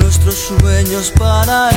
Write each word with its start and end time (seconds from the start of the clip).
nuestros 0.00 0.34
sueños 0.34 1.12
para 1.18 1.70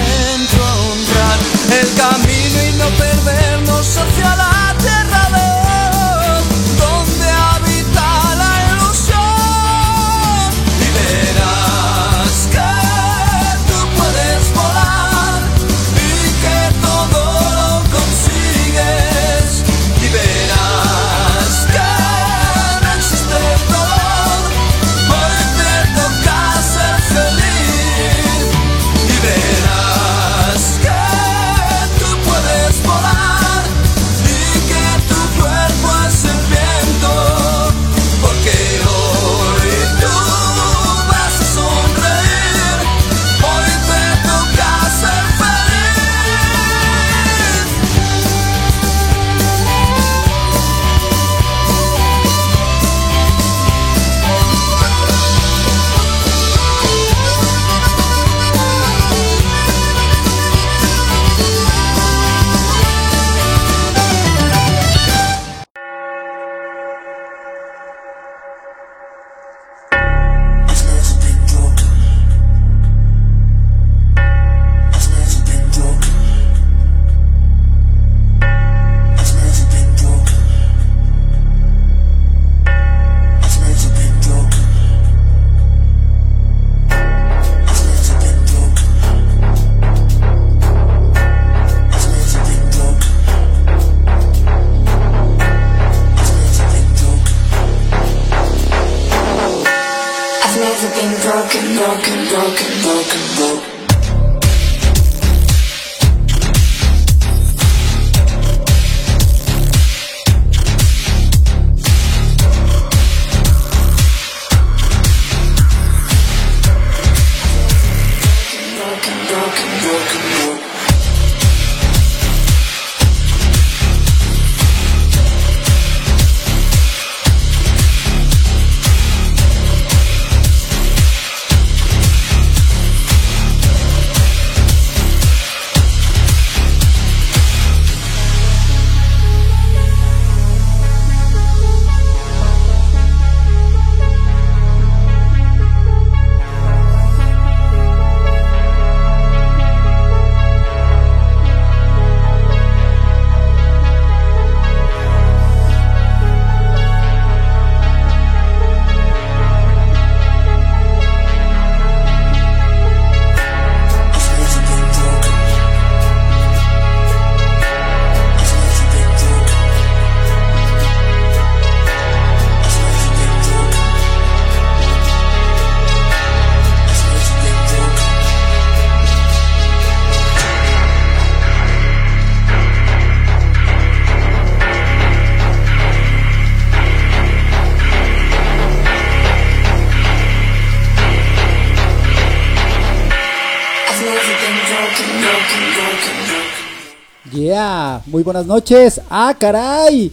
muy 198.16 198.24
buenas 198.24 198.46
noches. 198.46 199.02
Ah, 199.10 199.36
caray. 199.38 200.10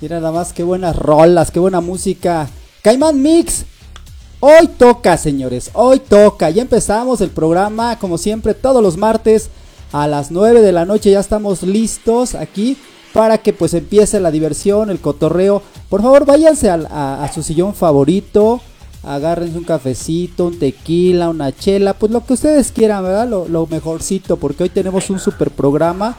Mira 0.00 0.18
nada 0.18 0.32
más 0.32 0.54
qué 0.54 0.62
buenas 0.62 0.96
rolas, 0.96 1.50
qué 1.50 1.60
buena 1.60 1.82
música. 1.82 2.48
Caimán 2.80 3.20
Mix. 3.20 3.66
Hoy 4.40 4.66
toca, 4.78 5.18
señores. 5.18 5.70
Hoy 5.74 5.98
toca. 5.98 6.48
Ya 6.48 6.62
empezamos 6.62 7.20
el 7.20 7.28
programa, 7.28 7.98
como 7.98 8.16
siempre, 8.16 8.54
todos 8.54 8.82
los 8.82 8.96
martes 8.96 9.50
a 9.92 10.08
las 10.08 10.30
9 10.30 10.62
de 10.62 10.72
la 10.72 10.86
noche. 10.86 11.10
Ya 11.10 11.20
estamos 11.20 11.62
listos 11.62 12.34
aquí 12.34 12.78
para 13.12 13.36
que 13.36 13.52
pues 13.52 13.74
empiece 13.74 14.20
la 14.20 14.30
diversión, 14.30 14.88
el 14.88 15.00
cotorreo. 15.00 15.60
Por 15.90 16.00
favor, 16.00 16.24
váyanse 16.24 16.70
a, 16.70 17.30
su 17.34 17.42
sillón 17.42 17.74
favorito. 17.74 18.62
Agárrense 19.02 19.58
un 19.58 19.64
cafecito, 19.64 20.46
un 20.46 20.58
tequila, 20.58 21.28
una 21.28 21.54
chela, 21.54 21.92
pues 21.92 22.10
lo 22.10 22.24
que 22.24 22.32
ustedes 22.32 22.72
quieran, 22.72 23.04
¿verdad? 23.04 23.28
Lo, 23.28 23.46
lo 23.46 23.66
mejorcito, 23.66 24.38
porque 24.38 24.62
hoy 24.62 24.70
tenemos 24.70 25.10
un 25.10 25.18
super 25.18 25.50
programa 25.50 26.16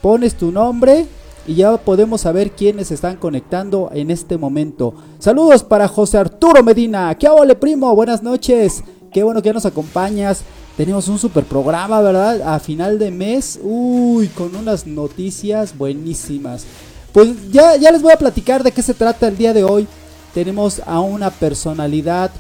Pones 0.00 0.36
tu 0.36 0.52
nombre, 0.52 1.06
y 1.46 1.54
ya 1.54 1.76
podemos 1.76 2.22
saber 2.22 2.50
quiénes 2.52 2.90
están 2.90 3.16
conectando 3.16 3.90
en 3.92 4.10
este 4.10 4.36
momento. 4.36 4.94
Saludos 5.18 5.62
para 5.62 5.88
José 5.88 6.18
Arturo 6.18 6.62
Medina. 6.62 7.14
¿Qué 7.16 7.28
ole, 7.28 7.54
primo? 7.54 7.94
Buenas 7.94 8.22
noches. 8.22 8.82
Qué 9.12 9.22
bueno 9.22 9.42
que 9.42 9.52
nos 9.52 9.64
acompañas. 9.64 10.42
Tenemos 10.76 11.08
un 11.08 11.18
super 11.18 11.44
programa, 11.44 12.00
¿verdad? 12.00 12.42
A 12.42 12.58
final 12.58 12.98
de 12.98 13.10
mes. 13.10 13.60
Uy, 13.62 14.28
con 14.28 14.54
unas 14.56 14.86
noticias 14.86 15.76
buenísimas. 15.76 16.66
Pues 17.12 17.50
ya, 17.50 17.76
ya 17.76 17.90
les 17.90 18.02
voy 18.02 18.12
a 18.12 18.18
platicar 18.18 18.62
de 18.62 18.72
qué 18.72 18.82
se 18.82 18.94
trata 18.94 19.28
el 19.28 19.38
día 19.38 19.54
de 19.54 19.64
hoy. 19.64 19.86
Tenemos 20.34 20.82
a 20.84 21.00
una 21.00 21.30
personalidad, 21.30 22.30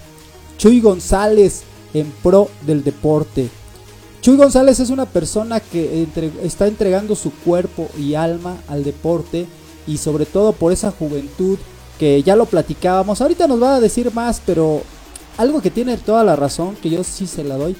Chuy 0.58 0.80
González, 0.80 1.62
en 1.94 2.12
pro 2.22 2.50
del 2.66 2.84
deporte. 2.84 3.48
Chuy 4.20 4.36
González 4.36 4.80
es 4.80 4.90
una 4.90 5.06
persona 5.06 5.60
que 5.60 6.06
está 6.42 6.66
entregando 6.66 7.14
su 7.14 7.32
cuerpo 7.32 7.88
y 7.96 8.14
alma 8.14 8.56
al 8.68 8.82
deporte 8.82 9.46
y 9.86 9.98
sobre 9.98 10.26
todo 10.26 10.52
por 10.52 10.72
esa 10.72 10.90
juventud 10.90 11.58
que 11.98 12.22
ya 12.22 12.36
lo 12.36 12.46
platicábamos. 12.46 13.20
Ahorita 13.20 13.46
nos 13.46 13.62
va 13.62 13.76
a 13.76 13.80
decir 13.80 14.12
más, 14.12 14.42
pero 14.44 14.82
algo 15.38 15.60
que 15.60 15.70
tiene 15.70 15.96
toda 15.96 16.24
la 16.24 16.36
razón, 16.36 16.76
que 16.76 16.90
yo 16.90 17.04
sí 17.04 17.26
se 17.26 17.44
la 17.44 17.56
doy, 17.56 17.76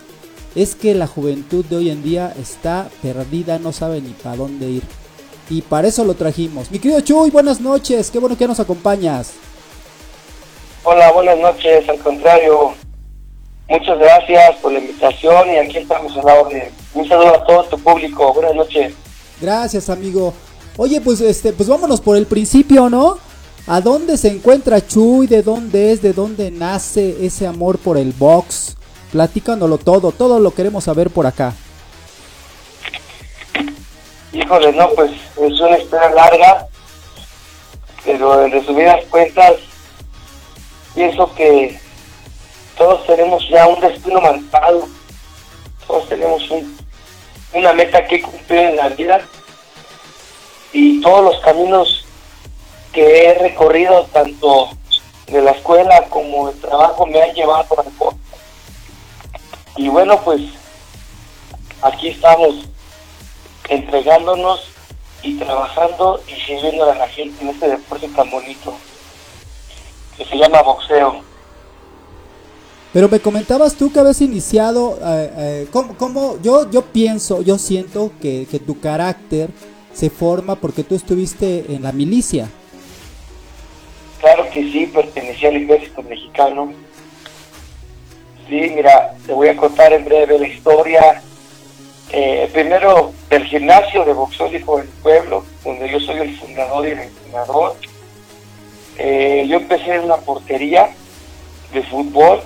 es 0.54 0.74
que 0.74 0.94
la 0.94 1.06
juventud 1.06 1.64
de 1.64 1.76
hoy 1.76 1.90
en 1.90 2.02
día 2.02 2.32
está 2.40 2.88
perdida, 3.02 3.58
no 3.58 3.72
sabe 3.72 4.00
ni 4.00 4.10
para 4.10 4.36
dónde 4.36 4.70
ir. 4.70 4.82
Y 5.50 5.62
para 5.62 5.88
eso 5.88 6.04
lo 6.04 6.14
trajimos. 6.14 6.70
Mi 6.70 6.78
querido 6.78 7.00
Chuy, 7.00 7.30
buenas 7.30 7.60
noches, 7.60 8.10
qué 8.10 8.18
bueno 8.18 8.38
que 8.38 8.48
nos 8.48 8.60
acompañas. 8.60 9.32
Hola, 10.82 11.12
buenas 11.12 11.38
noches, 11.38 11.88
al 11.88 11.98
contrario, 11.98 12.74
Muchas 13.68 13.98
gracias 13.98 14.56
por 14.62 14.72
la 14.72 14.78
invitación 14.78 15.50
y 15.52 15.56
aquí 15.56 15.78
estamos 15.78 16.16
a 16.16 16.22
la 16.22 16.34
orden. 16.34 16.70
Un 16.94 17.08
saludo 17.08 17.34
a 17.34 17.44
todo 17.44 17.64
tu 17.64 17.78
público. 17.78 18.32
Buenas 18.32 18.54
noches. 18.54 18.94
Gracias, 19.40 19.90
amigo. 19.90 20.32
Oye, 20.76 21.00
pues 21.00 21.20
este, 21.20 21.52
pues 21.52 21.68
vámonos 21.68 22.00
por 22.00 22.16
el 22.16 22.26
principio, 22.26 22.88
¿no? 22.88 23.18
¿A 23.66 23.80
dónde 23.80 24.16
se 24.16 24.28
encuentra 24.28 24.86
Chuy? 24.86 25.26
¿De 25.26 25.42
dónde 25.42 25.90
es? 25.90 26.00
¿De 26.00 26.12
dónde 26.12 26.52
nace 26.52 27.26
ese 27.26 27.46
amor 27.46 27.78
por 27.78 27.96
el 27.98 28.12
box? 28.12 28.76
Platícanoslo 29.10 29.78
todo, 29.78 30.12
todo 30.12 30.38
lo 30.38 30.52
queremos 30.52 30.84
saber 30.84 31.10
por 31.10 31.26
acá. 31.26 31.52
Híjole, 34.32 34.72
no, 34.72 34.90
pues 34.90 35.10
es 35.10 35.60
una 35.60 35.78
historia 35.78 36.10
larga, 36.10 36.68
pero 38.04 38.44
en 38.44 38.52
resumidas 38.52 39.04
cuentas, 39.06 39.54
pienso 40.94 41.34
que 41.34 41.80
todos 42.76 43.06
tenemos 43.06 43.48
ya 43.48 43.66
un 43.66 43.80
destino 43.80 44.20
marcado, 44.20 44.86
todos 45.86 46.08
tenemos 46.08 46.42
una 47.52 47.72
meta 47.72 48.06
que 48.06 48.20
cumplir 48.20 48.60
en 48.60 48.76
la 48.76 48.88
vida 48.90 49.20
y 50.72 51.00
todos 51.00 51.24
los 51.24 51.40
caminos 51.42 52.04
que 52.92 53.26
he 53.26 53.34
recorrido, 53.34 54.04
tanto 54.12 54.70
de 55.26 55.42
la 55.42 55.52
escuela 55.52 56.06
como 56.08 56.50
el 56.50 56.60
trabajo, 56.60 57.06
me 57.06 57.22
han 57.22 57.34
llevado 57.34 57.66
al 57.78 57.84
deporte. 57.84 58.20
Y 59.76 59.88
bueno, 59.88 60.20
pues 60.22 60.40
aquí 61.82 62.08
estamos 62.08 62.54
entregándonos 63.68 64.70
y 65.22 65.38
trabajando 65.38 66.22
y 66.28 66.40
sirviendo 66.40 66.90
a 66.90 66.94
la 66.94 67.08
gente 67.08 67.42
en 67.42 67.50
este 67.50 67.68
deporte 67.68 68.08
tan 68.08 68.30
bonito 68.30 68.74
que 70.16 70.24
se 70.24 70.36
llama 70.36 70.62
boxeo. 70.62 71.22
Pero 72.96 73.10
me 73.10 73.20
comentabas 73.20 73.74
tú 73.74 73.92
que 73.92 74.00
habías 74.00 74.22
iniciado, 74.22 74.98
eh, 75.04 75.30
eh 75.36 75.66
¿cómo, 75.70 76.38
yo, 76.40 76.70
yo 76.70 76.80
pienso, 76.80 77.42
yo 77.42 77.58
siento 77.58 78.10
que, 78.22 78.46
tu 78.64 78.80
carácter 78.80 79.50
se 79.92 80.08
forma 80.08 80.54
porque 80.54 80.82
tú 80.82 80.94
estuviste 80.94 81.66
en 81.68 81.82
la 81.82 81.92
milicia. 81.92 82.48
Claro 84.18 84.48
que 84.48 84.62
sí, 84.72 84.86
pertenecía 84.86 85.50
al 85.50 85.56
ejército 85.56 86.02
mexicano. 86.04 86.72
Sí, 88.48 88.72
mira, 88.74 89.14
te 89.26 89.34
voy 89.34 89.48
a 89.48 89.56
contar 89.58 89.92
en 89.92 90.06
breve 90.06 90.38
la 90.38 90.48
historia. 90.48 91.22
Eh, 92.12 92.48
primero, 92.50 93.12
del 93.28 93.44
gimnasio 93.44 94.06
de 94.06 94.14
boxeo 94.14 94.50
Hijo 94.50 94.78
del 94.78 94.88
Pueblo, 95.02 95.44
donde 95.62 95.90
yo 95.90 96.00
soy 96.00 96.16
el 96.20 96.38
fundador 96.38 96.88
y 96.88 96.92
el 96.92 97.00
entrenador. 97.00 97.76
Eh, 98.96 99.44
yo 99.50 99.58
empecé 99.58 99.96
en 99.96 100.04
una 100.04 100.16
portería 100.16 100.88
de 101.74 101.82
fútbol 101.82 102.40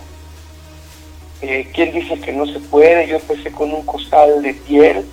eh, 1.43 1.69
¿Quién 1.73 1.93
dice 1.93 2.21
que 2.21 2.33
no 2.33 2.47
se 2.47 2.61
puede? 2.61 3.07
Yo 3.07 3.17
empecé 3.17 3.51
con 3.51 3.73
un 3.73 3.85
costal 3.87 4.43
de 4.43 4.53
piel, 4.53 5.07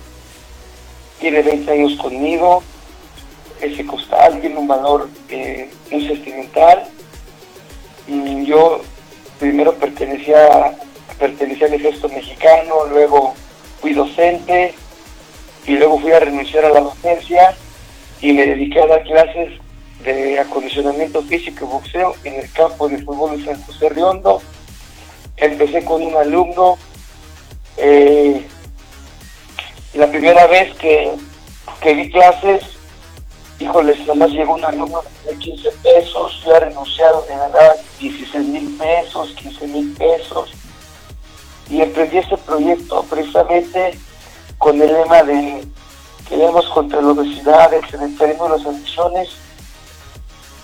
tiene 1.20 1.42
20 1.42 1.72
años 1.72 1.96
conmigo, 1.96 2.62
ese 3.60 3.86
costal 3.86 4.38
tiene 4.40 4.56
un 4.56 4.68
valor 4.68 5.08
eh, 5.30 5.70
muy 5.90 6.06
sentimental. 6.06 6.84
Y 8.06 8.44
yo 8.44 8.82
primero 9.38 9.74
pertenecía, 9.74 10.76
pertenecía 11.18 11.66
al 11.66 11.74
ejército 11.74 12.08
mexicano, 12.10 12.86
luego 12.90 13.34
fui 13.80 13.94
docente 13.94 14.74
y 15.66 15.76
luego 15.76 15.98
fui 15.98 16.12
a 16.12 16.20
renunciar 16.20 16.64
a 16.66 16.70
la 16.70 16.80
docencia 16.80 17.54
y 18.20 18.32
me 18.32 18.46
dediqué 18.46 18.82
a 18.82 18.86
dar 18.86 19.02
clases 19.04 19.52
de 20.04 20.38
acondicionamiento 20.38 21.22
físico 21.22 21.64
y 21.64 21.72
boxeo 21.72 22.14
en 22.24 22.34
el 22.34 22.52
campo 22.52 22.88
de 22.88 22.98
fútbol 22.98 23.38
de 23.38 23.44
San 23.44 23.62
José 23.62 23.88
Riondo 23.88 24.42
empecé 25.40 25.84
con 25.84 26.02
un 26.02 26.14
alumno. 26.16 26.78
Eh, 27.76 28.46
la 29.94 30.06
primera 30.08 30.46
vez 30.46 30.74
que, 30.76 31.12
que 31.80 31.94
di 31.94 32.10
clases, 32.10 32.62
híjoles, 33.58 34.06
nomás 34.06 34.30
llegó 34.30 34.54
un 34.54 34.64
alumno 34.64 35.02
de 35.26 35.36
15 35.36 35.70
pesos, 35.82 36.42
yo 36.44 36.54
he 36.54 36.60
renunciado 36.60 37.22
de 37.22 37.36
ganar 37.36 37.76
16 37.98 38.46
mil 38.46 38.76
pesos, 38.76 39.34
15 39.34 39.66
mil 39.68 39.94
pesos. 39.94 40.50
Y 41.70 41.82
emprendí 41.82 42.18
este 42.18 42.36
proyecto 42.38 43.02
precisamente 43.10 43.98
con 44.58 44.80
el 44.80 44.92
lema 44.92 45.22
de 45.22 45.64
queremos 46.28 46.66
contra 46.68 47.00
la 47.00 47.08
obesidad, 47.08 47.72
el 47.72 47.80
las 47.80 48.66
adicciones, 48.66 49.30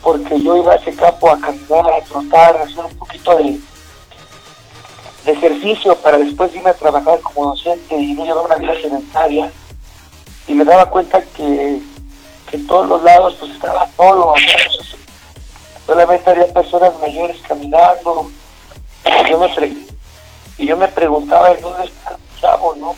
porque 0.02 0.40
yo 0.40 0.56
iba 0.58 0.72
a 0.72 0.76
ese 0.76 0.94
campo 0.94 1.30
a 1.30 1.40
caminar, 1.40 1.86
a 1.92 2.04
trotar, 2.04 2.56
a 2.56 2.62
hacer 2.64 2.84
un 2.84 2.96
poquito 2.98 3.36
de 3.36 3.58
de 5.24 5.32
ejercicio 5.32 5.96
para 5.96 6.18
después 6.18 6.54
irme 6.54 6.70
a 6.70 6.74
trabajar 6.74 7.20
como 7.20 7.50
docente 7.50 7.96
y 7.96 8.12
no 8.12 8.24
llevar 8.24 8.44
una 8.44 8.56
vida 8.56 8.74
sedentaria. 8.80 9.50
Y 10.46 10.52
me 10.52 10.64
daba 10.64 10.90
cuenta 10.90 11.22
que, 11.22 11.80
en 12.52 12.66
todos 12.66 12.88
los 12.88 13.02
lados 13.02 13.34
pues 13.40 13.52
estaba 13.52 13.88
solo, 13.96 14.34
solamente 15.86 16.30
había 16.30 16.52
personas 16.52 16.92
mayores 17.00 17.38
caminando. 17.48 18.30
Y 19.04 19.30
yo 19.30 19.38
me, 19.38 19.48
y 20.58 20.66
yo 20.66 20.76
me 20.76 20.88
preguntaba, 20.88 21.54
¿dónde 21.54 21.84
está 21.84 22.10
el 22.10 22.40
chavo, 22.40 22.74
no? 22.76 22.94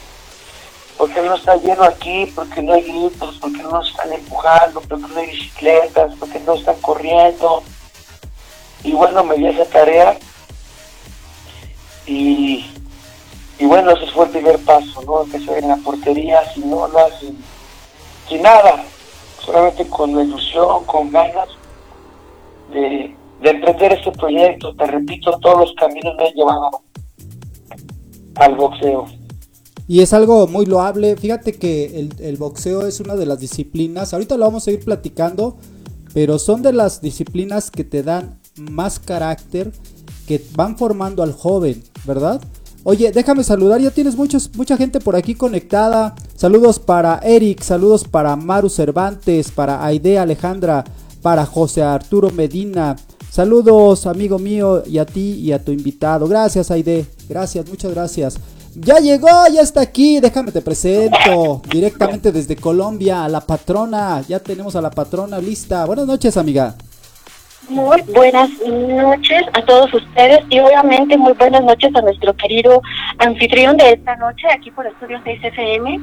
¿Por 0.99 1.13
qué 1.13 1.23
no 1.23 1.35
está 1.35 1.57
lleno 1.57 1.85
aquí? 1.85 2.27
¿Por 2.35 2.49
qué 2.51 2.63
no 2.63 2.73
hay 2.73 2.83
gritos? 2.83 3.37
¿Por 3.37 3.53
qué 3.53 3.63
no 3.63 3.83
están 3.83 4.13
empujando? 4.13 4.81
¿Por 4.81 4.99
qué 4.99 5.09
no 5.09 5.21
hay 5.21 5.27
bicicletas? 5.27 6.15
¿Por 6.17 6.29
qué 6.31 6.41
no 6.41 6.55
están 6.55 6.77
corriendo? 6.81 7.63
Y 8.83 8.93
bueno, 8.93 9.23
me 9.23 9.37
di 9.37 9.47
esa 9.47 9.65
tarea 9.67 10.19
y, 12.07 12.65
bueno, 13.61 13.91
ese 13.91 14.07
fue 14.13 14.27
el 14.27 14.31
primer 14.31 14.59
paso, 14.61 15.03
¿no? 15.03 15.23
Empecé 15.23 15.59
en 15.59 15.69
la 15.69 15.77
portería 15.77 16.41
sin 16.53 16.73
olas, 16.73 17.19
sin, 17.21 17.37
sin 18.29 18.43
nada, 18.43 18.85
solamente 19.45 19.89
con 19.89 20.15
la 20.15 20.23
ilusión, 20.23 20.85
con 20.85 21.11
ganas 21.11 21.49
de, 22.73 23.15
de 23.41 23.51
emprender 23.51 23.93
este 23.95 24.13
proyecto. 24.13 24.75
Te 24.77 24.87
repito, 24.87 25.39
todos 25.41 25.61
los 25.61 25.75
caminos 25.75 26.15
me 26.17 26.29
han 26.29 26.35
llevado 26.35 26.83
al 28.37 28.55
boxeo. 28.55 29.07
Y 29.89 30.01
es 30.01 30.13
algo 30.13 30.47
muy 30.49 30.67
loable. 30.67 31.17
Fíjate 31.17 31.53
que 31.53 32.01
el, 32.01 32.15
el 32.19 32.37
boxeo 32.37 32.87
es 32.87 33.01
una 33.01 33.15
de 33.15 33.27
las 33.27 33.39
disciplinas. 33.39 34.13
Ahorita 34.13 34.37
lo 34.37 34.45
vamos 34.45 34.67
a 34.67 34.73
ir 34.73 34.85
platicando. 34.85 35.57
Pero 36.13 36.39
son 36.39 36.63
de 36.63 36.73
las 36.73 37.03
disciplinas 37.03 37.71
que 37.71 37.85
te 37.85 38.03
dan 38.03 38.41
más 38.57 38.99
carácter. 38.99 39.71
Que 40.27 40.45
van 40.55 40.77
formando 40.77 41.23
al 41.23 41.33
joven, 41.33 41.83
¿verdad? 42.05 42.41
Oye, 42.89 43.11
déjame 43.11 43.43
saludar, 43.43 43.81
ya 43.81 43.91
tienes 43.91 44.17
muchos, 44.17 44.51
mucha 44.55 44.77
gente 44.77 45.01
por 45.01 45.17
aquí 45.17 45.35
conectada. 45.35 46.15
Saludos 46.37 46.79
para 46.79 47.19
Eric, 47.19 47.61
saludos 47.63 48.05
para 48.05 48.37
Maru 48.37 48.69
Cervantes, 48.69 49.51
para 49.51 49.85
Aide 49.85 50.19
Alejandra, 50.19 50.85
para 51.21 51.45
José 51.47 51.83
Arturo 51.83 52.31
Medina. 52.31 52.95
Saludos, 53.29 54.07
amigo 54.07 54.39
mío, 54.39 54.85
y 54.87 54.99
a 54.99 55.05
ti 55.05 55.33
y 55.33 55.53
a 55.53 55.65
tu 55.65 55.73
invitado. 55.73 56.29
Gracias, 56.29 56.71
Aide. 56.71 57.07
Gracias, 57.29 57.69
muchas 57.69 57.93
gracias. 57.93 58.39
Ya 58.77 58.99
llegó, 58.99 59.29
ya 59.53 59.63
está 59.63 59.81
aquí. 59.81 60.21
Déjame 60.21 60.53
te 60.53 60.61
presento 60.61 61.63
directamente 61.73 62.31
desde 62.31 62.57
Colombia 62.57 63.25
a 63.25 63.29
la 63.29 63.41
patrona. 63.41 64.23
Ya 64.29 64.39
tenemos 64.39 64.77
a 64.77 64.81
la 64.81 64.91
patrona 64.91 65.39
lista. 65.39 65.85
Buenas 65.87 66.07
noches, 66.07 66.37
amiga. 66.37 66.77
Muy 67.69 68.01
buenas 68.03 68.49
noches 68.61 69.43
a 69.53 69.63
todos 69.63 69.93
ustedes 69.93 70.41
y 70.51 70.61
obviamente 70.61 71.17
muy 71.17 71.33
buenas 71.33 71.65
noches 71.65 71.91
a 71.97 72.01
nuestro 72.01 72.33
querido 72.37 72.81
anfitrión 73.19 73.77
de 73.77 73.91
esta 73.91 74.15
noche 74.17 74.47
aquí 74.53 74.71
por 74.71 74.87
Estudios 74.87 75.25
de 75.25 75.37
SFM. 75.41 76.01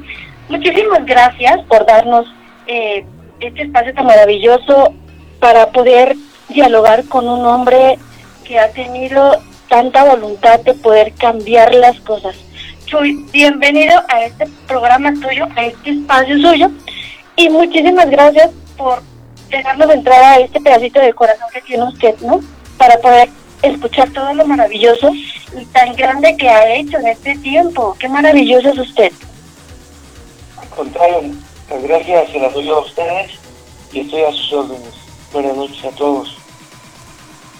Muchísimas 0.50 1.06
gracias 1.06 1.60
por 1.62 1.86
darnos 1.86 2.26
eh, 2.66 3.06
este 3.40 3.62
espacio 3.62 3.94
tan 3.94 4.04
maravilloso 4.04 4.92
para 5.40 5.70
poder 5.70 6.16
dialogar 6.48 7.04
con 7.06 7.26
un 7.26 7.46
hombre 7.46 7.98
que 8.44 8.58
ha 8.58 8.70
tenido 8.72 9.40
tanta 9.68 10.04
voluntad 10.04 10.60
de 10.60 10.74
poder 10.74 11.14
cambiar 11.14 11.74
las 11.74 11.98
cosas. 12.00 12.36
Chuy, 12.84 13.24
bienvenido 13.32 14.02
a 14.08 14.24
este 14.24 14.46
programa 14.66 15.14
tuyo, 15.14 15.48
a 15.56 15.64
este 15.64 15.90
espacio 15.92 16.38
suyo 16.38 16.70
y 17.36 17.48
muchísimas 17.48 18.10
gracias 18.10 18.50
por 18.76 19.02
dejarnos 19.48 19.90
entrar 19.90 20.22
a 20.22 20.38
este 20.38 20.60
pedacito 20.60 21.00
de 21.00 21.12
corazón 21.12 21.46
que 21.52 21.60
tiene 21.62 21.84
usted, 21.84 22.16
¿no? 22.20 22.40
Para 22.76 22.98
poder 22.98 23.28
escuchar 23.62 24.10
todo 24.10 24.32
lo 24.34 24.46
maravilloso 24.46 25.10
y 25.14 25.64
tan 25.72 25.94
grande 25.94 26.36
que 26.36 26.48
ha 26.48 26.74
hecho 26.74 26.98
en 26.98 27.08
este 27.08 27.36
tiempo. 27.38 27.96
Qué 27.98 28.08
maravilloso 28.08 28.70
es 28.70 28.78
usted. 28.78 29.12
Al 30.60 30.68
contrario, 30.68 31.22
las 31.70 31.82
gracias 31.82 32.30
se 32.30 32.40
las 32.40 32.52
doy 32.52 32.68
a 32.68 32.78
ustedes 32.78 33.32
y 33.92 34.00
estoy 34.00 34.22
a 34.22 34.32
sus 34.32 34.52
órdenes. 34.52 34.94
Buenas 35.32 35.56
noches 35.56 35.84
a 35.84 35.90
todos. 35.90 36.43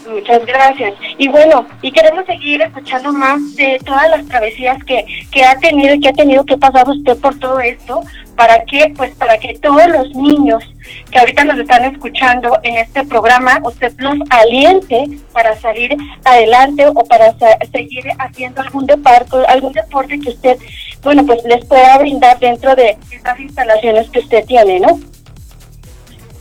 Muchas 0.09 0.45
gracias. 0.45 0.95
Y 1.17 1.29
bueno, 1.29 1.67
y 1.81 1.91
queremos 1.91 2.27
seguir 2.27 2.61
escuchando 2.61 3.13
más 3.13 3.57
de 3.57 3.81
todas 3.85 4.11
las 4.11 4.27
travesías 4.27 4.83
que, 4.85 5.05
que 5.31 5.45
ha 5.45 5.59
tenido 5.59 5.95
y 5.95 6.01
que 6.01 6.09
ha 6.09 6.13
tenido 6.13 6.45
que 6.45 6.59
pasar 6.59 6.89
usted 6.89 7.17
por 7.19 7.39
todo 7.39 7.59
esto. 7.61 8.03
¿Para 8.37 8.65
qué? 8.65 8.93
Pues 8.97 9.15
para 9.15 9.39
que 9.39 9.55
todos 9.61 9.87
los 9.89 10.15
niños 10.15 10.63
que 11.11 11.19
ahorita 11.19 11.45
nos 11.45 11.59
están 11.59 11.85
escuchando 11.85 12.59
en 12.65 12.77
este 12.77 13.05
programa, 13.05 13.61
usted 13.63 13.95
los 13.99 14.19
aliente 14.31 15.07
para 15.33 15.59
salir 15.61 15.97
adelante 16.25 16.87
o 16.87 16.95
para 17.05 17.35
seguir 17.73 18.05
haciendo 18.19 18.61
algún 18.61 18.87
deporte, 18.87 19.37
algún 19.49 19.73
deporte 19.73 20.19
que 20.21 20.31
usted, 20.31 20.59
bueno, 21.03 21.25
pues 21.25 21.43
les 21.45 21.65
pueda 21.65 21.97
brindar 21.99 22.39
dentro 22.41 22.75
de 22.75 22.99
estas 23.11 23.39
instalaciones 23.41 24.11
que 24.11 24.19
usted 24.19 24.45
tiene, 24.45 24.81
¿no? 24.81 24.99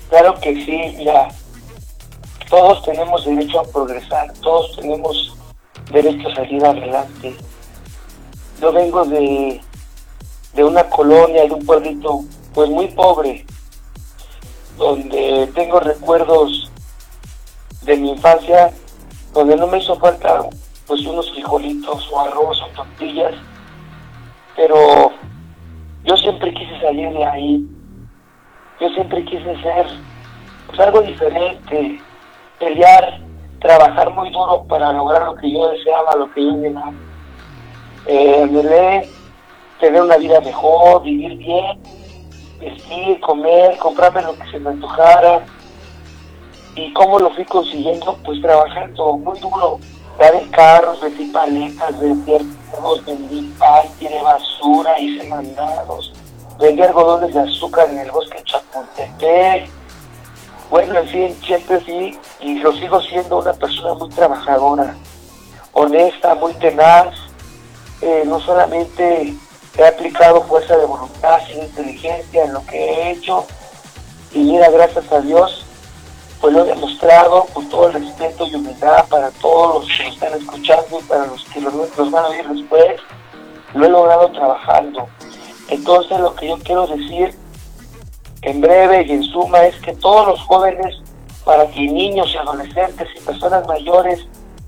Claro 0.10 0.40
que 0.42 0.54
sí, 0.66 0.96
mira, 0.98 1.30
todos 2.54 2.84
tenemos 2.84 3.26
derecho 3.26 3.62
a 3.62 3.64
progresar, 3.64 4.32
todos 4.44 4.76
tenemos 4.76 5.36
derecho 5.92 6.30
a 6.30 6.36
salir 6.36 6.64
adelante. 6.64 7.36
Yo 8.62 8.72
vengo 8.72 9.04
de, 9.06 9.60
de 10.54 10.64
una 10.64 10.84
colonia, 10.84 11.46
de 11.46 11.52
un 11.52 11.66
pueblito, 11.66 12.20
pues 12.54 12.70
muy 12.70 12.90
pobre, 12.90 13.44
donde 14.78 15.50
tengo 15.56 15.80
recuerdos 15.80 16.72
de 17.82 17.98
mi 17.98 18.12
infancia, 18.12 18.72
donde 19.34 19.56
no 19.56 19.66
me 19.66 19.80
hizo 19.80 19.96
falta 19.96 20.48
pues 20.86 21.04
unos 21.08 21.32
frijolitos 21.32 22.08
o 22.12 22.20
arroz 22.20 22.62
o 22.62 22.68
tortillas, 22.76 23.34
pero 24.56 25.12
yo 26.04 26.16
siempre 26.18 26.54
quise 26.54 26.80
salir 26.82 27.10
de 27.14 27.26
ahí, 27.26 27.68
yo 28.80 28.90
siempre 28.90 29.26
quise 29.26 29.60
ser 29.64 29.88
pues 30.68 30.80
algo 30.80 31.02
diferente, 31.02 32.00
pelear, 32.64 33.20
trabajar 33.60 34.10
muy 34.12 34.30
duro 34.32 34.64
para 34.68 34.92
lograr 34.94 35.26
lo 35.26 35.36
que 35.36 35.52
yo 35.52 35.70
deseaba, 35.70 36.16
lo 36.18 36.32
que 36.32 36.44
yo 36.44 36.52
anhelaba. 36.52 36.94
Eh, 38.06 38.44
anhelé 38.44 39.10
tener 39.80 40.02
una 40.02 40.18
vida 40.18 40.40
mejor, 40.42 41.04
vivir 41.04 41.38
bien, 41.38 41.82
vestir, 42.60 43.20
comer, 43.22 43.78
comprarme 43.78 44.22
lo 44.22 44.36
que 44.36 44.50
se 44.52 44.60
me 44.60 44.72
antojara. 44.72 45.46
¿Y 46.76 46.92
cómo 46.94 47.20
lo 47.20 47.30
fui 47.32 47.46
consiguiendo? 47.46 48.18
Pues 48.26 48.42
trabajando 48.42 49.18
muy 49.18 49.40
duro. 49.40 49.80
Lavé 50.20 50.48
carros, 50.52 51.02
vendí 51.02 51.26
paletas, 51.26 52.00
vendí 52.00 52.36
artículos, 52.36 53.06
vendí 53.06 53.54
pan, 53.58 53.88
tiré 53.98 54.22
basura, 54.22 55.00
hice 55.00 55.28
mandados, 55.28 56.14
vendí 56.60 56.82
algodones 56.82 57.34
de 57.34 57.40
azúcar 57.42 57.90
en 57.90 58.00
el 58.00 58.12
bosque 58.12 58.38
de 58.38 58.44
Chapultepec. 58.44 59.70
Bueno, 60.74 60.98
en 60.98 61.08
fin, 61.08 61.38
siempre 61.46 61.80
fui 61.82 62.18
y 62.40 62.56
lo 62.56 62.72
sigo 62.74 63.00
siendo 63.00 63.38
una 63.38 63.54
persona 63.54 63.94
muy 63.94 64.10
trabajadora, 64.10 64.96
honesta, 65.72 66.34
muy 66.34 66.52
tenaz. 66.56 67.14
Eh, 68.02 68.24
no 68.26 68.40
solamente 68.40 69.36
he 69.78 69.86
aplicado 69.86 70.42
fuerza 70.46 70.76
de 70.76 70.88
voluntad, 70.88 71.38
sino 71.46 71.62
inteligencia 71.66 72.46
en 72.46 72.54
lo 72.54 72.66
que 72.66 72.76
he 72.90 73.12
hecho. 73.12 73.46
Y 74.32 74.40
mira, 74.40 74.68
gracias 74.72 75.12
a 75.12 75.20
Dios, 75.22 75.64
pues 76.42 76.52
lo 76.56 76.62
he 76.66 76.70
demostrado 76.70 77.46
con 77.54 77.70
todo 77.70 77.90
el 77.90 77.94
respeto 77.94 78.48
y 78.48 78.56
humildad 78.56 79.06
para 79.10 79.30
todos 79.30 79.84
los 79.88 79.96
que 79.96 80.06
lo 80.06 80.10
están 80.10 80.34
escuchando 80.42 81.00
y 81.00 81.04
para 81.04 81.28
los 81.28 81.44
que 81.54 81.62
lo- 81.62 81.70
los 81.70 82.10
van 82.12 82.26
a 82.26 82.30
oír 82.30 82.48
después. 82.50 83.00
Lo 83.76 83.86
he 83.86 83.90
logrado 83.90 84.28
trabajando. 84.32 85.08
Entonces 85.70 86.20
lo 86.20 86.34
que 86.34 86.48
yo 86.48 86.58
quiero 86.64 86.88
decir 86.88 87.43
en 88.44 88.62
breve 88.62 89.06
y 89.08 89.12
en 89.12 89.24
suma 89.24 89.64
es 89.64 89.76
que 89.78 89.94
todos 89.94 90.28
los 90.28 90.42
jóvenes, 90.42 91.02
para 91.46 91.68
que 91.68 91.82
niños 91.82 92.32
y 92.34 92.38
adolescentes 92.38 93.08
y 93.16 93.20
personas 93.22 93.66
mayores, 93.68 94.26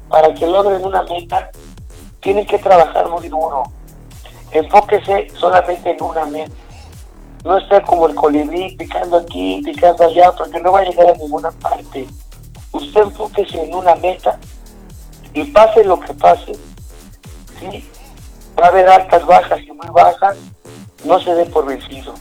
para 0.09 0.33
que 0.33 0.47
logren 0.47 0.83
una 0.83 1.03
meta, 1.03 1.49
tienen 2.21 2.45
que 2.45 2.57
trabajar 2.59 3.09
muy 3.09 3.27
duro. 3.27 3.63
Enfóquese 4.51 5.27
solamente 5.37 5.91
en 5.91 6.03
una 6.03 6.25
meta. 6.25 6.53
No 7.43 7.57
estar 7.57 7.83
como 7.85 8.07
el 8.07 8.15
colibrí 8.15 8.75
picando 8.75 9.17
aquí, 9.17 9.61
picando 9.63 10.05
allá, 10.05 10.31
porque 10.31 10.59
no 10.59 10.71
va 10.71 10.79
a 10.79 10.83
llegar 10.85 11.09
a 11.09 11.17
ninguna 11.17 11.51
parte. 11.51 12.07
Usted 12.71 13.01
enfóquese 13.01 13.63
en 13.63 13.75
una 13.75 13.95
meta 13.95 14.39
y 15.33 15.43
pase 15.45 15.83
lo 15.83 15.99
que 15.99 16.13
pase, 16.13 16.53
¿sí? 17.59 17.87
va 18.59 18.67
a 18.67 18.69
haber 18.69 18.87
altas, 18.87 19.25
bajas 19.25 19.59
y 19.61 19.71
muy 19.71 19.87
bajas, 19.93 20.37
no 21.03 21.19
se 21.19 21.33
dé 21.35 21.45
por 21.45 21.65
vencido. 21.65 22.13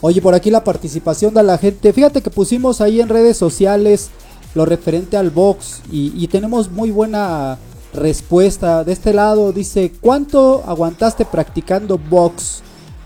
Oye, 0.00 0.20
por 0.20 0.34
aquí 0.34 0.50
la 0.50 0.64
participación 0.64 1.32
de 1.34 1.42
la 1.42 1.58
gente. 1.58 1.92
Fíjate 1.92 2.22
que 2.22 2.30
pusimos 2.30 2.80
ahí 2.80 3.00
en 3.00 3.08
redes 3.08 3.36
sociales 3.36 4.10
lo 4.54 4.64
referente 4.64 5.16
al 5.16 5.30
box 5.30 5.82
y, 5.90 6.26
tenemos 6.28 6.70
muy 6.70 6.90
buena 6.90 7.58
respuesta. 7.92 8.84
De 8.84 8.92
este 8.92 9.12
lado 9.12 9.52
dice, 9.52 9.92
¿cuánto 10.00 10.64
aguantaste 10.66 11.24
practicando 11.24 11.98
box? 11.98 12.62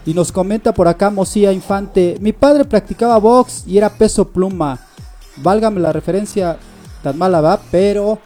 Y 0.07 0.15
nos 0.15 0.33
comenta 0.33 0.73
por 0.73 0.89
acá 0.89 1.11
Mosía 1.11 1.53
Infante, 1.53 2.17
mi 2.21 2.33
padre 2.33 2.65
practicaba 2.65 3.19
box 3.19 3.65
y 3.67 3.79
era 3.79 3.91
peso 3.91 4.29
pluma. 4.29 4.81
Válgame 5.37 5.81
la 5.81 5.93
referencia 5.93 6.59
tan 7.03 7.19
mala 7.19 7.41
va, 7.41 7.61
pero 7.71 8.19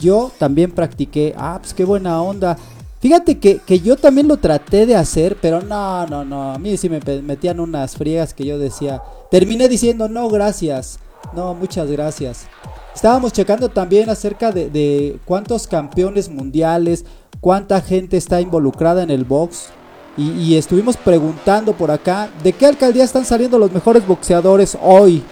yo 0.00 0.30
también 0.38 0.70
practiqué. 0.70 1.34
Ah, 1.36 1.58
pues 1.60 1.74
qué 1.74 1.84
buena 1.84 2.22
onda. 2.22 2.56
Fíjate 3.00 3.38
que, 3.38 3.58
que 3.58 3.80
yo 3.80 3.96
también 3.96 4.26
lo 4.26 4.38
traté 4.38 4.86
de 4.86 4.96
hacer, 4.96 5.36
pero 5.40 5.60
no, 5.60 6.06
no, 6.06 6.24
no. 6.24 6.52
A 6.52 6.58
mí 6.58 6.76
sí 6.76 6.88
me 6.88 7.00
metían 7.22 7.60
unas 7.60 7.96
friegas 7.96 8.32
que 8.32 8.46
yo 8.46 8.58
decía. 8.58 9.02
Terminé 9.30 9.68
diciendo 9.68 10.08
no, 10.08 10.28
gracias. 10.28 10.98
No, 11.34 11.54
muchas 11.54 11.90
gracias. 11.90 12.46
Estábamos 12.94 13.32
checando 13.32 13.68
también 13.68 14.08
acerca 14.08 14.52
de, 14.52 14.70
de 14.70 15.18
cuántos 15.26 15.66
campeones 15.66 16.30
mundiales, 16.30 17.04
cuánta 17.40 17.80
gente 17.82 18.16
está 18.16 18.40
involucrada 18.40 19.02
en 19.02 19.10
el 19.10 19.24
box. 19.24 19.68
Y, 20.16 20.30
y 20.30 20.56
estuvimos 20.56 20.96
preguntando 20.96 21.74
por 21.74 21.90
acá 21.90 22.30
de 22.42 22.54
qué 22.54 22.64
alcaldía 22.64 23.04
están 23.04 23.26
saliendo 23.26 23.58
los 23.58 23.72
mejores 23.72 24.06
boxeadores 24.06 24.78
hoy. 24.82 25.22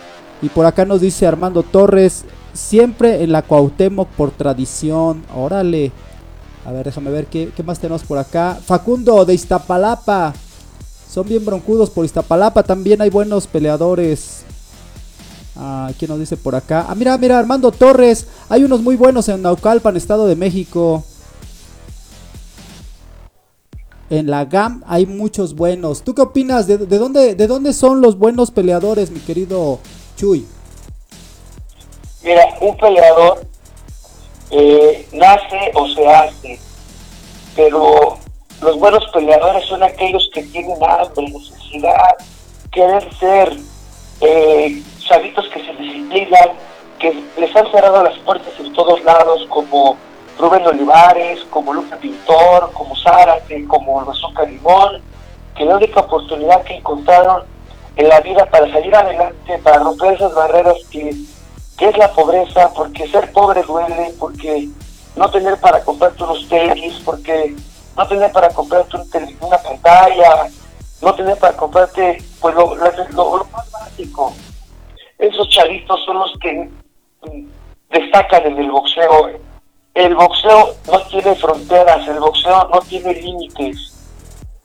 Y 0.42 0.50
por 0.50 0.66
acá 0.66 0.84
nos 0.84 1.00
dice 1.00 1.26
Armando 1.26 1.62
Torres, 1.62 2.24
siempre 2.52 3.22
en 3.22 3.32
la 3.32 3.40
Cuauhtémoc 3.40 4.08
por 4.08 4.30
tradición. 4.30 5.24
Órale. 5.34 5.90
A 6.64 6.72
ver, 6.72 6.84
déjame 6.86 7.10
ver 7.10 7.26
qué, 7.26 7.50
qué 7.54 7.62
más 7.62 7.78
tenemos 7.78 8.04
por 8.04 8.18
acá. 8.18 8.58
Facundo 8.64 9.24
de 9.24 9.34
Iztapalapa. 9.34 10.32
Son 11.10 11.28
bien 11.28 11.44
broncudos 11.44 11.90
por 11.90 12.04
Iztapalapa. 12.04 12.62
También 12.62 13.02
hay 13.02 13.10
buenos 13.10 13.46
peleadores. 13.46 14.44
Ah, 15.56 15.90
¿Quién 15.98 16.10
nos 16.10 16.18
dice 16.18 16.36
por 16.36 16.54
acá? 16.54 16.86
Ah, 16.88 16.94
mira, 16.94 17.16
mira, 17.18 17.38
Armando 17.38 17.70
Torres. 17.70 18.26
Hay 18.48 18.64
unos 18.64 18.82
muy 18.82 18.96
buenos 18.96 19.28
en 19.28 19.42
Naucalpan, 19.42 19.96
Estado 19.96 20.26
de 20.26 20.36
México. 20.36 21.04
En 24.10 24.30
la 24.30 24.44
GAM 24.46 24.82
hay 24.86 25.06
muchos 25.06 25.54
buenos. 25.54 26.02
¿Tú 26.02 26.14
qué 26.14 26.22
opinas? 26.22 26.66
¿De, 26.66 26.78
de 26.78 26.98
dónde, 26.98 27.34
¿De 27.34 27.46
dónde 27.46 27.72
son 27.72 28.00
los 28.00 28.18
buenos 28.18 28.50
peleadores, 28.50 29.10
mi 29.10 29.20
querido 29.20 29.78
Chuy? 30.16 30.46
Mira, 32.22 32.42
un 32.60 32.76
peleador 32.76 33.46
eh, 34.50 35.08
nace 35.12 35.70
o 35.74 35.88
se 35.88 36.06
hace, 36.06 36.60
pero 37.56 38.18
los 38.60 38.78
buenos 38.78 39.04
peleadores 39.12 39.64
son 39.66 39.82
aquellos 39.82 40.28
que 40.32 40.42
tienen 40.44 40.76
hambre, 40.82 41.28
necesidad, 41.28 42.16
querer 42.72 43.14
ser, 43.14 43.52
eh, 44.20 44.82
chavitos 45.00 45.48
que 45.48 45.64
se 45.64 45.72
disciplinan, 45.74 46.50
que 46.98 47.22
les 47.38 47.54
han 47.54 47.70
cerrado 47.70 48.02
las 48.02 48.18
puertas 48.18 48.52
en 48.58 48.72
todos 48.72 49.02
lados, 49.04 49.46
como 49.48 49.96
Rubén 50.38 50.66
Olivares, 50.66 51.40
como 51.50 51.74
Luca 51.74 51.96
Pintor, 51.96 52.70
como 52.72 52.96
Zárate, 52.96 53.64
como 53.66 54.04
Bazooka 54.04 54.44
Limón, 54.44 55.02
que 55.56 55.64
la 55.64 55.76
única 55.76 56.00
oportunidad 56.00 56.62
que 56.64 56.76
encontraron 56.76 57.42
en 57.96 58.08
la 58.08 58.20
vida 58.20 58.46
para 58.46 58.70
salir 58.72 58.94
adelante, 58.94 59.58
para 59.62 59.78
romper 59.78 60.14
esas 60.14 60.34
barreras 60.34 60.76
que, 60.90 61.14
que 61.76 61.88
es 61.88 61.96
la 61.98 62.12
pobreza, 62.12 62.72
porque 62.74 63.08
ser 63.08 63.32
pobre 63.32 63.62
duele, 63.62 64.14
porque 64.18 64.68
no 65.16 65.30
tener 65.30 65.58
para 65.58 65.82
comprarte 65.82 66.22
unos 66.24 66.48
tenis, 66.48 67.00
porque 67.04 67.54
no 67.96 68.06
tener 68.08 68.30
para 68.32 68.48
comprarte 68.50 68.96
una 69.40 69.58
pantalla, 69.58 70.48
no 71.02 71.14
tener 71.14 71.36
para 71.38 71.56
comprarte 71.56 72.18
pues 72.40 72.54
lo, 72.54 72.74
lo- 72.76 73.46
más 73.52 73.70
básico. 73.70 74.32
Esos 75.18 75.48
chavitos 75.48 76.00
son 76.04 76.18
los 76.18 76.32
que 76.40 76.68
destacan 77.90 78.44
en 78.46 78.58
el 78.58 78.70
boxeo. 78.70 79.30
El 79.94 80.14
boxeo 80.16 80.74
no 80.90 81.00
tiene 81.02 81.34
fronteras, 81.36 82.06
el 82.08 82.18
boxeo 82.18 82.68
no 82.72 82.80
tiene 82.80 83.14
límites. 83.14 83.92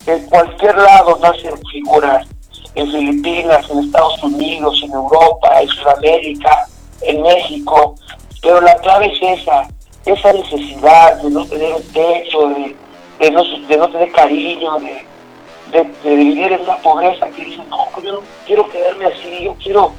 En 0.08 0.26
cualquier 0.28 0.76
lado 0.78 1.20
nacen 1.22 1.54
figuras, 1.72 2.28
en 2.74 2.88
Filipinas, 2.92 3.70
en 3.70 3.80
Estados 3.80 4.24
Unidos, 4.24 4.80
en 4.84 4.92
Europa, 4.92 5.62
en 5.62 5.68
Sudamérica, 5.70 6.68
en 7.02 7.22
México, 7.22 7.96
pero 8.42 8.62
la 8.62 8.76
clave 8.78 9.12
es 9.14 9.40
esa, 9.40 9.68
esa 10.06 10.34
necesidad 10.34 11.22
de 11.22 11.30
no 11.30 11.46
tener 11.46 11.74
un 11.74 11.84
techo, 11.84 12.50
de, 12.50 12.76
de 13.20 13.32
no, 13.32 13.44
de 13.44 13.78
no 13.78 13.90
tener 13.90 14.12
cariño, 14.12 14.80
de, 14.80 15.84
de, 16.04 16.16
vivir 16.16 16.52
en 16.52 16.62
una 16.62 16.78
pobreza 16.78 17.28
que 17.30 17.46
dicen, 17.46 17.70
no, 17.70 17.88
yo 18.02 18.14
no 18.14 18.22
quiero 18.46 18.70
quedarme 18.70 19.06
así, 19.06 19.44
yo 19.44 19.56
quiero 19.62 19.94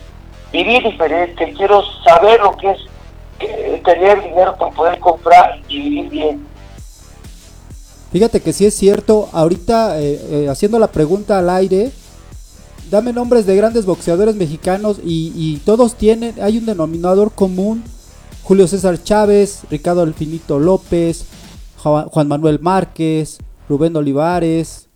vivir 0.52 0.82
diferente, 0.82 1.52
quiero 1.56 1.82
saber 2.04 2.40
lo 2.40 2.56
que 2.56 2.70
es 2.70 2.78
tener 3.84 4.22
dinero 4.22 4.56
para 4.56 4.70
poder 4.72 4.98
comprar 4.98 5.60
y 5.68 5.80
vivir 5.80 6.10
bien. 6.10 6.46
Fíjate 8.12 8.40
que 8.40 8.52
sí 8.52 8.66
es 8.66 8.74
cierto, 8.74 9.28
ahorita 9.32 10.00
eh, 10.00 10.20
eh, 10.30 10.48
haciendo 10.48 10.78
la 10.78 10.88
pregunta 10.88 11.38
al 11.38 11.48
aire, 11.48 11.92
dame 12.90 13.12
nombres 13.12 13.46
de 13.46 13.56
grandes 13.56 13.86
boxeadores 13.86 14.34
mexicanos 14.34 15.00
y, 15.02 15.56
todos 15.64 15.94
tienen, 15.94 16.34
hay 16.42 16.58
un 16.58 16.66
denominador 16.66 17.32
común, 17.32 17.82
Julio 18.42 18.66
César 18.66 19.02
Chávez, 19.02 19.60
Ricardo 19.70 20.02
Alfinito 20.02 20.58
López, 20.58 21.24
Juan 21.78 22.08
Juan 22.08 22.28
Manuel 22.28 22.58
Márquez, 22.60 23.38
Rubén 23.68 23.96
Olivares, 23.96 24.88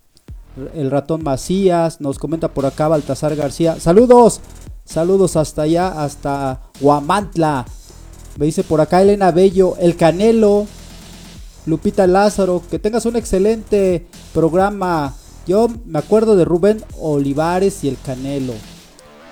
el 0.74 0.90
ratón 0.90 1.22
Macías, 1.22 2.00
nos 2.00 2.18
comenta 2.18 2.48
por 2.48 2.66
acá 2.66 2.88
Baltasar 2.88 3.36
García, 3.36 3.78
saludos, 3.78 4.40
saludos 4.84 5.36
hasta 5.36 5.62
allá, 5.62 6.02
hasta 6.02 6.62
Huamantla, 6.80 7.64
me 8.36 8.46
dice 8.46 8.64
por 8.64 8.80
acá 8.80 9.02
Elena 9.02 9.30
Bello, 9.30 9.76
El 9.78 9.96
Canelo, 9.96 10.66
Lupita 11.66 12.06
Lázaro, 12.06 12.62
que 12.68 12.78
tengas 12.78 13.06
un 13.06 13.16
excelente 13.16 14.06
programa. 14.32 15.14
Yo 15.46 15.68
me 15.84 15.98
acuerdo 15.98 16.36
de 16.36 16.44
Rubén 16.44 16.82
Olivares 16.98 17.84
y 17.84 17.88
el 17.88 17.98
Canelo. 18.00 18.54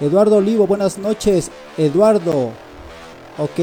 Eduardo 0.01 0.37
Olivo, 0.37 0.67
buenas 0.67 0.99
noches. 0.99 1.51
Eduardo, 1.79 2.51
ok. 3.39 3.59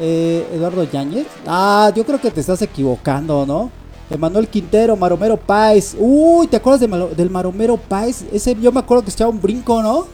Eh, 0.00 0.48
Eduardo 0.52 0.84
Yáñez. 0.84 1.26
Ah, 1.46 1.92
yo 1.94 2.04
creo 2.04 2.20
que 2.20 2.30
te 2.30 2.40
estás 2.40 2.62
equivocando, 2.62 3.46
¿no? 3.46 3.70
Emanuel 4.10 4.48
Quintero, 4.48 4.96
Maromero 4.96 5.36
Páez. 5.36 5.94
Uy, 5.98 6.46
¿te 6.48 6.56
acuerdas 6.56 6.80
de 6.80 7.14
del 7.14 7.30
Maromero 7.30 7.76
Páez? 7.76 8.24
Ese 8.32 8.56
yo 8.56 8.72
me 8.72 8.80
acuerdo 8.80 9.04
que 9.04 9.10
se 9.10 9.16
echaba 9.16 9.30
un 9.30 9.40
brinco, 9.40 9.82
¿no? 9.82 10.06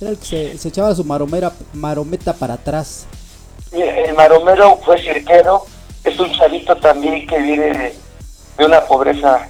Era 0.00 0.10
el 0.10 0.18
que 0.18 0.56
se, 0.58 0.68
echaba 0.68 0.94
su 0.94 1.04
maromera, 1.04 1.52
marometa 1.74 2.32
para 2.32 2.54
atrás. 2.54 3.06
El 3.70 4.14
maromero 4.14 4.78
fue 4.84 5.00
cirquero, 5.00 5.64
es 6.02 6.18
un 6.18 6.32
chavito 6.32 6.74
también 6.76 7.26
que 7.26 7.38
de, 7.38 7.94
de 8.58 8.64
una 8.64 8.80
pobreza, 8.80 9.48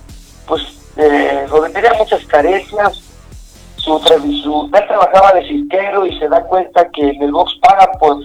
pues, 0.51 0.63
eh, 0.97 1.47
donde 1.49 1.71
tenía 1.71 1.95
muchas 1.95 2.25
carencias. 2.27 3.01
Su, 3.77 3.99
su, 3.99 4.71
él 4.75 4.87
trabajaba 4.87 5.33
de 5.33 5.49
cirquero 5.49 6.05
y 6.05 6.19
se 6.19 6.29
da 6.29 6.43
cuenta 6.43 6.87
que 6.91 7.01
en 7.01 7.23
el 7.23 7.33
box 7.33 7.55
paga 7.63 7.91
por 7.99 8.19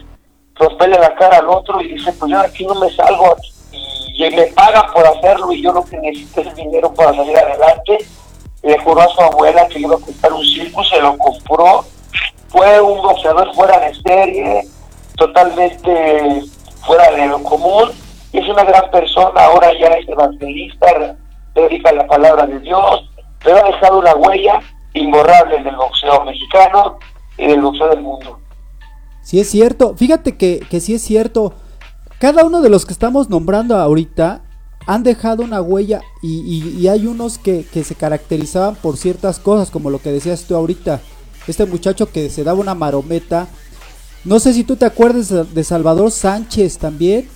romperle 0.55 0.99
la 0.99 1.15
cara 1.15 1.37
al 1.37 1.47
otro 1.47 1.79
y 1.81 1.93
dice, 1.93 2.11
pues 2.13 2.31
yo 2.31 2.39
aquí 2.39 2.65
no 2.65 2.75
me 2.75 2.89
salgo 2.89 3.37
y 3.71 4.29
me 4.35 4.47
paga 4.47 4.91
por 4.93 5.05
hacerlo 5.05 5.51
y 5.53 5.61
yo 5.61 5.71
lo 5.71 5.85
que 5.85 5.97
necesito 5.97 6.41
es 6.41 6.55
dinero 6.55 6.93
para 6.93 7.13
salir 7.13 7.37
adelante. 7.37 7.99
Le 8.63 8.77
juró 8.79 9.01
a 9.01 9.07
su 9.07 9.21
abuela 9.21 9.67
que 9.67 9.79
iba 9.79 9.95
a 9.95 9.99
comprar 9.99 10.33
un 10.33 10.43
circo, 10.43 10.83
se 10.83 10.99
lo 10.99 11.17
compró. 11.17 11.85
Fue 12.49 12.81
un 12.81 13.01
boxeador 13.01 13.53
fuera 13.53 13.79
de 13.79 13.93
serie, 13.95 14.67
totalmente 15.15 16.43
fuera 16.85 17.11
de 17.11 17.27
lo 17.27 17.43
común. 17.43 17.91
Y 18.33 18.39
es 18.39 18.49
una 18.49 18.63
gran 18.63 18.89
persona, 18.91 19.45
ahora 19.45 19.71
ya 19.79 19.87
es 19.87 20.09
evangelista, 20.09 21.15
dedica 21.55 21.91
la 21.93 22.05
palabra 22.05 22.45
de 22.45 22.59
Dios, 22.59 23.09
pero 23.43 23.63
ha 23.65 23.71
dejado 23.71 23.99
una 23.99 24.13
huella 24.15 24.59
imborrable 24.93 25.63
del 25.63 25.75
boxeo 25.75 26.23
mexicano 26.25 26.99
y 27.37 27.47
del 27.47 27.61
boxeo 27.61 27.89
del 27.89 28.01
mundo. 28.01 28.39
Si 29.23 29.39
es 29.39 29.49
cierto, 29.49 29.95
fíjate 29.95 30.37
que, 30.37 30.59
que 30.69 30.79
sí 30.79 30.93
es 30.93 31.01
cierto. 31.01 31.53
Cada 32.19 32.45
uno 32.45 32.61
de 32.61 32.69
los 32.69 32.85
que 32.85 32.93
estamos 32.93 33.29
nombrando 33.29 33.75
ahorita 33.77 34.41
han 34.87 35.03
dejado 35.03 35.43
una 35.43 35.61
huella 35.61 36.01
y, 36.21 36.41
y- 36.41 36.77
y 36.79 36.87
hay 36.87 37.07
unos 37.07 37.39
que, 37.39 37.65
que 37.73 37.83
se 37.83 37.95
caracterizaban 37.95 38.75
por 38.75 38.97
ciertas 38.97 39.39
cosas, 39.39 39.71
como 39.71 39.89
lo 39.89 39.99
que 39.99 40.11
decías 40.11 40.43
tú 40.47 40.55
ahorita. 40.55 41.01
Este 41.47 41.65
muchacho 41.65 42.11
que 42.11 42.29
se 42.29 42.43
daba 42.43 42.59
una 42.59 42.75
marometa. 42.75 43.47
No 44.23 44.39
sé 44.39 44.53
si 44.53 44.63
tú 44.63 44.75
te 44.75 44.85
acuerdas 44.85 45.53
de 45.53 45.63
Salvador 45.63 46.11
Sánchez 46.11 46.77
también. 46.77 47.27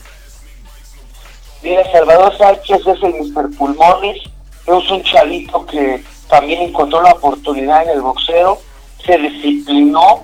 Mira, 1.61 1.91
Salvador 1.91 2.37
Sánchez 2.37 2.81
es 2.87 3.03
el 3.03 3.13
Mr. 3.15 3.49
Pulmones, 3.57 4.17
es 4.65 4.91
un 4.91 5.03
chavito 5.03 5.65
que 5.65 6.03
también 6.29 6.61
encontró 6.61 7.01
la 7.01 7.11
oportunidad 7.11 7.83
en 7.83 7.89
el 7.89 8.01
boxeo, 8.01 8.59
se 9.05 9.17
disciplinó, 9.17 10.23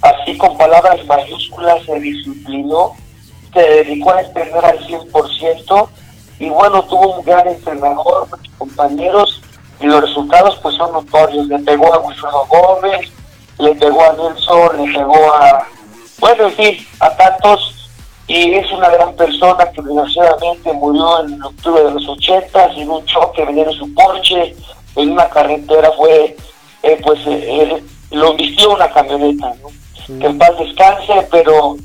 así 0.00 0.36
con 0.38 0.56
palabras 0.56 1.04
mayúsculas, 1.06 1.84
se 1.84 1.98
disciplinó, 2.00 2.92
se 3.52 3.60
dedicó 3.60 4.12
a 4.12 4.22
entrenar 4.22 4.64
al 4.64 4.78
100% 4.86 5.88
y 6.38 6.48
bueno, 6.48 6.82
tuvo 6.84 7.18
un 7.18 7.24
gran 7.24 7.46
entrenador, 7.46 8.28
compañeros, 8.58 9.42
y 9.80 9.86
los 9.86 10.00
resultados 10.00 10.58
pues 10.62 10.74
son 10.76 10.92
notorios. 10.92 11.46
Le 11.48 11.58
pegó 11.60 11.92
a 11.92 11.98
Wilfredo 11.98 12.46
Gómez, 12.46 13.10
le 13.58 13.74
pegó 13.74 14.02
a 14.02 14.12
Nelson, 14.12 14.84
le 14.84 14.92
pegó 14.92 15.34
a, 15.34 15.66
bueno, 16.18 16.46
en 16.46 16.52
fin, 16.52 16.86
a 17.00 17.10
tantos 17.16 17.81
y 18.28 18.54
es 18.54 18.70
una 18.72 18.88
gran 18.90 19.14
persona 19.14 19.70
que 19.72 19.82
desgraciadamente 19.82 20.72
murió 20.72 21.24
en 21.24 21.42
octubre 21.42 21.82
de 21.84 21.90
los 21.92 22.08
80 22.08 22.64
en 22.74 22.90
un 22.90 23.04
choque 23.04 23.44
venía 23.44 23.64
en 23.64 23.72
su 23.72 23.92
Porsche 23.94 24.54
en 24.96 25.10
una 25.10 25.28
carretera 25.28 25.90
fue 25.96 26.36
eh, 26.82 27.00
pues 27.02 27.20
eh, 27.26 27.62
él- 27.62 27.84
lo 28.12 28.34
vistió 28.34 28.74
una 28.74 28.90
camioneta 28.90 29.52
¿no? 29.62 30.18
que 30.20 30.26
en 30.26 30.38
paz 30.38 30.50
descanse 30.58 31.26
pero 31.30 31.76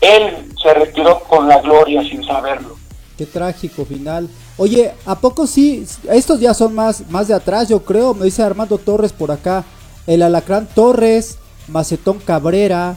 él 0.00 0.52
se 0.62 0.74
retiró 0.74 1.20
con 1.20 1.48
la 1.48 1.60
gloria 1.60 2.02
sin 2.02 2.24
saberlo 2.24 2.76
Qué 3.16 3.26
trágico 3.26 3.84
final. 3.84 4.28
Oye, 4.56 4.92
¿a 5.06 5.14
poco 5.20 5.46
sí? 5.46 5.86
Estos 6.10 6.40
ya 6.40 6.52
son 6.52 6.74
más, 6.74 7.08
más 7.10 7.28
de 7.28 7.34
atrás, 7.34 7.68
yo 7.68 7.84
creo. 7.84 8.12
Me 8.12 8.24
dice 8.24 8.42
Armando 8.42 8.76
Torres 8.76 9.12
por 9.12 9.30
acá. 9.30 9.62
El 10.08 10.20
Alacrán 10.20 10.66
Torres, 10.74 11.38
Macetón 11.68 12.18
Cabrera, 12.18 12.96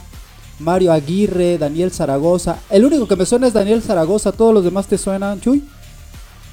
Mario 0.59 0.91
Aguirre, 0.91 1.57
Daniel 1.57 1.91
Zaragoza. 1.91 2.59
El 2.69 2.85
único 2.85 3.07
que 3.07 3.15
me 3.15 3.25
suena 3.25 3.47
es 3.47 3.53
Daniel 3.53 3.81
Zaragoza. 3.81 4.31
¿Todos 4.31 4.53
los 4.53 4.63
demás 4.63 4.87
te 4.87 4.97
suenan, 4.97 5.39
Chuy? 5.39 5.63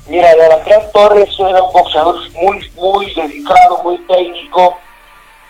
Mira, 0.07 0.31
Alacrán 0.31 0.83
Torres 0.93 1.31
era 1.39 1.63
un 1.63 1.73
boxeador 1.73 2.17
muy, 2.33 2.71
muy 2.77 3.15
dedicado, 3.15 3.83
muy 3.83 3.97
técnico. 4.07 4.79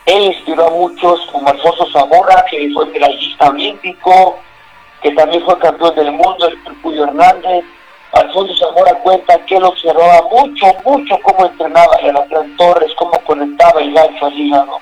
Él 0.07 0.25
inspiró 0.25 0.69
a 0.69 0.71
muchos, 0.71 1.21
como 1.33 1.49
Alfonso 1.49 1.87
Zamora, 1.93 2.45
que 2.49 2.71
fue 2.73 2.87
medallista 2.87 3.49
olímpico, 3.49 4.39
que 5.03 5.11
también 5.13 5.43
fue 5.45 5.59
campeón 5.59 5.95
del 5.97 6.13
mundo, 6.13 6.47
el 6.47 6.57
Pulpuyo 6.63 7.05
Hernández. 7.05 7.65
Alfonso 8.13 8.55
Zamora 8.57 8.95
cuenta 9.03 9.45
que 9.45 9.57
él 9.57 9.65
observaba 9.65 10.23
mucho, 10.31 10.67
mucho 10.85 11.19
cómo 11.25 11.47
entrenaba 11.47 11.97
el 11.97 12.11
Alacrán 12.11 12.57
Torres, 12.57 12.93
cómo 12.97 13.19
conectaba 13.27 13.81
el 13.81 13.93
gancho 13.93 14.27
al 14.27 14.39
hígado. 14.39 14.79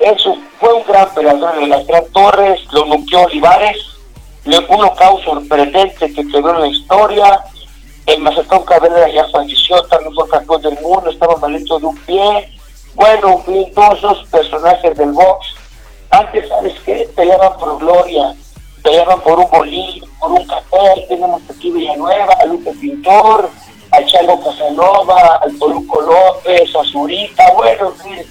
Eso 0.00 0.36
fue 0.58 0.72
un 0.72 0.82
gran 0.84 1.12
peleador 1.14 1.60
de 1.60 1.66
las 1.66 1.86
Gran 1.86 2.04
Torres, 2.12 2.60
lo 2.72 2.86
nuqueó 2.86 3.24
Olivares, 3.24 3.76
le- 4.44 4.58
un 4.58 4.80
knockout 4.80 5.22
sorprendente 5.24 6.12
que 6.12 6.26
quedó 6.26 6.50
en 6.54 6.60
la 6.62 6.66
historia. 6.68 7.40
El 8.06 8.20
Macetón 8.22 8.64
Cabrera 8.64 9.08
ya 9.10 9.26
falleció, 9.28 9.82
también 9.84 10.14
fue 10.14 10.28
campeón 10.28 10.62
del 10.62 10.80
mundo, 10.80 11.10
estaba 11.10 11.36
malito 11.36 11.78
de 11.78 11.86
un 11.86 11.96
pie. 11.98 12.50
Bueno, 12.94 13.44
todos 13.74 13.98
esos 13.98 14.24
personajes 14.28 14.96
del 14.96 15.12
box, 15.12 15.46
antes, 16.10 16.48
¿sabes 16.48 16.74
qué? 16.84 17.08
Peleaban 17.14 17.56
por 17.58 17.78
gloria, 17.78 18.34
peleaban 18.82 19.20
por 19.20 19.38
un 19.38 19.50
bolillo, 19.50 20.06
por 20.18 20.32
un 20.32 20.44
café. 20.46 21.06
Tenemos 21.08 21.42
aquí 21.48 21.70
Villanueva, 21.70 22.32
a 22.40 22.46
Lupe 22.46 22.72
Pintor, 22.80 23.50
a 23.92 24.04
Chango 24.06 24.40
Casanova, 24.42 25.40
al 25.42 25.52
Poluco 25.56 26.00
López, 26.00 26.74
a 26.74 26.84
Zurita, 26.90 27.52
bueno, 27.52 27.92
en 27.92 28.16
fin, 28.16 28.26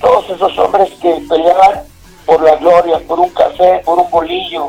todos 0.00 0.28
esos 0.30 0.58
hombres 0.58 0.90
que 1.00 1.14
peleaban 1.28 1.80
por 2.26 2.42
la 2.42 2.56
gloria, 2.56 2.98
por 3.06 3.18
un 3.20 3.30
café, 3.30 3.80
por 3.84 3.98
un 3.98 4.10
bolillo. 4.10 4.68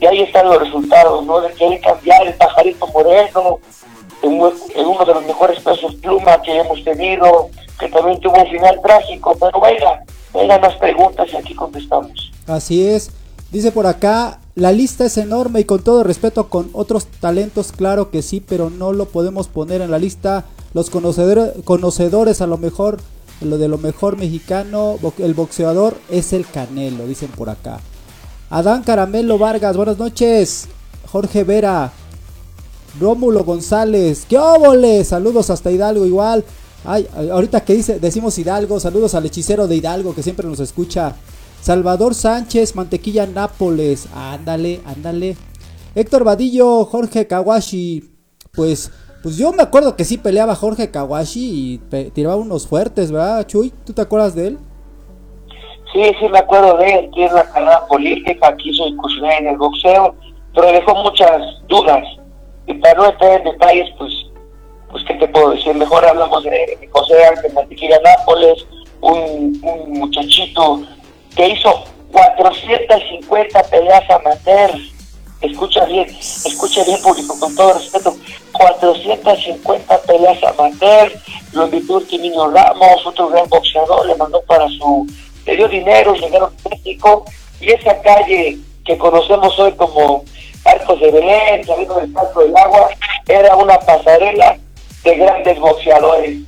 Y 0.00 0.06
ahí 0.06 0.22
están 0.22 0.46
los 0.48 0.58
resultados, 0.58 1.24
¿no? 1.24 1.40
De 1.40 1.52
querer 1.54 1.80
cambiar 1.80 2.26
el 2.26 2.34
pajarito 2.34 2.86
moreno 2.88 3.60
en, 4.22 4.40
un- 4.40 4.52
en 4.74 4.86
uno 4.86 5.04
de 5.04 5.14
los 5.14 5.24
mejores 5.24 5.60
pesos 5.60 5.94
pluma 5.96 6.40
que 6.42 6.56
hemos 6.58 6.82
tenido, 6.82 7.50
que 7.78 7.88
también 7.88 8.18
tuvo 8.20 8.34
un 8.40 8.50
final 8.50 8.80
trágico. 8.82 9.36
Pero 9.38 9.60
venga, 9.60 10.02
venga 10.34 10.58
más 10.58 10.74
preguntas 10.76 11.28
y 11.32 11.36
aquí 11.36 11.54
contestamos. 11.54 12.32
Así 12.48 12.86
es. 12.86 13.12
Dice 13.52 13.70
por 13.70 13.86
acá, 13.86 14.40
la 14.54 14.72
lista 14.72 15.04
es 15.04 15.18
enorme 15.18 15.60
y 15.60 15.64
con 15.64 15.84
todo 15.84 16.02
respeto 16.02 16.48
con 16.48 16.70
otros 16.72 17.06
talentos, 17.06 17.70
claro 17.70 18.10
que 18.10 18.22
sí, 18.22 18.40
pero 18.40 18.70
no 18.70 18.92
lo 18.92 19.04
podemos 19.06 19.46
poner 19.48 19.82
en 19.82 19.90
la 19.90 19.98
lista. 19.98 20.44
Los 20.74 20.88
conocedores, 20.90 21.52
conocedores 21.64 22.40
a 22.40 22.46
lo 22.46 22.56
mejor, 22.56 22.98
lo 23.44 23.58
de 23.58 23.68
lo 23.68 23.78
mejor 23.78 24.16
mexicano, 24.16 24.98
el 25.18 25.34
boxeador 25.34 25.96
es 26.10 26.32
el 26.32 26.46
Canelo, 26.46 27.06
dicen 27.06 27.30
por 27.30 27.50
acá. 27.50 27.80
Adán 28.50 28.82
Caramelo 28.82 29.38
Vargas, 29.38 29.76
buenas 29.76 29.98
noches. 29.98 30.68
Jorge 31.10 31.44
Vera, 31.44 31.92
Rómulo 33.00 33.44
González, 33.44 34.24
¡qué 34.28 34.38
óvole! 34.38 35.04
Saludos 35.04 35.50
hasta 35.50 35.70
Hidalgo 35.70 36.06
igual. 36.06 36.44
Ay, 36.84 37.06
ahorita 37.14 37.64
que 37.64 37.74
dice, 37.74 38.00
decimos 38.00 38.38
Hidalgo, 38.38 38.80
saludos 38.80 39.14
al 39.14 39.26
hechicero 39.26 39.68
de 39.68 39.76
Hidalgo 39.76 40.14
que 40.14 40.22
siempre 40.22 40.48
nos 40.48 40.60
escucha. 40.60 41.14
Salvador 41.62 42.14
Sánchez, 42.14 42.74
Mantequilla 42.74 43.26
Nápoles, 43.26 44.06
ándale, 44.14 44.80
ándale. 44.84 45.36
Héctor 45.94 46.24
Vadillo, 46.24 46.84
Jorge 46.86 47.26
Kawashi, 47.26 48.10
pues, 48.52 48.90
pues 49.22 49.36
yo 49.36 49.52
me 49.52 49.62
acuerdo 49.62 49.96
que 49.96 50.04
sí 50.04 50.18
peleaba 50.18 50.54
Jorge 50.54 50.90
Kawashi 50.90 51.80
y 51.90 52.10
tiraba 52.10 52.36
unos 52.36 52.66
fuertes, 52.66 53.12
¿verdad, 53.12 53.46
Chuy? 53.46 53.72
¿Tú 53.86 53.92
te 53.92 54.02
acuerdas 54.02 54.34
de 54.34 54.48
él? 54.48 54.58
Sí, 55.92 56.02
sí 56.18 56.28
me 56.28 56.38
acuerdo 56.38 56.76
de 56.78 56.90
él, 56.90 57.10
tiene 57.12 57.32
una 57.32 57.44
carrera 57.44 57.86
política, 57.86 58.56
quiso 58.56 58.86
incursionar 58.86 59.42
en 59.42 59.48
el 59.48 59.56
boxeo, 59.58 60.14
pero 60.54 60.72
dejó 60.72 60.94
muchas 60.96 61.40
dudas. 61.68 62.02
Y 62.66 62.74
para 62.74 62.94
no 62.94 63.10
entrar 63.10 63.40
en 63.40 63.44
detalles, 63.44 63.88
pues, 63.98 64.12
pues 64.90 65.04
¿qué 65.04 65.14
te 65.14 65.28
puedo 65.28 65.50
decir? 65.50 65.74
Mejor 65.74 66.04
hablamos 66.04 66.42
de 66.44 66.88
José 66.90 67.24
Ángel 67.26 67.52
Mantequilla 67.52 67.98
Nápoles, 68.02 68.66
un, 69.02 69.60
un 69.62 69.92
muchachito 69.98 70.82
que 71.36 71.48
hizo 71.50 71.84
450 72.12 73.62
peleas 73.64 74.10
amateur. 74.10 74.70
Escucha 75.42 75.84
bien, 75.86 76.06
escucha 76.08 76.84
bien 76.84 77.02
público, 77.02 77.38
con 77.38 77.54
todo 77.56 77.74
respeto, 77.74 78.16
450 78.52 80.02
peleas 80.02 80.42
amateur, 80.44 81.12
lo 81.52 81.64
invitó 81.64 82.00
Timino 82.02 82.48
Ramos, 82.48 83.04
otro 83.04 83.28
gran 83.28 83.48
boxeador, 83.48 84.06
le 84.06 84.14
mandó 84.14 84.40
para 84.42 84.68
su, 84.68 85.04
le 85.44 85.56
dio 85.56 85.66
dinero, 85.66 86.14
llegaron 86.14 86.52
a 86.64 86.68
México, 86.68 87.24
y 87.60 87.70
esa 87.72 88.00
calle 88.02 88.58
que 88.84 88.96
conocemos 88.96 89.58
hoy 89.58 89.72
como 89.72 90.24
Arcos 90.64 91.00
de 91.00 91.10
Belén, 91.10 91.64
saliendo 91.66 91.96
del 91.96 92.12
Parco 92.12 92.40
del 92.42 92.56
Agua, 92.56 92.90
era 93.26 93.56
una 93.56 93.78
pasarela 93.80 94.58
de 95.02 95.16
grandes 95.16 95.58
boxeadores. 95.58 96.38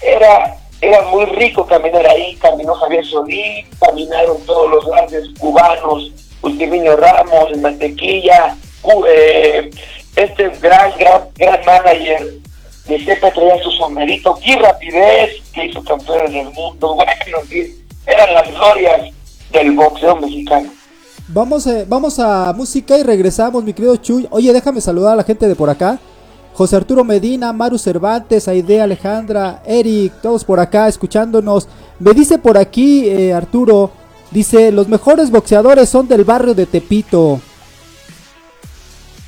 Era, 0.00 0.56
era 0.80 1.02
muy 1.08 1.26
rico 1.26 1.66
caminar 1.66 2.06
ahí, 2.06 2.36
caminó 2.36 2.74
Javier 2.74 3.04
Solís, 3.04 3.66
caminaron 3.78 4.38
todos 4.46 4.70
los 4.70 4.86
grandes 4.86 5.28
cubanos, 5.38 6.10
Ultiminio 6.44 6.96
Ramos, 6.96 7.56
Mantequilla, 7.58 8.56
eh, 9.08 9.70
este 10.16 10.48
gran, 10.60 10.92
gran, 10.98 11.22
gran 11.36 11.60
manager 11.64 12.34
de 12.86 12.98
siempre 12.98 13.30
traía 13.30 13.62
su 13.62 13.70
sombrerito, 13.72 14.38
qué 14.44 14.56
rapidez, 14.56 15.42
que 15.52 15.66
hizo 15.66 15.82
campeones 15.82 16.32
del 16.32 16.50
mundo, 16.50 16.94
bueno, 16.94 17.12
eran 18.06 18.34
las 18.34 18.50
glorias 18.50 19.10
del 19.52 19.72
boxeo 19.72 20.16
mexicano. 20.16 20.70
Vamos, 21.28 21.66
eh, 21.66 21.86
vamos 21.88 22.18
a 22.18 22.52
música 22.52 22.98
y 22.98 23.02
regresamos, 23.02 23.64
mi 23.64 23.72
querido 23.72 23.96
Chuy. 23.96 24.28
Oye, 24.30 24.52
déjame 24.52 24.82
saludar 24.82 25.14
a 25.14 25.16
la 25.16 25.24
gente 25.24 25.48
de 25.48 25.56
por 25.56 25.70
acá. 25.70 25.98
José 26.52 26.76
Arturo 26.76 27.02
Medina, 27.02 27.52
Maru 27.52 27.78
Cervantes, 27.78 28.46
Aide 28.46 28.80
Alejandra, 28.82 29.62
Eric, 29.66 30.12
todos 30.20 30.44
por 30.44 30.60
acá 30.60 30.86
escuchándonos. 30.86 31.66
Me 31.98 32.12
dice 32.12 32.38
por 32.38 32.58
aquí, 32.58 33.08
eh, 33.08 33.32
Arturo, 33.32 33.90
dice, 34.34 34.72
los 34.72 34.88
mejores 34.88 35.30
boxeadores 35.30 35.88
son 35.88 36.08
del 36.08 36.24
barrio 36.24 36.54
de 36.54 36.66
Tepito. 36.66 37.40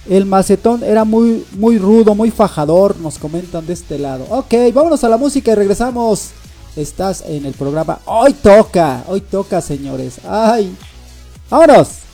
El 0.09 0.27
macetón 0.27 0.85
era 0.85 1.05
muy, 1.05 1.47
muy 1.53 1.79
rudo, 1.79 2.15
muy 2.15 2.31
fajador, 2.31 2.97
nos 2.99 3.19
comentan 3.19 3.67
de 3.67 3.73
este 3.73 3.99
lado. 3.99 4.27
Ok, 4.31 4.53
vámonos 4.75 5.03
a 5.05 5.09
la 5.09 5.17
música 5.17 5.53
y 5.53 5.55
regresamos. 5.55 6.31
Estás 6.77 7.25
en 7.27 7.47
el 7.47 7.55
programa. 7.55 8.01
Hoy 8.05 8.35
toca, 8.35 9.05
hoy 9.09 9.23
toca, 9.23 9.61
señores. 9.61 10.19
Ay, 10.29 10.77
vámonos. 11.49 12.06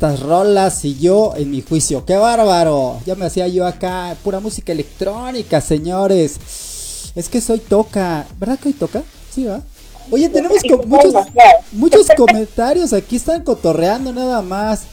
Estas 0.00 0.20
rolas 0.20 0.82
y 0.86 0.96
yo 0.98 1.34
en 1.36 1.50
mi 1.50 1.60
juicio. 1.60 2.06
¡Qué 2.06 2.16
bárbaro! 2.16 2.98
Ya 3.04 3.14
me 3.16 3.26
hacía 3.26 3.46
yo 3.48 3.66
acá 3.66 4.16
pura 4.24 4.40
música 4.40 4.72
electrónica, 4.72 5.60
señores. 5.60 7.12
Es 7.14 7.28
que 7.28 7.38
soy 7.42 7.58
toca. 7.58 8.26
¿Verdad 8.38 8.58
que 8.58 8.68
hoy 8.68 8.72
toca? 8.72 9.02
Sí, 9.30 9.44
¿va? 9.44 9.60
Oye, 10.10 10.30
tenemos 10.30 10.56
co- 10.66 10.82
muchos, 10.86 11.12
muchos 11.72 12.06
comentarios 12.16 12.94
aquí, 12.94 13.16
están 13.16 13.42
cotorreando 13.44 14.10
nada 14.10 14.40
más. 14.40 14.84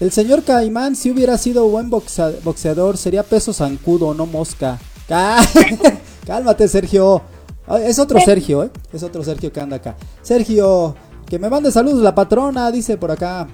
El 0.00 0.10
señor 0.10 0.42
Caimán, 0.42 0.96
si 0.96 1.12
hubiera 1.12 1.38
sido 1.38 1.68
buen 1.68 1.88
boxeador, 1.88 2.96
sería 2.96 3.22
peso 3.22 3.52
zancudo, 3.52 4.14
no 4.14 4.26
mosca. 4.26 4.80
Cá- 5.08 5.46
Cálmate, 6.26 6.66
Sergio. 6.66 7.22
Es 7.84 8.00
otro 8.00 8.18
Sergio, 8.20 8.64
¿eh? 8.64 8.70
Es 8.92 9.04
otro 9.04 9.22
Sergio 9.22 9.52
que 9.52 9.60
anda 9.60 9.76
acá. 9.76 9.94
Sergio, 10.22 10.96
que 11.24 11.38
me 11.38 11.48
mande 11.48 11.70
saludos 11.70 12.02
la 12.02 12.16
patrona, 12.16 12.72
dice 12.72 12.96
por 12.96 13.12
acá. 13.12 13.46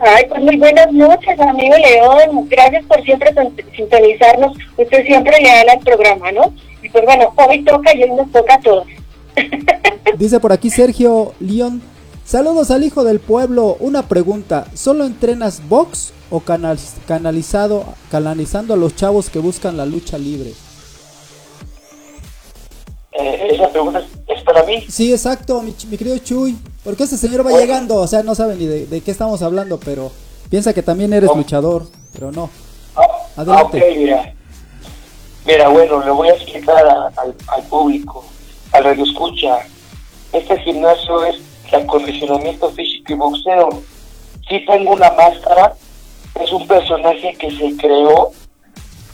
Ay, 0.00 0.24
pues 0.28 0.42
muy 0.42 0.56
buenas 0.56 0.92
noches, 0.92 1.38
amigo 1.40 1.74
León. 1.76 2.48
Gracias 2.48 2.84
por 2.84 3.02
siempre 3.02 3.30
sin- 3.34 3.56
sintonizarnos. 3.74 4.56
Usted 4.76 5.04
siempre 5.06 5.40
le 5.40 5.48
da 5.48 5.72
al 5.72 5.80
programa, 5.80 6.30
¿no? 6.32 6.52
Y 6.82 6.88
pues 6.90 7.04
bueno, 7.04 7.32
hoy 7.36 7.64
toca 7.64 7.94
y 7.96 8.02
hoy 8.02 8.10
nos 8.10 8.30
toca 8.30 8.54
a 8.54 8.60
todos. 8.60 8.86
Dice 10.18 10.38
por 10.40 10.52
aquí 10.52 10.70
Sergio 10.70 11.32
León. 11.40 11.82
Saludos 12.24 12.70
al 12.70 12.84
hijo 12.84 13.04
del 13.04 13.20
pueblo. 13.20 13.76
Una 13.80 14.02
pregunta. 14.08 14.66
¿Solo 14.74 15.04
entrenas 15.04 15.66
box 15.68 16.12
o 16.30 16.40
canal- 16.40 16.78
canalizado, 17.06 17.84
canalizando 18.10 18.74
a 18.74 18.76
los 18.76 18.94
chavos 18.96 19.30
que 19.30 19.38
buscan 19.38 19.76
la 19.76 19.86
lucha 19.86 20.18
libre? 20.18 20.52
Eh, 23.12 23.48
esa 23.52 23.68
pregunta 23.70 24.02
es, 24.28 24.42
para 24.42 24.62
mí. 24.64 24.84
Sí, 24.88 25.12
exacto, 25.12 25.62
mi, 25.62 25.74
mi 25.90 25.96
querido 25.96 26.18
Chuy. 26.18 26.56
Porque 26.86 27.02
ese 27.02 27.18
señor 27.18 27.44
va 27.46 27.50
llegando. 27.50 27.96
O 27.96 28.06
sea, 28.06 28.22
no 28.22 28.34
sabe 28.34 28.54
ni 28.56 28.64
de, 28.66 28.86
de 28.86 29.00
qué 29.02 29.10
estamos 29.10 29.42
hablando, 29.42 29.78
pero 29.78 30.10
piensa 30.48 30.72
que 30.72 30.82
también 30.82 31.12
eres 31.12 31.28
Oh. 31.30 31.36
luchador. 31.36 31.86
Pero 32.14 32.32
no. 32.32 32.48
Ah, 32.96 33.02
Adelante. 33.36 33.94
mira. 33.98 34.32
Mira, 35.44 35.68
bueno, 35.68 36.02
le 36.04 36.10
voy 36.12 36.28
a 36.28 36.34
explicar 36.34 36.86
a- 36.86 37.12
al, 37.20 37.34
al 37.48 37.62
público, 37.64 38.24
al 38.72 38.84
radio 38.84 39.04
escucha. 39.04 39.58
Este 40.32 40.58
gimnasio 40.60 41.24
es 41.26 41.36
de 41.70 41.76
acondicionamiento 41.76 42.70
físico 42.70 43.12
y 43.12 43.16
boxeo. 43.16 43.68
Sí 44.48 44.64
tengo 44.66 44.92
una 44.92 45.10
máscara, 45.12 45.74
es 46.40 46.52
un 46.52 46.66
personaje 46.66 47.36
que 47.38 47.50
se 47.50 47.76
creó 47.76 48.30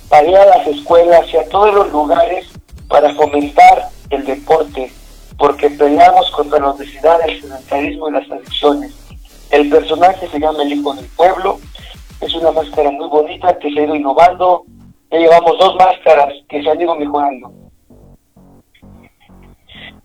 para 0.09 0.27
ir 0.29 0.37
a 0.37 0.47
las 0.47 0.67
escuelas 0.67 1.27
y 1.33 1.37
a 1.39 1.49
todos 1.49 1.75
los 1.75 1.91
lugares 1.91 2.47
para 2.89 3.15
fomentar 3.15 3.89
el 4.11 4.25
deporte, 4.27 4.93
porque 5.43 5.71
peleamos 5.71 6.31
contra 6.31 6.61
la 6.61 6.71
obesidad, 6.71 7.19
el 7.29 7.43
sedentarismo 7.43 8.09
y 8.09 8.13
las 8.13 8.31
adicciones. 8.31 8.93
El 9.51 9.69
personaje 9.71 10.29
se 10.29 10.39
llama 10.39 10.63
El 10.63 10.75
Hijo 10.75 10.95
del 10.95 11.07
Pueblo, 11.17 11.59
es 12.21 12.33
una 12.37 12.53
máscara 12.53 12.93
muy 12.93 13.09
bonita 13.09 13.59
que 13.59 13.73
se 13.73 13.81
ha 13.81 13.83
ido 13.83 13.97
innovando. 13.97 14.63
Ya 15.11 15.19
llevamos 15.19 15.59
dos 15.59 15.75
máscaras 15.75 16.33
que 16.49 16.63
se 16.63 16.71
han 16.71 16.81
ido 16.81 16.95
mejorando. 16.95 17.53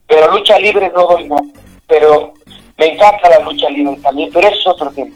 Pero 0.07 0.31
lucha 0.35 0.57
libre 0.57 0.91
no 0.95 1.05
doy 1.05 1.29
nada. 1.29 1.43
Pero 1.85 2.33
me 2.75 2.95
encanta 2.95 3.29
la 3.29 3.39
lucha 3.41 3.69
libre 3.69 3.95
también, 3.97 4.31
pero 4.33 4.47
eso 4.47 4.57
es 4.59 4.67
otro 4.67 4.89
tema. 4.89 5.15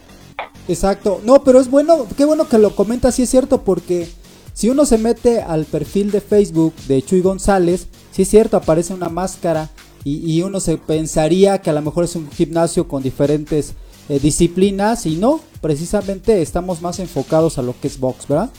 Exacto. 0.68 1.20
No, 1.24 1.42
pero 1.42 1.58
es 1.58 1.68
bueno, 1.68 2.06
qué 2.16 2.26
bueno 2.26 2.48
que 2.48 2.58
lo 2.58 2.76
comentas, 2.76 3.16
sí 3.16 3.24
es 3.24 3.28
cierto, 3.28 3.62
porque 3.62 4.06
si 4.52 4.70
uno 4.70 4.84
se 4.84 4.98
mete 4.98 5.42
al 5.42 5.64
perfil 5.64 6.12
de 6.12 6.20
Facebook 6.20 6.76
de 6.86 7.02
Chuy 7.02 7.22
González, 7.22 7.88
sí 8.12 8.22
es 8.22 8.28
cierto, 8.28 8.56
aparece 8.56 8.94
una 8.94 9.08
máscara 9.08 9.68
y, 10.04 10.32
y 10.32 10.42
uno 10.42 10.60
se 10.60 10.76
pensaría 10.76 11.58
que 11.58 11.70
a 11.70 11.72
lo 11.72 11.82
mejor 11.82 12.04
es 12.04 12.16
un 12.16 12.30
gimnasio 12.30 12.88
con 12.88 13.02
diferentes 13.02 13.74
eh, 14.08 14.18
disciplinas 14.18 15.06
y 15.06 15.16
no, 15.16 15.40
precisamente 15.60 16.42
estamos 16.42 16.82
más 16.82 16.98
enfocados 16.98 17.58
a 17.58 17.62
lo 17.62 17.74
que 17.80 17.86
es 17.86 17.98
box, 17.98 18.26
¿verdad? 18.26 18.50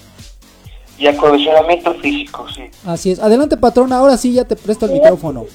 Y 0.97 1.08
acondicionamiento 1.08 1.93
físico, 1.95 2.45
sí. 2.53 2.63
Así 2.86 3.12
es. 3.12 3.19
Adelante, 3.19 3.58
patrona, 3.58 3.97
ahora 3.97 4.15
sí 4.15 4.32
ya 4.34 4.45
te 4.45 4.56
presto 4.56 4.86
el 4.86 4.93
micrófono. 4.93 5.45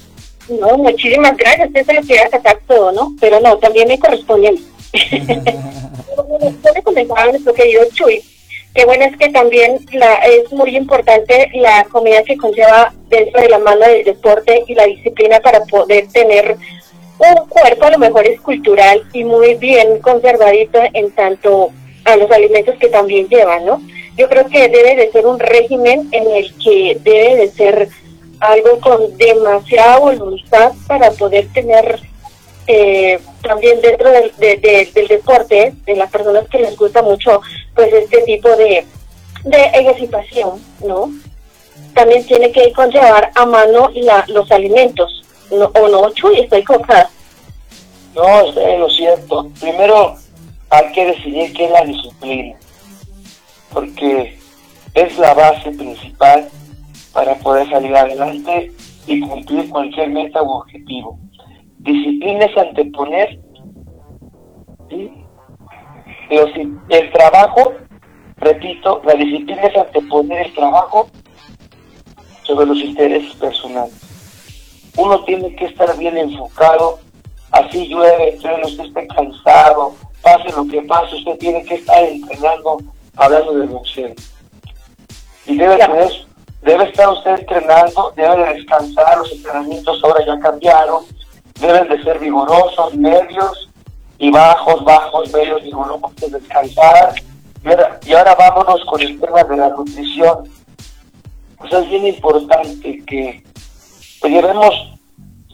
No, 0.49 0.79
muchísimas 0.79 1.37
gracias. 1.37 1.69
Usted 1.69 1.87
se 1.87 1.95
lo 1.95 2.03
quiere 2.03 2.31
sacar 2.31 2.59
todo, 2.67 2.93
¿no? 2.93 3.15
Pero 3.21 3.41
no, 3.41 3.57
también 3.59 3.89
me 3.89 3.99
corresponde 3.99 4.49
a 4.49 4.53
mí. 4.53 4.65
Le 6.75 6.83
comentaba 6.83 7.27
nuestro 7.27 7.55
querido 7.55 7.83
Chuy, 7.93 8.23
que 8.75 8.85
bueno 8.85 9.05
es 9.05 9.17
que 9.17 9.31
también 9.31 9.79
la, 9.93 10.15
es 10.17 10.53
muy 10.53 10.77
importante 10.77 11.51
la 11.55 11.85
comida 11.85 12.23
que 12.23 12.37
conlleva 12.37 12.93
dentro 13.09 13.41
de 13.41 13.49
la 13.49 13.59
mano 13.59 13.87
del 13.87 14.05
deporte 14.05 14.65
y 14.67 14.75
la 14.75 14.85
disciplina 14.85 15.41
para 15.41 15.65
poder 15.65 16.09
tener 16.09 16.57
un 17.19 17.49
cuerpo 17.49 17.87
a 17.87 17.91
lo 17.91 17.99
mejor 17.99 18.27
escultural 18.27 19.03
y 19.13 19.25
muy 19.25 19.55
bien 19.55 19.99
conservadito 20.01 20.79
en 20.93 21.11
tanto 21.11 21.71
a 22.05 22.17
los 22.17 22.31
alimentos 22.31 22.77
que 22.77 22.89
también 22.89 23.29
llevan, 23.29 23.67
¿no? 23.67 23.83
Yo 24.17 24.29
creo 24.29 24.47
que 24.47 24.69
debe 24.69 24.97
de 24.97 25.11
ser 25.11 25.27
un 25.27 25.39
régimen 25.39 26.09
en 26.13 26.31
el 26.31 26.55
que 26.63 26.97
debe 27.03 27.37
de 27.37 27.49
ser 27.49 27.89
algo 28.41 28.79
con 28.81 29.17
demasiada 29.17 29.99
voluntad 29.99 30.73
para 30.87 31.11
poder 31.11 31.49
tener 31.53 32.01
eh, 32.69 33.19
también 33.43 33.81
dentro 33.81 34.11
del, 34.11 34.31
de- 34.39 34.57
de- 34.59 34.91
del 34.95 35.09
deporte, 35.09 35.75
de 35.87 35.97
las 35.97 36.11
personas 36.11 36.47
que 36.49 36.59
les 36.59 36.77
gusta 36.77 37.03
mucho 37.03 37.41
pues 37.75 37.93
este 37.93 38.23
tipo 38.23 38.49
de, 38.57 38.87
de 39.45 39.63
ejercitación, 39.75 40.63
¿no? 40.85 41.11
También 41.95 42.25
tiene 42.27 42.53
que 42.53 42.71
conllevar 42.73 43.31
a 43.35 43.47
mano 43.47 43.91
la, 43.95 44.25
los 44.29 44.51
alimentos, 44.53 45.23
¿no? 45.51 45.67
¿o 45.81 45.89
no, 45.89 46.11
Chuy? 46.11 46.41
Estoy 46.41 46.61
equivocada. 46.61 47.11
No, 48.15 48.41
es 48.51 48.79
lo 48.79 48.89
cierto. 48.91 49.49
Primero 49.61 50.15
hay 50.71 50.93
que 50.93 51.07
decidir 51.07 51.53
qué 51.55 51.65
es 51.65 51.71
la 51.71 51.85
disciplina, 51.85 52.57
porque 53.73 54.39
es 54.95 55.19
la 55.19 55.35
base 55.35 55.71
principal 55.71 56.49
para 57.13 57.35
poder 57.37 57.69
salir 57.71 57.95
adelante 57.97 58.73
y 59.07 59.21
cumplir 59.21 59.69
cualquier 59.71 60.11
meta 60.11 60.43
u 60.43 60.51
objetivo. 60.51 61.19
Disciplina 61.89 62.45
es 62.45 62.57
anteponer 62.59 63.41
¿sí? 64.91 65.11
Si 66.29 66.61
el 66.91 67.13
trabajo, 67.13 67.73
repito, 68.37 69.01
la 69.07 69.15
disciplina 69.15 69.63
es 69.63 69.75
anteponer 69.75 70.49
el 70.49 70.55
trabajo 70.55 71.09
sobre 72.43 72.67
los 72.67 72.77
intereses 72.81 73.35
personales. 73.37 73.95
Uno 74.99 75.25
tiene 75.25 75.57
que 75.57 75.65
estar 75.65 75.97
bien 75.97 76.19
enfocado, 76.19 76.99
así 77.53 77.89
llueve, 77.89 78.37
truene, 78.39 78.67
usted 78.67 78.85
esté 78.85 79.07
cansado, 79.07 79.95
pase 80.21 80.53
lo 80.55 80.67
que 80.67 80.83
pase, 80.83 81.17
usted 81.17 81.39
tiene 81.39 81.65
que 81.65 81.77
estar 81.77 82.05
entrenando, 82.05 82.83
hablando 83.17 83.55
del 83.55 83.69
boxeo. 83.69 84.13
Y 85.47 85.57
debe, 85.57 85.79
tener, 85.79 86.11
debe 86.61 86.85
estar 86.85 87.09
usted 87.09 87.39
entrenando, 87.39 88.13
debe 88.15 88.45
de 88.45 88.55
descansar, 88.57 89.17
los 89.17 89.33
entrenamientos 89.33 90.05
ahora 90.05 90.27
ya 90.27 90.39
cambiaron, 90.41 91.05
deben 91.61 91.89
de 91.89 92.03
ser 92.03 92.19
vigorosos, 92.19 92.95
medios 92.95 93.69
y 94.19 94.31
bajos, 94.31 94.85
bajos, 94.85 95.33
medios, 95.33 95.63
vigorosos, 95.63 96.15
descansar. 96.31 97.15
Y 97.65 97.69
ahora, 97.69 98.01
y 98.07 98.13
ahora 98.13 98.35
vámonos 98.35 98.85
con 98.85 99.01
el 99.01 99.21
tema 99.21 99.45
de 99.45 99.57
la 99.57 99.69
nutrición. 99.71 100.49
Pues 101.59 101.73
es 101.73 101.89
bien 101.89 102.07
importante 102.07 103.05
que 103.05 103.43
llevemos 104.23 104.99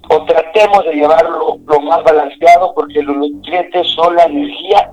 o 0.08 0.24
tratemos 0.24 0.84
de 0.84 0.94
llevarlo 0.94 1.58
lo 1.66 1.80
más 1.80 2.02
balanceado 2.04 2.74
porque 2.74 3.02
los 3.02 3.16
nutrientes 3.16 3.88
son 3.94 4.16
la 4.16 4.24
energía. 4.24 4.92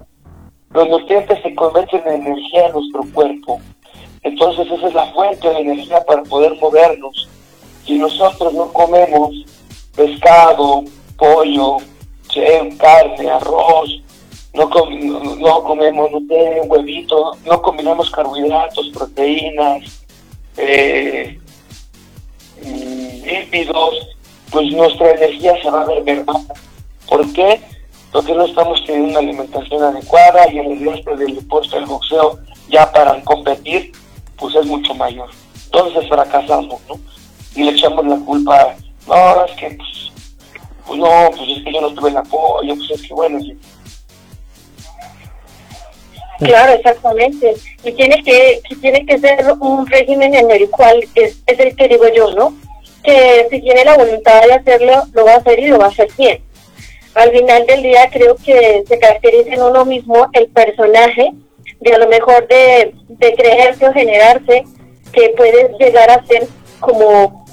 Los 0.70 0.88
nutrientes 0.88 1.42
se 1.42 1.54
convierten 1.54 2.02
en 2.08 2.28
energía 2.28 2.68
en 2.68 2.74
nuestro 2.74 3.04
cuerpo. 3.14 3.60
Entonces 4.24 4.72
esa 4.72 4.88
es 4.88 4.94
la 4.94 5.06
fuente 5.08 5.50
de 5.50 5.60
energía 5.60 6.02
para 6.06 6.24
poder 6.24 6.56
movernos. 6.62 7.28
Si 7.86 7.98
nosotros 7.98 8.54
no 8.54 8.72
comemos 8.72 9.32
pescado, 9.96 10.84
pollo, 11.22 11.78
carne, 12.80 13.30
arroz, 13.30 14.02
no, 14.56 14.68
com- 14.72 15.40
no, 15.40 15.64
comemos 15.64 16.10
huevito, 16.68 17.38
no 17.46 17.62
combinamos 17.62 18.10
carbohidratos, 18.10 18.90
proteínas, 18.90 20.04
eh, 20.58 21.40
lípidos, 22.64 24.08
pues 24.50 24.72
nuestra 24.72 25.12
energía 25.12 25.62
se 25.62 25.70
va 25.70 25.82
a 25.82 25.86
ver 25.86 26.04
mermada. 26.04 26.54
¿Por 27.08 27.32
qué? 27.34 27.62
Porque 28.12 28.34
no 28.34 28.46
estamos 28.46 28.84
teniendo 28.86 29.10
una 29.10 29.20
alimentación 29.20 29.84
adecuada 29.84 30.52
y 30.52 30.58
el 30.58 30.86
resto 30.86 31.16
del 31.16 31.36
deporte, 31.36 31.78
el 31.78 31.86
boxeo, 31.86 32.40
ya 32.68 32.92
para 32.92 33.22
competir, 33.22 33.92
pues 34.38 34.56
es 34.56 34.66
mucho 34.66 34.96
mayor. 34.96 35.30
Entonces 35.66 36.10
fracasamos, 36.10 36.82
¿no? 36.90 37.00
Y 37.56 37.64
le 37.64 37.72
echamos 37.72 38.06
la 38.08 38.18
culpa, 38.18 38.76
no, 39.08 39.46
es 39.46 39.52
que, 39.54 39.70
pues, 39.72 40.11
pues 40.92 41.00
no, 41.00 41.32
pues 41.38 41.58
es 41.58 41.64
que 41.64 41.72
yo 41.72 41.80
no 41.80 41.94
tuve 41.94 42.10
el 42.10 42.18
apoyo, 42.18 42.76
pues 42.76 42.92
es 42.92 43.08
que 43.08 43.14
bueno, 43.14 43.40
sí. 43.40 43.58
Claro, 46.40 46.74
exactamente. 46.74 47.54
Y 47.84 47.92
tiene 47.94 48.22
que, 48.24 48.62
que 48.68 48.76
tiene 48.76 49.06
que 49.06 49.20
ser 49.20 49.46
un 49.60 49.88
régimen 49.88 50.34
en 50.34 50.52
el 50.52 50.70
cual 50.70 51.08
es, 51.16 51.38
el 51.46 51.76
que 51.78 51.88
digo 51.88 52.10
yo, 52.14 52.34
¿no? 52.34 52.54
Que 53.04 53.48
si 53.50 53.62
tiene 53.62 53.86
la 53.86 53.96
voluntad 53.96 54.42
de 54.46 54.54
hacerlo, 54.54 55.04
lo 55.14 55.24
va 55.24 55.36
a 55.36 55.38
hacer 55.38 55.60
y 55.60 55.68
lo 55.68 55.78
va 55.78 55.86
a 55.86 55.90
hacer 55.90 56.10
bien. 56.18 56.42
al 57.16 57.32
final 57.32 57.66
del 57.68 57.84
día 57.84 58.10
creo 58.12 58.36
que 58.36 58.84
se 58.86 59.00
caracteriza 59.00 59.54
en 59.54 59.62
uno 59.62 59.86
mismo 59.86 60.28
el 60.34 60.48
personaje 60.48 61.32
de 61.80 61.94
a 61.94 62.00
lo 62.00 62.08
mejor 62.10 62.48
de, 62.50 62.94
creerse 63.38 63.88
o 63.88 63.94
generarse 63.94 64.66
que 65.14 65.30
puedes 65.38 65.72
llegar 65.80 66.10
a 66.10 66.26
ser 66.26 66.48
como, 66.82 67.46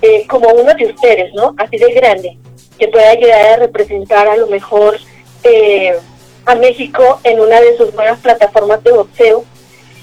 eh, 0.00 0.26
como 0.28 0.48
uno 0.50 0.72
de 0.74 0.86
ustedes, 0.86 1.32
¿no? 1.34 1.54
Así 1.58 1.76
de 1.76 1.92
grande, 1.92 2.38
que 2.84 2.90
pueda 2.90 3.14
llegar 3.14 3.46
a 3.46 3.56
representar 3.56 4.28
a 4.28 4.36
lo 4.36 4.46
mejor 4.46 4.98
eh, 5.42 5.98
a 6.44 6.54
México 6.54 7.18
en 7.24 7.40
una 7.40 7.58
de 7.60 7.78
sus 7.78 7.94
buenas 7.94 8.20
plataformas 8.20 8.84
de 8.84 8.92
boxeo 8.92 9.44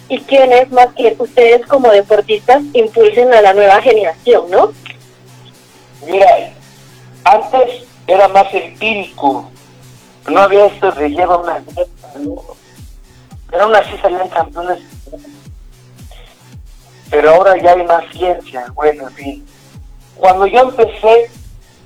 y 0.10 0.20
quienes 0.22 0.72
más 0.72 0.88
que 0.96 1.16
ustedes 1.20 1.66
como 1.68 1.92
deportistas 1.92 2.64
impulsen 2.74 3.34
a 3.34 3.42
la 3.42 3.54
nueva 3.54 3.82
generación, 3.82 4.50
¿no? 4.50 4.74
Mira, 6.08 6.54
antes 7.24 7.84
era 8.08 8.28
más 8.30 8.52
empírico, 8.52 9.52
no 10.28 10.42
había 10.42 10.66
esto 10.66 10.92
de 10.92 11.10
lleva 11.10 11.38
una 11.38 11.64
pero 13.52 13.64
aún 13.66 13.76
así 13.76 13.92
salían 14.02 14.30
campeones. 14.30 14.80
Pero 17.12 17.30
ahora 17.30 17.62
ya 17.62 17.74
hay 17.74 17.84
más 17.84 18.06
ciencia, 18.12 18.66
bueno, 18.74 19.08
en 19.10 19.14
fin. 19.14 19.46
Cuando 20.16 20.48
yo 20.48 20.62
empecé 20.62 21.30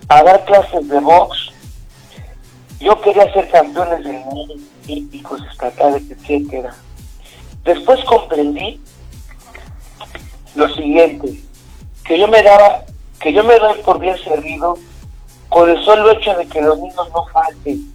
a 0.07 0.23
dar 0.23 0.45
clases 0.45 0.87
de 0.87 0.99
box, 0.99 1.51
yo 2.79 2.99
quería 3.01 3.31
ser 3.33 3.49
campeones 3.49 4.03
del 4.03 4.19
mundo, 4.19 4.55
olímpicos, 4.83 5.41
estatales, 5.51 6.03
etcétera. 6.09 6.75
Después 7.63 8.03
comprendí 8.05 8.79
lo 10.53 10.73
siguiente, 10.75 11.41
que 12.03 12.19
yo 12.19 12.27
me 12.27 12.43
daba, 12.43 12.85
que 13.19 13.33
yo 13.33 13.43
me 13.43 13.57
doy 13.57 13.81
por 13.81 13.99
bien 13.99 14.17
servido 14.19 14.77
con 15.49 15.69
el 15.69 15.83
solo 15.83 16.11
hecho 16.11 16.33
de 16.35 16.47
que 16.47 16.61
los 16.61 16.77
niños 16.77 17.09
no 17.13 17.25
falten, 17.27 17.93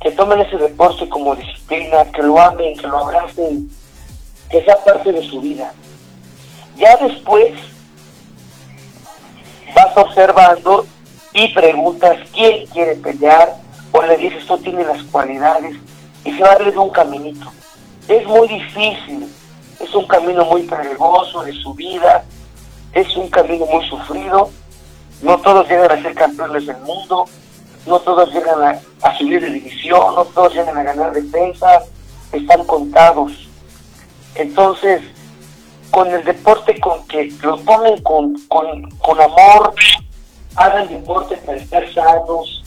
que 0.00 0.10
tomen 0.12 0.40
ese 0.40 0.56
deporte 0.56 1.08
como 1.08 1.34
disciplina, 1.34 2.04
que 2.12 2.22
lo 2.22 2.38
amen, 2.38 2.76
que 2.76 2.86
lo 2.86 2.98
abracen, 2.98 3.70
que 4.50 4.62
sea 4.64 4.76
parte 4.84 5.12
de 5.12 5.22
su 5.28 5.40
vida. 5.40 5.72
Ya 6.76 6.96
después 6.96 7.54
vas 9.74 9.96
observando 9.96 10.86
y 11.32 11.48
preguntas 11.54 12.16
quién 12.32 12.66
quiere 12.66 12.96
pelear 12.96 13.56
o 13.92 14.02
le 14.02 14.16
dices 14.16 14.46
tú 14.46 14.58
tienes 14.58 14.86
las 14.86 15.02
cualidades 15.04 15.76
y 16.24 16.32
se 16.32 16.42
va 16.42 16.52
a 16.52 16.80
un 16.80 16.90
caminito. 16.90 17.50
Es 18.08 18.26
muy 18.26 18.48
difícil, 18.48 19.28
es 19.80 19.94
un 19.94 20.06
camino 20.06 20.44
muy 20.44 20.62
peligroso 20.62 21.42
de 21.42 21.52
su 21.52 21.74
vida, 21.74 22.24
es 22.92 23.16
un 23.16 23.28
camino 23.28 23.66
muy 23.66 23.86
sufrido, 23.88 24.50
no 25.22 25.38
todos 25.38 25.68
llegan 25.68 25.90
a 25.90 26.02
ser 26.02 26.14
campeones 26.14 26.66
del 26.66 26.78
mundo, 26.78 27.26
no 27.86 27.98
todos 28.00 28.32
llegan 28.32 28.62
a, 28.62 28.80
a 29.02 29.18
subir 29.18 29.40
de 29.40 29.50
división, 29.50 30.14
no 30.14 30.24
todos 30.26 30.54
llegan 30.54 30.76
a 30.76 30.82
ganar 30.82 31.12
defensa, 31.12 31.82
están 32.32 32.64
contados. 32.64 33.48
Entonces, 34.34 35.02
con 35.90 36.12
el 36.12 36.24
deporte, 36.24 36.78
con 36.80 37.06
que 37.06 37.32
lo 37.42 37.58
pongan 37.60 38.00
con, 38.02 38.34
con, 38.48 38.90
con 38.98 39.20
amor, 39.20 39.74
hagan 40.58 40.88
deporte 40.88 41.36
para 41.38 41.58
estar 41.58 41.82
sanos 41.94 42.62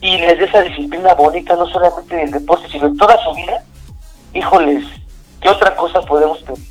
y 0.00 0.16
les 0.18 0.38
dé 0.38 0.44
esa 0.44 0.62
disciplina 0.62 1.14
bonita, 1.14 1.56
no 1.56 1.66
solamente 1.68 2.14
del 2.16 2.30
deporte, 2.30 2.68
sino 2.70 2.86
en 2.86 2.96
toda 2.96 3.16
su 3.24 3.34
vida, 3.34 3.64
híjoles, 4.34 4.84
¿qué 5.40 5.48
otra 5.48 5.74
cosa 5.76 6.00
podemos 6.02 6.38
pedir? 6.42 6.66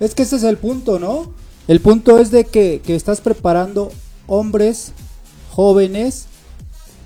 Es 0.00 0.14
que 0.14 0.22
ese 0.22 0.36
es 0.36 0.44
el 0.44 0.58
punto, 0.58 0.98
¿no? 0.98 1.32
El 1.66 1.80
punto 1.80 2.18
es 2.18 2.30
de 2.30 2.44
que, 2.44 2.80
que 2.84 2.94
estás 2.94 3.20
preparando 3.20 3.90
hombres 4.26 4.92
jóvenes 5.50 6.26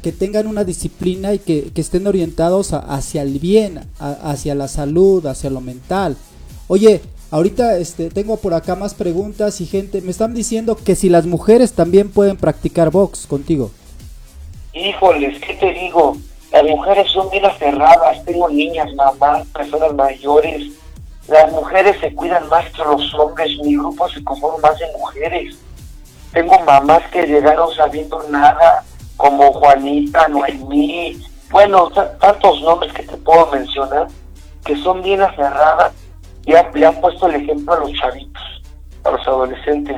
que 0.03 0.13
tengan 0.13 0.47
una 0.47 0.65
disciplina 0.65 1.33
y 1.33 1.39
que, 1.39 1.73
que 1.73 1.81
estén 1.81 2.07
orientados 2.07 2.73
a- 2.73 2.79
hacia 2.81 3.23
el 3.23 3.39
bien, 3.39 3.81
hacia 3.99 4.55
la 4.55 4.69
salud, 4.69 5.25
hacia 5.27 5.49
lo 5.49 5.61
mental. 5.61 6.17
Oye, 6.69 7.01
ahorita 7.33 7.79
este, 7.79 8.11
tengo 8.11 8.37
por 8.37 8.55
acá 8.55 8.77
más 8.77 8.95
preguntas 8.95 9.61
y 9.61 9.67
gente, 9.67 10.01
me 10.03 10.13
están 10.13 10.35
diciendo 10.35 10.77
que 10.77 10.95
si 10.95 11.09
las 11.09 11.27
mujeres 11.27 11.73
también 11.73 12.11
pueden 12.11 12.37
practicar 12.37 12.91
box 12.91 13.27
contigo. 13.27 13.73
Híjoles, 14.73 15.41
¿qué 15.41 15.55
te 15.55 15.73
digo? 15.73 16.17
Las 16.53 16.63
mujeres 16.65 17.11
son 17.11 17.29
bien 17.31 17.45
aferradas, 17.45 18.25
tengo 18.25 18.49
niñas, 18.49 18.89
mamás, 18.95 19.47
personas 19.49 19.93
mayores. 19.95 20.73
Las 21.29 21.51
mujeres 21.53 21.97
se 22.01 22.15
cuidan 22.15 22.49
más 22.49 22.67
que 22.73 22.83
los 22.85 23.13
hombres, 23.15 23.51
mi 23.65 23.77
grupo 23.77 24.09
se 24.09 24.23
conforma 24.23 24.69
más 24.71 24.79
de 24.79 24.87
mujeres. 24.99 25.57
Tengo 26.33 26.59
mamás 26.61 27.03
que 27.11 27.27
llegaron 27.27 27.75
sabiendo 27.75 28.23
nada, 28.31 28.85
como 29.17 29.53
Juanita, 29.53 30.29
Noemí, 30.29 31.19
bueno, 31.51 31.89
ta- 31.91 32.17
tantos 32.19 32.61
nombres 32.63 32.93
que 32.93 33.03
te 33.05 33.17
puedo 33.19 33.47
mencionar, 33.51 34.09
que 34.65 34.77
son 34.77 35.03
bien 35.03 35.21
aferradas 35.23 35.93
y 36.47 36.55
ha- 36.55 36.71
le 36.75 36.87
han 36.87 37.01
puesto 37.01 37.27
el 37.29 37.37
ejemplo 37.43 37.73
a 37.75 37.81
los 37.81 37.93
chavitos, 37.93 38.43
a 39.05 39.11
los 39.11 39.27
adolescentes. 39.27 39.97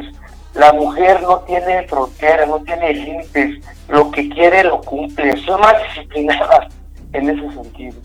La 0.54 0.72
mujer 0.72 1.20
no 1.22 1.38
tiene 1.40 1.86
fronteras, 1.88 2.48
no 2.48 2.60
tiene 2.60 2.92
límites, 2.94 3.64
lo 3.88 4.10
que 4.10 4.28
quiere 4.28 4.62
lo 4.64 4.80
cumple, 4.80 5.36
son 5.44 5.60
más 5.60 5.74
disciplinadas 5.88 6.72
en 7.12 7.30
ese 7.30 7.52
sentido. 7.54 7.96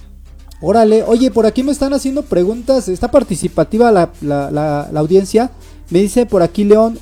Órale, 0.62 1.04
oye, 1.04 1.32
por 1.32 1.46
aquí 1.46 1.64
me 1.64 1.72
están 1.72 1.94
haciendo 1.94 2.24
preguntas, 2.24 2.88
está 2.90 3.10
participativa 3.10 3.92
la, 3.92 4.10
la, 4.22 4.52
la- 4.52 4.90
la 4.92 5.00
audiencia. 5.00 5.52
Me 5.90 6.00
dice 6.00 6.26
por 6.26 6.42
aquí 6.44 6.64
León, 6.66 7.00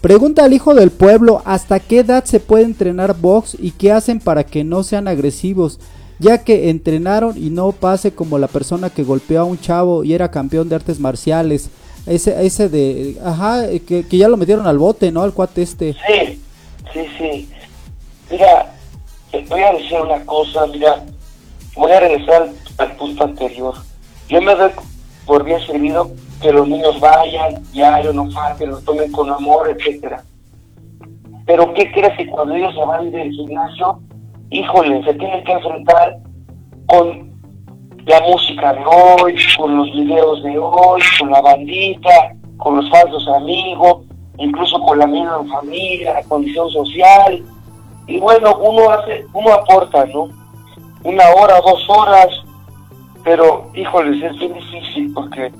pregunta 0.00 0.44
al 0.44 0.52
hijo 0.52 0.74
del 0.74 0.90
pueblo, 0.90 1.42
¿hasta 1.44 1.80
qué 1.80 2.00
edad 2.00 2.24
se 2.24 2.38
puede 2.38 2.64
entrenar 2.64 3.16
box 3.18 3.56
y 3.58 3.72
qué 3.72 3.92
hacen 3.92 4.20
para 4.20 4.44
que 4.44 4.62
no 4.62 4.82
sean 4.84 5.08
agresivos? 5.08 5.80
Ya 6.22 6.38
que 6.38 6.70
entrenaron 6.70 7.36
y 7.36 7.50
no 7.50 7.72
pase 7.72 8.14
como 8.14 8.38
la 8.38 8.46
persona 8.46 8.90
que 8.90 9.02
golpeó 9.02 9.40
a 9.40 9.44
un 9.44 9.58
chavo 9.58 10.04
y 10.04 10.14
era 10.14 10.30
campeón 10.30 10.68
de 10.68 10.76
artes 10.76 11.00
marciales. 11.00 11.68
Ese, 12.06 12.46
ese 12.46 12.68
de, 12.68 13.16
ajá, 13.24 13.66
que, 13.86 14.06
que 14.06 14.16
ya 14.16 14.28
lo 14.28 14.36
metieron 14.36 14.66
al 14.66 14.78
bote, 14.78 15.10
¿no? 15.10 15.22
Al 15.22 15.34
cuate 15.34 15.62
este. 15.62 15.94
Sí, 15.94 16.40
sí, 16.92 17.06
sí. 17.18 17.50
Mira, 18.30 18.72
te 19.32 19.40
voy 19.42 19.62
a 19.62 19.72
decir 19.72 20.00
una 20.00 20.24
cosa, 20.24 20.66
mira, 20.68 21.04
voy 21.74 21.90
a 21.90 22.00
regresar 22.00 22.50
al, 22.78 22.96
punto 22.96 23.24
anterior. 23.24 23.74
Yo 24.28 24.40
me 24.40 24.54
doy 24.54 24.70
por 25.26 25.44
bien 25.44 25.60
servido 25.66 26.10
que 26.40 26.52
los 26.52 26.68
niños 26.68 27.00
vayan, 27.00 27.62
diario, 27.72 28.12
no 28.12 28.30
falten, 28.30 28.70
lo 28.70 28.80
tomen 28.80 29.10
con 29.10 29.30
amor, 29.30 29.68
etcétera. 29.76 30.22
Pero 31.46 31.74
¿qué 31.74 31.90
crees 31.92 32.16
que 32.16 32.26
cuando 32.28 32.54
ellos 32.54 32.74
se 32.74 32.84
van 32.84 33.10
del 33.10 33.30
gimnasio, 33.30 34.00
híjole, 34.52 35.02
se 35.04 35.14
tienen 35.14 35.42
que 35.44 35.52
enfrentar 35.52 36.18
con 36.86 37.32
la 38.04 38.20
música 38.20 38.74
de 38.74 38.84
hoy, 38.84 39.36
con 39.56 39.76
los 39.76 39.92
videos 39.92 40.42
de 40.42 40.58
hoy, 40.58 41.00
con 41.18 41.30
la 41.30 41.40
bandita, 41.40 42.34
con 42.58 42.76
los 42.76 42.90
falsos 42.90 43.26
amigos, 43.28 44.04
incluso 44.38 44.78
con 44.82 44.98
la 44.98 45.06
misma 45.06 45.42
familia, 45.50 46.14
la 46.14 46.22
condición 46.24 46.68
social. 46.70 47.42
Y 48.06 48.18
bueno, 48.20 48.54
uno 48.56 48.90
hace, 48.90 49.24
uno 49.32 49.54
aporta, 49.54 50.04
¿no? 50.06 50.28
Una 51.04 51.24
hora, 51.30 51.60
dos 51.60 51.88
horas, 51.88 52.28
pero 53.24 53.70
híjoles, 53.74 54.22
es 54.22 54.38
bien 54.38 54.52
difícil 54.52 55.12
porque 55.14 55.50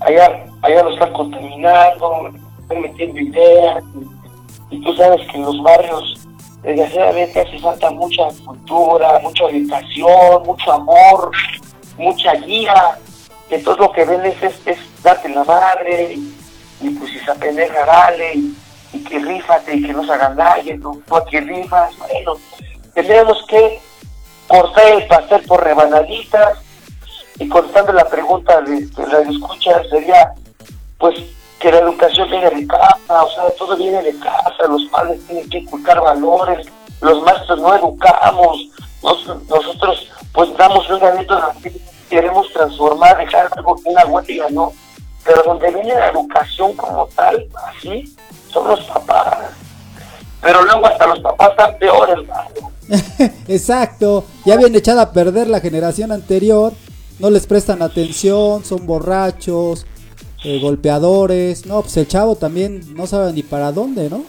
allá, 0.00 0.46
allá 0.62 0.84
lo 0.84 0.90
están 0.94 1.12
contaminando, 1.12 2.30
están 2.62 2.80
metiendo 2.80 3.20
ideas, 3.20 3.84
y, 4.70 4.76
y 4.76 4.80
tú 4.80 4.94
sabes 4.94 5.26
que 5.28 5.36
en 5.36 5.44
los 5.44 5.62
barrios 5.62 6.29
desgraciadamente 6.62 7.40
hace 7.40 7.58
falta 7.58 7.90
mucha 7.90 8.24
cultura, 8.44 9.18
mucha 9.22 9.44
orientación, 9.44 10.42
mucho 10.44 10.72
amor, 10.72 11.30
mucha 11.96 12.32
guía, 12.34 12.98
todo 13.64 13.76
lo 13.76 13.92
que 13.92 14.04
ven 14.04 14.24
es, 14.24 14.42
es, 14.66 14.78
darte 15.02 15.28
la 15.28 15.44
madre, 15.44 16.14
y, 16.80 16.90
pues 16.90 17.10
si 17.10 17.18
se 17.18 17.30
apendeja, 17.30 17.84
dale, 17.84 18.34
y, 18.92 19.04
que 19.04 19.18
rífate, 19.18 19.76
y 19.76 19.82
que 19.82 19.92
no 19.92 20.02
se 20.04 20.16
daño, 20.16 20.78
tú, 20.80 21.02
tú 21.06 21.16
aquí 21.16 21.40
rifas, 21.40 21.96
bueno, 21.98 22.34
tenemos 22.94 23.44
que 23.46 23.80
cortar 24.46 24.86
el 24.92 25.06
pastel 25.06 25.42
por 25.42 25.64
rebanaditas, 25.64 26.58
y 27.38 27.48
contestando 27.48 27.92
la 27.92 28.08
pregunta 28.08 28.60
de, 28.60 28.86
de 28.86 29.06
la 29.06 29.20
escucha 29.20 29.82
sería, 29.88 30.34
pues 30.98 31.18
que 31.60 31.70
la 31.70 31.78
educación 31.80 32.28
viene 32.30 32.50
de 32.50 32.66
casa, 32.66 33.24
o 33.24 33.30
sea, 33.30 33.50
todo 33.58 33.76
viene 33.76 34.02
de 34.02 34.18
casa, 34.18 34.66
los 34.68 34.84
padres 34.86 35.20
tienen 35.26 35.48
que 35.50 35.58
inculcar 35.58 36.00
valores, 36.00 36.66
los 37.02 37.22
maestros 37.22 37.60
no 37.60 37.74
educamos, 37.76 38.68
nos- 39.02 39.26
nosotros 39.48 40.08
pues 40.32 40.48
damos 40.56 40.88
un 40.88 40.98
granito 40.98 41.36
de 41.36 41.42
arena, 41.42 41.78
queremos 42.08 42.52
transformar, 42.52 43.16
dejar 43.18 43.48
algo, 43.56 43.76
una 43.84 44.04
huella, 44.06 44.46
¿no? 44.50 44.72
Pero 45.24 45.42
donde 45.44 45.70
viene 45.70 45.94
la 45.94 46.08
educación 46.08 46.72
como 46.74 47.06
tal, 47.08 47.46
así, 47.66 48.16
son 48.50 48.68
los 48.68 48.80
papás. 48.86 49.50
Pero 50.40 50.62
luego 50.64 50.86
hasta 50.86 51.06
los 51.08 51.20
papás 51.20 51.50
están 51.50 51.78
peores, 51.78 52.16
hermano. 52.18 52.72
Exacto, 53.48 54.24
ya 54.46 54.56
viene 54.56 54.78
echada 54.78 55.02
a 55.02 55.12
perder 55.12 55.48
la 55.48 55.60
generación 55.60 56.10
anterior, 56.10 56.72
no 57.18 57.28
les 57.30 57.46
prestan 57.46 57.82
atención, 57.82 58.64
son 58.64 58.86
borrachos, 58.86 59.86
eh, 60.44 60.58
golpeadores, 60.60 61.66
no, 61.66 61.82
pues 61.82 61.96
el 61.96 62.08
chavo 62.08 62.34
también 62.36 62.80
no 62.94 63.06
sabe 63.06 63.32
ni 63.32 63.42
para 63.42 63.72
dónde, 63.72 64.08
¿no? 64.10 64.22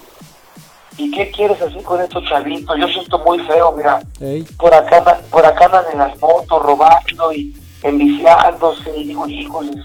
¿Y 0.97 1.09
qué 1.11 1.31
quieres 1.31 1.61
hacer 1.61 1.81
con 1.83 2.01
estos 2.01 2.23
chavitos? 2.25 2.77
Yo 2.79 2.87
siento 2.87 3.17
muy 3.19 3.39
feo, 3.39 3.71
mira, 3.75 4.01
Ey, 4.19 4.43
por 4.57 4.73
acá, 4.73 4.97
andan- 4.97 5.21
por 5.31 5.45
acá 5.45 5.65
andan 5.65 5.85
en 5.93 5.99
las 5.99 6.19
motos 6.19 6.61
robando 6.61 7.31
y 7.33 7.55
enviciándose 7.81 8.91
y 8.97 9.05
digo, 9.05 9.27
híjoles, 9.27 9.77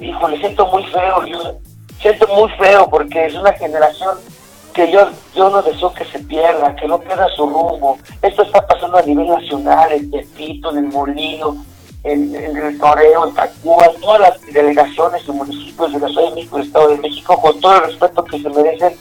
híjole, 0.00 0.38
siento 0.38 0.66
muy 0.68 0.84
feo, 0.86 1.26
yo 1.26 1.38
siento 2.00 2.26
muy 2.28 2.50
feo 2.52 2.88
porque 2.88 3.26
es 3.26 3.34
una 3.34 3.52
generación 3.52 4.16
que 4.72 4.90
yo, 4.90 5.06
yo 5.34 5.50
no 5.50 5.60
deseo 5.60 5.92
que 5.92 6.04
se 6.06 6.18
pierda, 6.20 6.74
que 6.76 6.86
no 6.88 6.98
pierda 6.98 7.26
su 7.36 7.44
rumbo. 7.44 7.98
Esto 8.22 8.42
está 8.42 8.66
pasando 8.66 8.96
a 8.96 9.02
nivel 9.02 9.26
nacional, 9.28 9.92
en 9.92 10.10
Tepito, 10.10 10.70
en 10.70 10.78
el 10.78 10.84
Molino, 10.86 11.62
en, 12.04 12.34
el 12.34 12.78
Toreo, 12.78 13.28
en 13.28 13.34
Tacuba, 13.34 13.90
todas 14.00 14.20
las 14.20 14.46
delegaciones 14.52 15.22
y 15.26 15.32
municipios 15.32 15.92
de 15.92 16.00
la 16.00 16.08
Ciudad 16.08 16.28
de 16.28 16.34
México, 16.34 16.56
del 16.56 16.66
Estado 16.66 16.88
de 16.88 16.98
México, 16.98 17.40
con 17.40 17.60
todo 17.60 17.76
el 17.76 17.82
respeto 17.84 18.24
que 18.24 18.40
se 18.40 18.48
merecen, 18.50 18.96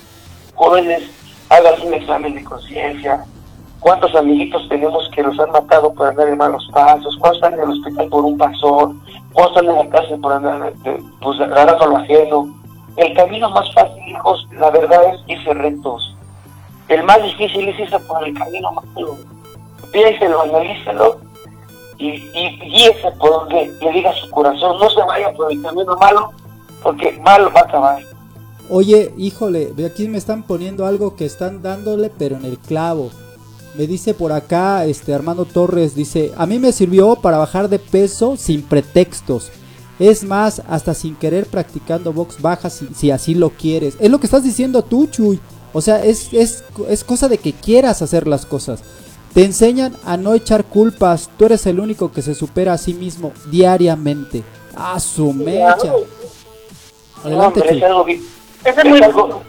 jóvenes, 0.56 1.04
hagan 1.50 1.88
un 1.88 1.94
examen 1.94 2.36
de 2.36 2.44
conciencia, 2.44 3.26
¿Cuántos 3.82 4.14
amiguitos 4.14 4.70
tenemos 4.70 5.10
que 5.10 5.24
los 5.24 5.40
han 5.40 5.50
matado 5.50 5.92
por 5.92 6.08
andar 6.08 6.28
en 6.28 6.38
malos 6.38 6.70
pasos? 6.72 7.18
¿Cuántos 7.18 7.38
están 7.38 7.54
en 7.56 7.62
el 7.62 7.72
hospital 7.72 8.10
por 8.10 8.24
un 8.24 8.38
pasón? 8.38 9.02
¿Cuántos 9.34 9.58
están 9.58 9.76
en 9.76 9.84
la 9.84 9.90
cárcel 9.90 10.22
por 10.22 10.34
andar 10.34 10.72
eh, 10.86 11.00
pues, 11.20 11.40
agarrando 11.40 11.88
lo 11.88 11.98
ajeno? 11.98 12.56
El 12.96 13.16
camino 13.16 13.50
más 13.50 13.74
fácil, 13.74 14.08
hijos, 14.08 14.48
la 14.52 14.70
verdad 14.70 15.02
es 15.16 15.22
irse 15.26 15.52
rectos. 15.56 16.16
El 16.90 17.02
más 17.06 17.24
difícil 17.24 17.70
es 17.70 17.80
irse 17.80 17.98
por 18.02 18.24
el 18.24 18.38
camino 18.38 18.72
malo. 18.72 19.18
Piénselo, 19.92 20.44
analícelo 20.44 21.18
y, 22.02 22.30
y 22.34 22.60
guíese 22.60 23.12
por 23.20 23.30
donde 23.32 23.72
le 23.80 23.92
diga 23.92 24.14
su 24.14 24.30
corazón. 24.32 24.80
No 24.80 24.90
se 24.90 25.02
vaya 25.02 25.32
por 25.34 25.52
el 25.52 25.62
camino 25.62 25.96
malo, 25.98 26.32
porque 26.82 27.20
malo 27.24 27.52
va 27.54 27.62
a 27.62 27.64
acabar. 27.64 28.04
Oye, 28.70 29.14
híjole, 29.18 29.74
aquí 29.86 30.08
me 30.08 30.18
están 30.18 30.44
poniendo 30.44 30.86
algo 30.86 31.16
que 31.16 31.26
están 31.26 31.62
dándole, 31.62 32.10
pero 32.10 32.38
en 32.38 32.46
el 32.46 32.58
clavo. 32.58 33.10
Me 33.76 33.88
dice 33.88 34.14
por 34.14 34.32
acá, 34.32 34.86
este 34.86 35.14
Armando 35.14 35.46
Torres, 35.46 35.96
dice, 35.96 36.32
a 36.38 36.46
mí 36.46 36.60
me 36.60 36.72
sirvió 36.72 37.16
para 37.16 37.38
bajar 37.38 37.70
de 37.70 37.80
peso 37.80 38.36
sin 38.38 38.64
pretextos. 38.64 39.52
Es 40.00 40.24
más, 40.24 40.62
hasta 40.68 40.94
sin 40.94 41.16
querer 41.16 41.46
practicando 41.46 42.12
box 42.12 42.42
baja 42.42 42.70
si, 42.70 42.88
si 42.96 43.12
así 43.12 43.36
lo 43.36 43.52
quieres. 43.52 43.96
Es 44.00 44.10
lo 44.10 44.20
que 44.20 44.26
estás 44.26 44.44
diciendo 44.44 44.82
tú, 44.82 45.08
Chuy. 45.08 45.40
O 45.74 45.82
sea, 45.82 46.04
es, 46.04 46.34
es, 46.34 46.64
es 46.90 47.04
cosa 47.04 47.30
de 47.30 47.38
que 47.38 47.54
quieras 47.54 48.02
hacer 48.02 48.28
las 48.28 48.46
cosas. 48.46 48.84
Te 49.34 49.46
enseñan 49.46 49.96
a 50.06 50.18
no 50.18 50.34
echar 50.34 50.66
culpas. 50.66 51.30
Tú 51.38 51.46
eres 51.46 51.66
el 51.66 51.80
único 51.80 52.12
que 52.12 52.22
se 52.22 52.36
supera 52.36 52.74
a 52.74 52.78
sí 52.78 52.94
mismo 52.94 53.32
diariamente. 53.50 54.44
A 54.76 55.00
su 55.00 55.32
mecha. 55.34 55.78
No, 55.86 55.96
Adelante, 57.24 57.60
hombre, 57.60 57.66
es 57.66 57.72
Chuy. 57.80 57.84
algo 57.84 58.04
bien- 58.04 58.24
es 58.66 58.86
muy 58.86 58.98
es 59.00 59.04
algo- 59.06 59.42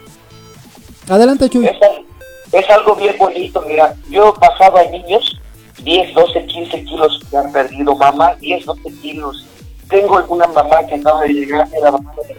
Adelante, 1.09 1.49
Chuy. 1.49 1.65
Es, 1.65 1.81
al- 1.81 2.05
es 2.51 2.69
algo 2.69 2.95
bien 2.95 3.15
bonito, 3.17 3.61
mira, 3.67 3.95
yo 4.09 4.33
bajaba 4.39 4.81
a 4.81 4.85
niños 4.85 5.39
10, 5.83 6.13
12, 6.13 6.45
15 6.45 6.83
kilos 6.83 7.19
que 7.29 7.37
han 7.37 7.51
perdido, 7.51 7.95
mamá 7.95 8.35
10, 8.35 8.63
12 8.65 8.89
kilos. 9.01 9.45
Tengo 9.89 10.23
una 10.29 10.47
mamá 10.47 10.85
que 10.87 10.95
acaba 10.95 11.21
de 11.21 11.33
llegar, 11.33 11.67
la 11.81 11.91
mamá 11.91 12.13
de 12.27 12.37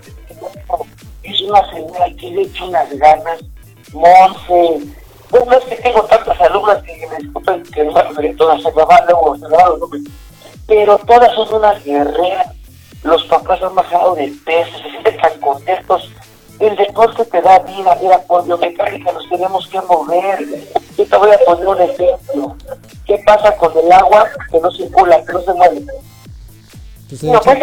es 1.25 1.41
una 1.43 1.69
señora 1.71 2.07
que 2.19 2.31
le 2.31 2.43
echa 2.43 2.65
unas 2.65 2.91
ganas, 2.97 3.41
Monse. 3.93 4.87
Bueno, 5.35 5.53
es 5.59 5.65
que 5.65 5.75
tengo 5.83 6.01
tantas 6.05 6.41
alumnas 6.41 6.81
que 6.85 7.09
me 7.09 7.17
disculpen 7.17 7.63
que 7.65 7.83
no 7.83 7.93
me 7.93 8.35
todas, 8.35 8.63
se 8.63 8.71
va 8.71 9.05
luego, 9.05 9.37
se 9.37 9.49
nombres. 9.81 10.03
pero 10.65 10.97
todas 10.99 11.35
son 11.35 11.55
unas 11.55 11.83
guerreras. 11.83 12.55
Los 13.03 13.25
papás 13.25 13.61
han 13.61 13.75
bajado 13.75 14.15
de 14.15 14.33
peso, 14.47 14.79
se 14.79 14.91
sienten 14.91 15.17
tan 15.17 15.41
contentos. 15.41 16.09
El 16.61 16.77
deporte 16.77 17.25
te 17.25 17.43
da 17.43 17.59
vida, 17.59 17.99
mira, 18.01 18.23
por 18.23 18.45
biomecánica 18.45 19.11
nos 19.11 19.29
tenemos 19.29 19.67
que 19.67 19.81
mover. 19.81 20.39
Yo 20.97 21.05
te 21.05 21.17
voy 21.17 21.31
a 21.33 21.39
poner 21.45 21.67
un 21.67 21.81
ejemplo. 21.81 22.57
¿Qué 23.05 23.21
pasa 23.27 23.57
con 23.57 23.77
el 23.77 23.91
agua 23.91 24.29
que 24.53 24.61
no 24.61 24.71
circula, 24.71 25.25
que 25.25 25.33
no 25.33 25.41
se 25.41 25.53
mueve? 25.53 25.85
Pues 27.09 27.21
se 27.21 27.27
No, 27.27 27.41
pues. 27.41 27.59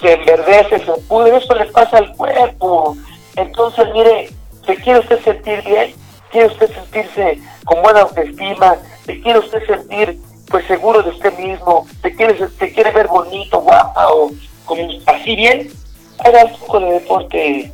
Se 0.00 0.12
enverdece, 0.14 0.86
se 0.86 0.92
pudre, 1.02 1.36
eso 1.36 1.54
le 1.54 1.66
pasa 1.66 1.98
al 1.98 2.16
cuerpo. 2.16 2.96
Entonces, 3.36 3.86
mire, 3.92 4.30
¿se 4.68 4.76
quiere 4.76 5.00
usted 5.00 5.18
sentir 5.24 5.64
bien? 5.64 5.94
¿Quiere 6.30 6.46
usted 6.48 6.70
sentirse 6.74 7.40
con 7.64 7.82
buena 7.82 8.00
autoestima? 8.02 8.76
¿Se 9.04 9.20
quiere 9.20 9.38
usted 9.40 9.66
sentir 9.66 10.20
pues 10.48 10.64
seguro 10.66 11.02
de 11.02 11.10
usted 11.10 11.36
mismo? 11.38 11.86
¿Se 12.02 12.14
quiere, 12.14 12.38
se 12.58 12.72
quiere 12.72 12.90
ver 12.92 13.08
bonito, 13.08 13.60
guapa 13.60 14.08
o 14.12 14.30
como 14.66 14.82
así 15.06 15.34
bien? 15.34 15.70
Haga 16.18 16.44
un 16.44 16.58
poco 16.60 16.80
de 16.80 16.92
deporte 16.92 17.72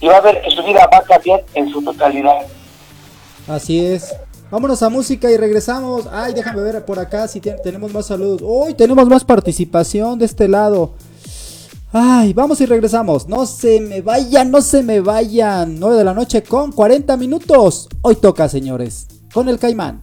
y 0.00 0.06
va 0.08 0.16
a 0.16 0.20
ver 0.22 0.40
que 0.42 0.50
su 0.50 0.62
vida 0.64 0.88
va 0.92 0.98
a 0.98 1.02
cambiar 1.02 1.44
en 1.54 1.70
su 1.70 1.82
totalidad. 1.82 2.38
Así 3.46 3.84
es. 3.84 4.14
Vámonos 4.50 4.82
a 4.82 4.88
música 4.88 5.30
y 5.30 5.36
regresamos. 5.36 6.08
Ay, 6.10 6.32
déjame 6.32 6.62
ver 6.62 6.84
por 6.84 6.98
acá 6.98 7.28
si 7.28 7.40
te- 7.40 7.52
tenemos 7.62 7.92
más 7.92 8.06
saludos. 8.06 8.40
Uy, 8.42 8.74
tenemos 8.74 9.06
más 9.08 9.24
participación 9.24 10.18
de 10.18 10.24
este 10.24 10.48
lado. 10.48 10.92
Ay, 11.92 12.32
vamos 12.34 12.60
y 12.60 12.66
regresamos. 12.66 13.26
No 13.26 13.46
se 13.46 13.80
me 13.80 14.00
vayan, 14.00 14.52
no 14.52 14.62
se 14.62 14.84
me 14.84 15.00
vayan. 15.00 15.80
9 15.80 15.96
de 15.96 16.04
la 16.04 16.14
noche 16.14 16.42
con 16.44 16.70
40 16.70 17.16
minutos. 17.16 17.88
Hoy 18.02 18.14
toca, 18.14 18.48
señores. 18.48 19.08
Con 19.34 19.48
el 19.48 19.58
caimán. 19.58 20.00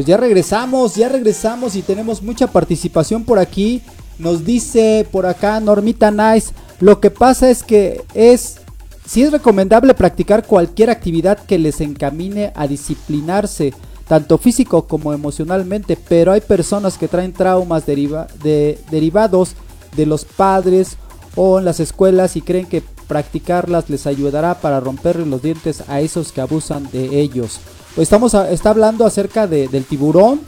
Pues 0.00 0.08
ya 0.08 0.16
regresamos, 0.16 0.94
ya 0.94 1.10
regresamos 1.10 1.76
y 1.76 1.82
tenemos 1.82 2.22
mucha 2.22 2.46
participación 2.46 3.22
por 3.22 3.38
aquí. 3.38 3.82
Nos 4.18 4.46
dice 4.46 5.06
por 5.12 5.26
acá 5.26 5.60
Normita 5.60 6.10
Nice, 6.10 6.54
lo 6.80 7.00
que 7.00 7.10
pasa 7.10 7.50
es 7.50 7.62
que 7.62 8.00
es 8.14 8.60
si 9.04 9.22
es 9.22 9.30
recomendable 9.30 9.92
practicar 9.92 10.46
cualquier 10.46 10.88
actividad 10.88 11.38
que 11.44 11.58
les 11.58 11.82
encamine 11.82 12.50
a 12.56 12.66
disciplinarse, 12.66 13.74
tanto 14.08 14.38
físico 14.38 14.86
como 14.86 15.12
emocionalmente, 15.12 15.98
pero 16.08 16.32
hay 16.32 16.40
personas 16.40 16.96
que 16.96 17.06
traen 17.06 17.34
traumas 17.34 17.84
deriva 17.84 18.26
de, 18.42 18.78
derivados 18.90 19.54
de 19.94 20.06
los 20.06 20.24
padres 20.24 20.96
o 21.36 21.58
en 21.58 21.66
las 21.66 21.78
escuelas 21.78 22.36
y 22.36 22.40
creen 22.40 22.64
que 22.64 22.82
practicarlas 23.10 23.90
les 23.90 24.06
ayudará 24.06 24.60
para 24.60 24.78
romperle 24.78 25.26
los 25.26 25.42
dientes 25.42 25.82
a 25.88 26.00
esos 26.00 26.30
que 26.30 26.40
abusan 26.40 26.88
de 26.92 27.20
ellos. 27.20 27.58
Pues 27.96 28.06
estamos 28.06 28.34
está 28.34 28.70
hablando 28.70 29.04
acerca 29.04 29.48
de, 29.48 29.66
del 29.66 29.84
tiburón 29.84 30.40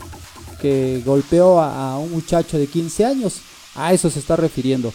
que 0.61 1.03
golpeó 1.05 1.59
a, 1.59 1.99
un 1.99 2.13
muchacho 2.13 2.57
de 2.57 2.67
15 2.67 3.03
años. 3.03 3.41
A 3.75 3.91
eso 3.91 4.09
se 4.09 4.19
está 4.19 4.37
refiriendo. 4.37 4.93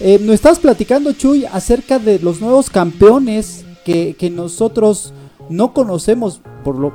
Eh, 0.00 0.18
nos 0.22 0.36
estás 0.36 0.58
platicando, 0.58 1.12
Chuy, 1.12 1.44
acerca 1.44 1.98
de 1.98 2.18
los 2.18 2.40
nuevos 2.40 2.70
campeones 2.70 3.66
que, 3.84 4.16
que 4.18 4.30
nosotros 4.30 5.12
no 5.50 5.74
conocemos. 5.74 6.40
Por 6.64 6.78
lo 6.78 6.94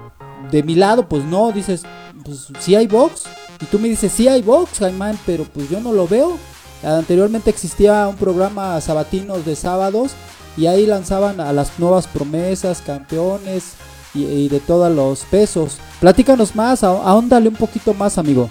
de 0.51 0.63
mi 0.63 0.74
lado, 0.74 1.07
pues 1.07 1.26
no, 1.26 1.51
dices, 1.51 1.84
pues 2.26 2.47
sí 2.59 2.74
hay 2.74 2.88
box. 2.88 3.26
Y 3.61 3.65
tú 3.65 3.78
me 3.78 3.88
dices, 3.88 4.11
sí 4.11 4.28
hay 4.28 4.41
box, 4.41 4.80
Jaimán, 4.80 5.20
pero 5.28 5.43
pues 5.43 5.70
yo 5.70 5.80
no 5.80 5.93
lo 5.93 6.07
veo. 6.07 6.39
Anteriormente 6.84 7.49
existía 7.49 8.07
un 8.07 8.17
programa 8.17 8.80
sabatinos 8.82 9.45
de 9.45 9.55
sábados 9.55 10.13
y 10.55 10.67
ahí 10.67 10.86
lanzaban 10.86 11.39
a 11.39 11.53
las 11.53 11.78
nuevas 11.80 12.07
promesas, 12.07 12.82
campeones 12.82 13.73
y, 14.13 14.47
de 14.49 14.59
todos 14.59 14.91
los 14.91 15.21
pesos. 15.25 15.80
Platícanos 15.99 16.55
más, 16.55 16.84
ahóndale 16.84 17.49
un 17.49 17.55
poquito 17.55 17.93
más, 17.93 18.17
amigo. 18.17 18.49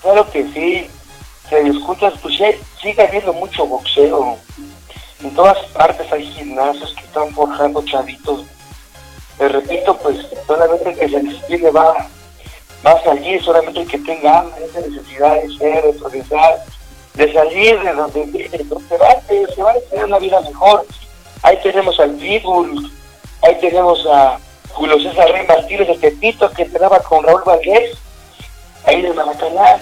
Claro 0.00 0.28
que 0.30 0.44
sí, 0.52 0.86
se 1.48 1.68
escuchas, 1.68 2.14
pues 2.22 2.34
sigue 2.80 3.02
habiendo 3.02 3.32
mucho 3.34 3.66
boxeo. 3.66 4.36
En 5.22 5.34
todas 5.34 5.58
partes 5.66 6.10
hay 6.12 6.24
gimnasios 6.32 6.94
que 6.94 7.04
están 7.04 7.32
forjando 7.32 7.84
chavitos. 7.84 8.44
Te 9.38 9.48
repito, 9.48 9.96
pues 9.98 10.26
solamente 10.46 10.94
que 10.94 11.08
se 11.08 11.20
discipline 11.20 11.70
va, 11.74 12.08
va 12.84 12.90
a 12.90 13.42
solamente 13.42 13.80
el 13.80 13.88
que 13.88 13.98
tenga 13.98 14.46
esa 14.58 14.80
necesidad 14.80 15.34
de 15.34 15.56
ser, 15.56 15.84
de 15.84 15.92
progresar, 15.92 16.64
de 17.14 17.32
salir 17.32 17.80
de 17.80 17.92
donde 17.92 18.24
viene, 18.26 18.58
se 18.58 18.96
va, 18.96 19.20
se 19.28 19.62
a 19.62 19.90
tener 19.90 20.04
una 20.06 20.18
vida 20.18 20.40
mejor. 20.40 20.86
Ahí 21.42 21.58
tenemos 21.62 21.98
al 22.00 22.12
Pitbull, 22.12 22.90
ahí 23.42 23.58
tenemos 23.60 24.06
a 24.06 24.38
Julio 24.72 24.98
César 25.00 25.30
Rey 25.30 25.46
Martínez 25.46 25.88
de 25.88 25.98
Tepito 25.98 26.50
que 26.52 26.62
entrenaba 26.62 27.00
con 27.00 27.24
Raúl 27.24 27.42
Valdés, 27.44 27.98
ahí 28.86 29.02
de 29.02 29.12
Maracaná. 29.12 29.80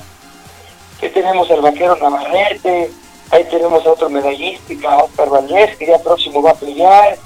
Ahí 1.02 1.08
tenemos 1.10 1.50
al 1.50 1.60
vaquero 1.60 1.96
Navarrete, 1.96 2.90
ahí 3.30 3.44
tenemos 3.44 3.86
a 3.86 3.90
otro 3.92 4.10
medallística, 4.10 4.98
Oscar 4.98 5.30
Valdés, 5.30 5.76
que 5.76 5.86
ya 5.86 5.98
próximo 5.98 6.42
va 6.42 6.50
a 6.50 6.54
pelear. 6.54 7.16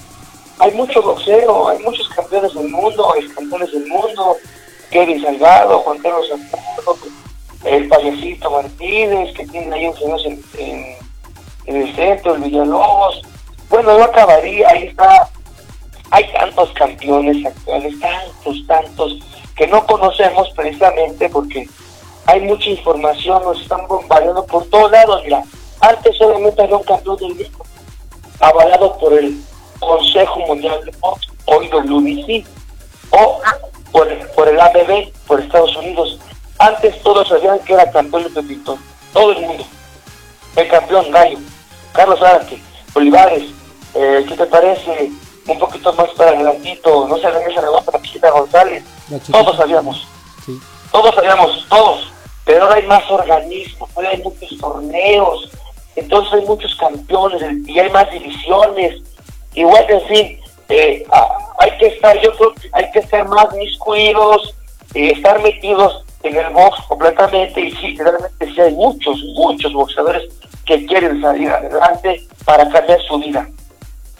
Hay 0.58 0.70
mucho 0.72 1.02
boxeo, 1.02 1.68
hay 1.68 1.78
muchos 1.80 2.08
campeones 2.10 2.54
del 2.54 2.68
mundo, 2.68 3.12
hay 3.12 3.26
campeones 3.28 3.72
del 3.72 3.86
mundo, 3.86 4.36
Kevin 4.90 5.20
Salgado, 5.22 5.80
Juan 5.80 5.98
Carlos 5.98 6.30
el 7.64 7.88
payasito 7.88 8.50
Martínez, 8.50 9.34
que 9.34 9.46
tiene 9.46 9.74
ahí 9.74 9.86
un 9.86 9.96
señor 9.96 10.20
en, 10.58 10.96
el 11.66 11.96
centro, 11.96 12.34
el 12.34 12.42
Villalobos. 12.42 13.22
Bueno, 13.70 13.98
no 13.98 14.04
acabaría, 14.04 14.68
ahí 14.68 14.84
está. 14.88 15.28
Hay 16.10 16.30
tantos 16.32 16.70
campeones 16.72 17.44
actuales, 17.44 17.98
tantos, 17.98 18.66
tantos, 18.66 19.18
que 19.56 19.66
no 19.66 19.84
conocemos 19.86 20.50
precisamente 20.54 21.28
porque 21.28 21.66
hay 22.26 22.40
mucha 22.42 22.68
información, 22.68 23.42
nos 23.42 23.60
están 23.60 23.86
bombardeando 23.88 24.44
por 24.46 24.64
todos 24.66 24.92
lados. 24.92 25.22
Mira, 25.24 25.42
antes 25.80 26.16
solamente 26.16 26.62
había 26.62 26.76
un 26.76 26.84
campeón 26.84 27.16
del 27.16 27.28
mundo, 27.28 27.64
avalado 28.40 28.98
por 28.98 29.12
el 29.14 29.40
Consejo 29.80 30.40
Mundial 30.40 30.84
de 30.84 30.92
Box, 31.00 31.26
hoy 31.46 31.68
WBC, 31.68 32.46
o 33.10 33.40
por, 33.90 34.08
por 34.32 34.48
el 34.48 34.60
ABB, 34.60 35.12
por 35.26 35.40
Estados 35.40 35.76
Unidos. 35.76 36.18
Antes 36.58 37.02
todos 37.02 37.28
sabían 37.28 37.58
que 37.60 37.74
era 37.74 37.90
campeón 37.90 38.24
de 38.24 38.30
Pepito, 38.30 38.78
todo 39.12 39.32
el 39.32 39.40
mundo. 39.40 39.64
El 40.56 40.68
campeón 40.68 41.10
Gallo, 41.10 41.38
Carlos 41.92 42.22
Arque, 42.22 42.60
Olivares, 42.94 43.44
eh, 43.94 44.24
¿qué 44.28 44.36
te 44.36 44.46
parece? 44.46 45.10
Un 45.46 45.58
poquito 45.58 45.92
más 45.92 46.08
para 46.10 46.30
adelantito, 46.30 47.08
no 47.08 47.18
sé, 47.18 47.30
regresa 47.30 47.60
la 47.60 47.70
otra 47.70 48.00
Chiquita 48.00 48.30
González. 48.30 48.84
Todos 49.30 49.56
sabíamos. 49.56 50.06
Sí. 50.46 50.58
Todos 50.90 51.14
sabíamos, 51.14 51.66
todos. 51.68 52.12
Pero 52.44 52.64
ahora 52.64 52.76
hay 52.76 52.86
más 52.86 53.10
organismos, 53.10 53.90
ahora 53.96 54.10
hay 54.10 54.22
muchos 54.22 54.58
torneos, 54.58 55.50
entonces 55.96 56.34
hay 56.34 56.46
muchos 56.46 56.74
campeones 56.76 57.42
y 57.66 57.78
hay 57.78 57.90
más 57.90 58.10
divisiones. 58.10 59.02
Igual, 59.54 59.86
en 59.88 60.08
fin, 60.08 60.40
eh, 60.68 61.06
hay 61.58 61.78
que 61.78 61.86
estar, 61.88 62.18
yo 62.20 62.32
creo 62.36 62.54
que 62.54 62.68
hay 62.72 62.90
que 62.90 63.00
estar 63.00 63.26
más 63.28 63.52
miscuidos, 63.54 64.54
eh, 64.94 65.12
estar 65.14 65.40
metidos 65.42 66.03
en 66.28 66.36
el 66.36 66.52
box 66.52 66.80
completamente 66.88 67.60
y 67.60 67.70
sí, 67.72 67.96
realmente 67.96 68.46
sí 68.46 68.60
hay 68.60 68.72
muchos, 68.72 69.22
muchos 69.34 69.72
boxeadores 69.72 70.22
que 70.64 70.86
quieren 70.86 71.20
salir 71.20 71.50
adelante 71.50 72.26
para 72.44 72.68
cambiar 72.68 73.00
su 73.02 73.18
vida. 73.18 73.48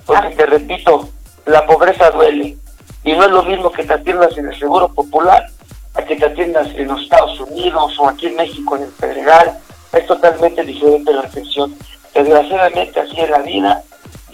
Porque 0.07 0.35
te 0.37 0.47
repito, 0.47 1.09
la 1.47 1.67
pobreza 1.67 2.11
duele 2.11 2.57
y 3.05 3.13
no 3.13 3.25
es 3.25 3.31
lo 3.31 3.43
mismo 3.43 3.71
que 3.71 3.85
te 3.85 3.95
atiendas 3.95 4.37
en 4.37 4.49
el 4.49 4.59
Seguro 4.59 4.89
Popular 4.89 5.47
a 5.95 6.03
que 6.03 6.17
te 6.17 6.27
atiendas 6.27 6.69
en 6.75 6.89
los 6.89 7.03
Estados 7.03 7.39
Unidos 7.41 7.99
o 7.99 8.09
aquí 8.09 8.27
en 8.27 8.37
México 8.37 8.77
en 8.77 8.83
el 8.85 8.91
Pedregal. 8.91 9.59
Es 9.93 10.07
totalmente 10.07 10.63
diferente 10.65 11.13
la 11.13 11.23
atención. 11.23 11.75
Desgraciadamente 12.13 13.01
así 13.01 13.21
es 13.21 13.31
la 13.31 13.39
vida 13.39 13.83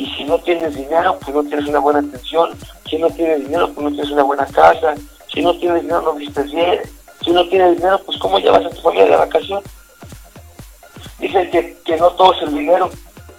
y 0.01 0.07
si 0.16 0.25
no 0.25 0.39
tienes 0.39 0.75
dinero, 0.75 1.18
pues 1.21 1.35
no 1.35 1.43
tienes 1.43 1.66
una 1.68 1.79
buena 1.79 1.99
atención. 1.99 2.51
Si 2.89 2.97
no 2.97 3.11
tienes 3.11 3.41
dinero, 3.41 3.71
pues 3.73 3.85
no 3.85 3.91
tienes 3.91 4.11
una 4.11 4.23
buena 4.23 4.47
casa. 4.47 4.95
Si 5.33 5.43
no 5.43 5.55
tienes 5.59 5.83
dinero, 5.83 6.01
no 6.01 6.14
vistes 6.14 6.51
bien. 6.51 6.81
Si 7.25 7.31
no 7.31 7.47
tienes 7.49 7.77
dinero, 7.77 8.01
pues 8.05 8.18
¿cómo 8.18 8.39
llevas 8.39 8.64
a 8.64 8.71
tu 8.71 8.81
familia 8.81 9.07
de 9.07 9.16
vacación? 9.16 9.62
Dicen 11.18 11.51
que, 11.51 11.77
que 11.85 11.97
no 11.97 12.11
todo 12.12 12.33
es 12.35 12.43
el 12.43 12.55
dinero, 12.55 12.91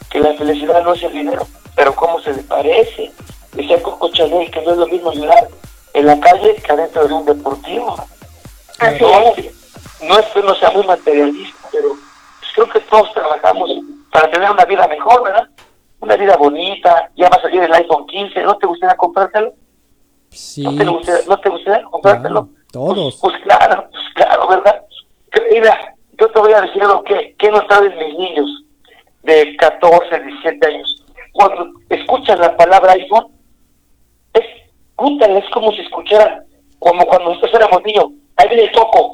que 0.10 0.20
la 0.20 0.34
felicidad 0.36 0.84
no 0.84 0.94
es 0.94 1.04
el 1.04 1.14
dinero, 1.14 1.48
pero 1.76 1.96
¿cómo 1.96 2.22
se 2.22 2.34
le 2.34 2.44
parece? 2.44 3.12
Decía 3.54 3.82
Coco 3.82 4.10
Chanel 4.12 4.52
que 4.52 4.62
no 4.62 4.72
es 4.72 4.78
lo 4.78 4.88
mismo 4.88 5.12
llorar 5.14 5.48
en 5.94 6.06
la 6.06 6.20
calle 6.20 6.56
que 6.56 6.72
adentro 6.72 7.08
de 7.08 7.14
un 7.14 7.26
deportivo. 7.26 7.96
Así 8.80 9.02
no, 9.02 9.20
es. 9.36 10.02
no 10.02 10.20
es 10.20 10.26
que 10.28 10.42
no 10.42 10.56
sea 10.56 10.72
muy 10.72 10.86
materialista, 10.86 11.58
pero 11.72 11.90
pues 11.90 12.52
creo 12.54 12.70
que 12.70 12.80
todos 12.82 13.14
trabajamos 13.14 13.70
para 14.12 14.30
tener 14.30 14.50
una 14.50 14.66
vida 14.66 14.88
mejor, 14.88 15.24
¿verdad? 15.24 15.48
Una 16.00 16.16
vida 16.18 16.36
bonita, 16.38 17.10
ya 17.16 17.30
va 17.30 17.38
a 17.38 17.42
salir 17.42 17.62
el 17.62 17.74
iPhone 17.74 18.08
15, 18.08 18.42
¿no 18.42 18.58
te 18.58 18.68
gustaría 18.68 18.96
comprártelo? 18.96 19.54
Sí. 20.30 20.64
¿No 20.64 20.76
te 20.76 20.86
gustaría, 20.86 21.26
¿no 21.28 21.40
te 21.40 21.50
gustaría 21.50 21.84
comprártelo? 21.84 22.50
Todos. 22.72 23.20
Pues, 23.22 23.36
claro, 23.44 23.88
pues 23.92 24.04
claro, 24.16 24.48
¿verdad? 24.48 24.86
Mira, 25.52 25.96
yo 26.20 26.30
te 26.30 26.40
voy 26.40 26.54
a 26.54 26.62
decir 26.62 26.82
algo 26.84 27.04
que, 27.04 27.36
que 27.38 27.52
no 27.52 27.66
saben 27.68 27.98
mis 27.98 28.18
niños 28.18 28.64
de 29.24 29.56
14, 29.58 30.20
17 30.20 30.68
años. 30.68 31.06
Cuando 31.34 31.68
escuchan 31.90 32.40
la 32.40 32.56
palabra 32.58 32.94
iPhone, 32.94 33.28
es, 34.34 34.46
es 34.46 35.50
como 35.54 35.72
si 35.72 35.82
escucharan, 35.82 36.44
como 36.80 37.06
cuando 37.06 37.30
nosotros 37.30 37.54
éramos 37.56 37.84
niños, 37.84 38.06
ahí 38.38 38.48
viene 38.50 38.64
el 38.64 38.72
toco, 38.72 39.14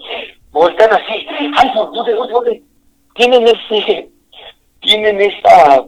voltean 0.51 0.93
así, 0.93 1.27
iPhone, 1.57 1.93
¿dónde, 1.93 2.13
dónde, 2.13 2.33
dónde? 2.33 2.63
Tienen 3.15 3.47
ese, 3.47 4.09
tienen 4.81 5.21
esa, 5.21 5.85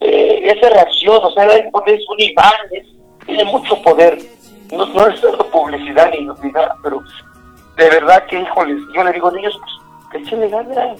eh, 0.00 0.52
esa 0.56 0.70
reacción, 0.70 1.20
o 1.22 1.30
sea, 1.32 1.44
el 1.44 1.64
iPhone 1.64 1.82
es 1.86 2.08
un 2.08 2.20
imán, 2.20 2.52
tiene 3.26 3.44
mucho 3.44 3.80
poder. 3.82 4.18
No, 4.72 4.86
no 4.86 5.06
es 5.08 5.20
solo 5.20 5.50
publicidad 5.50 6.10
ni 6.12 6.50
nada, 6.50 6.76
pero 6.82 7.02
de 7.76 7.90
verdad 7.90 8.24
que, 8.26 8.40
híjoles, 8.40 8.80
yo 8.94 9.04
le 9.04 9.12
digo, 9.12 9.30
niños, 9.30 9.58
pues, 9.58 9.72
que 10.10 10.18
echenle 10.18 10.48
ganas. 10.48 10.98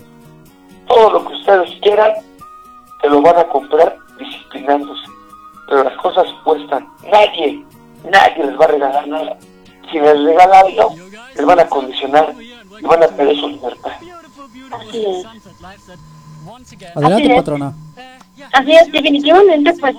Todo 0.86 1.10
lo 1.10 1.26
que 1.26 1.34
ustedes 1.34 1.70
quieran, 1.80 2.12
te 3.00 3.08
lo 3.08 3.22
van 3.22 3.38
a 3.38 3.44
comprar 3.44 3.96
disciplinándose. 4.18 5.04
Pero 5.68 5.84
las 5.84 5.96
cosas 5.98 6.26
cuestan. 6.44 6.88
Nadie, 7.10 7.64
nadie 8.10 8.44
les 8.44 8.60
va 8.60 8.64
a 8.64 8.68
regalar 8.68 9.08
nada. 9.08 9.36
Si 9.90 9.98
les 9.98 10.24
regala 10.24 10.60
algo, 10.60 10.94
les 11.36 11.46
van 11.46 11.60
a 11.60 11.66
condicionar 11.66 12.34
y 12.38 12.84
van 12.84 13.02
a 13.02 13.08
perder 13.08 13.36
su 13.36 13.48
libertad. 13.48 13.92
Así 14.72 15.06
es. 15.06 15.26
Adelante, 16.94 17.22
Así 17.22 17.30
es. 17.30 17.36
patrona. 17.36 17.72
Así 18.52 18.72
es, 18.72 18.92
definitivamente, 18.92 19.72
pues 19.74 19.96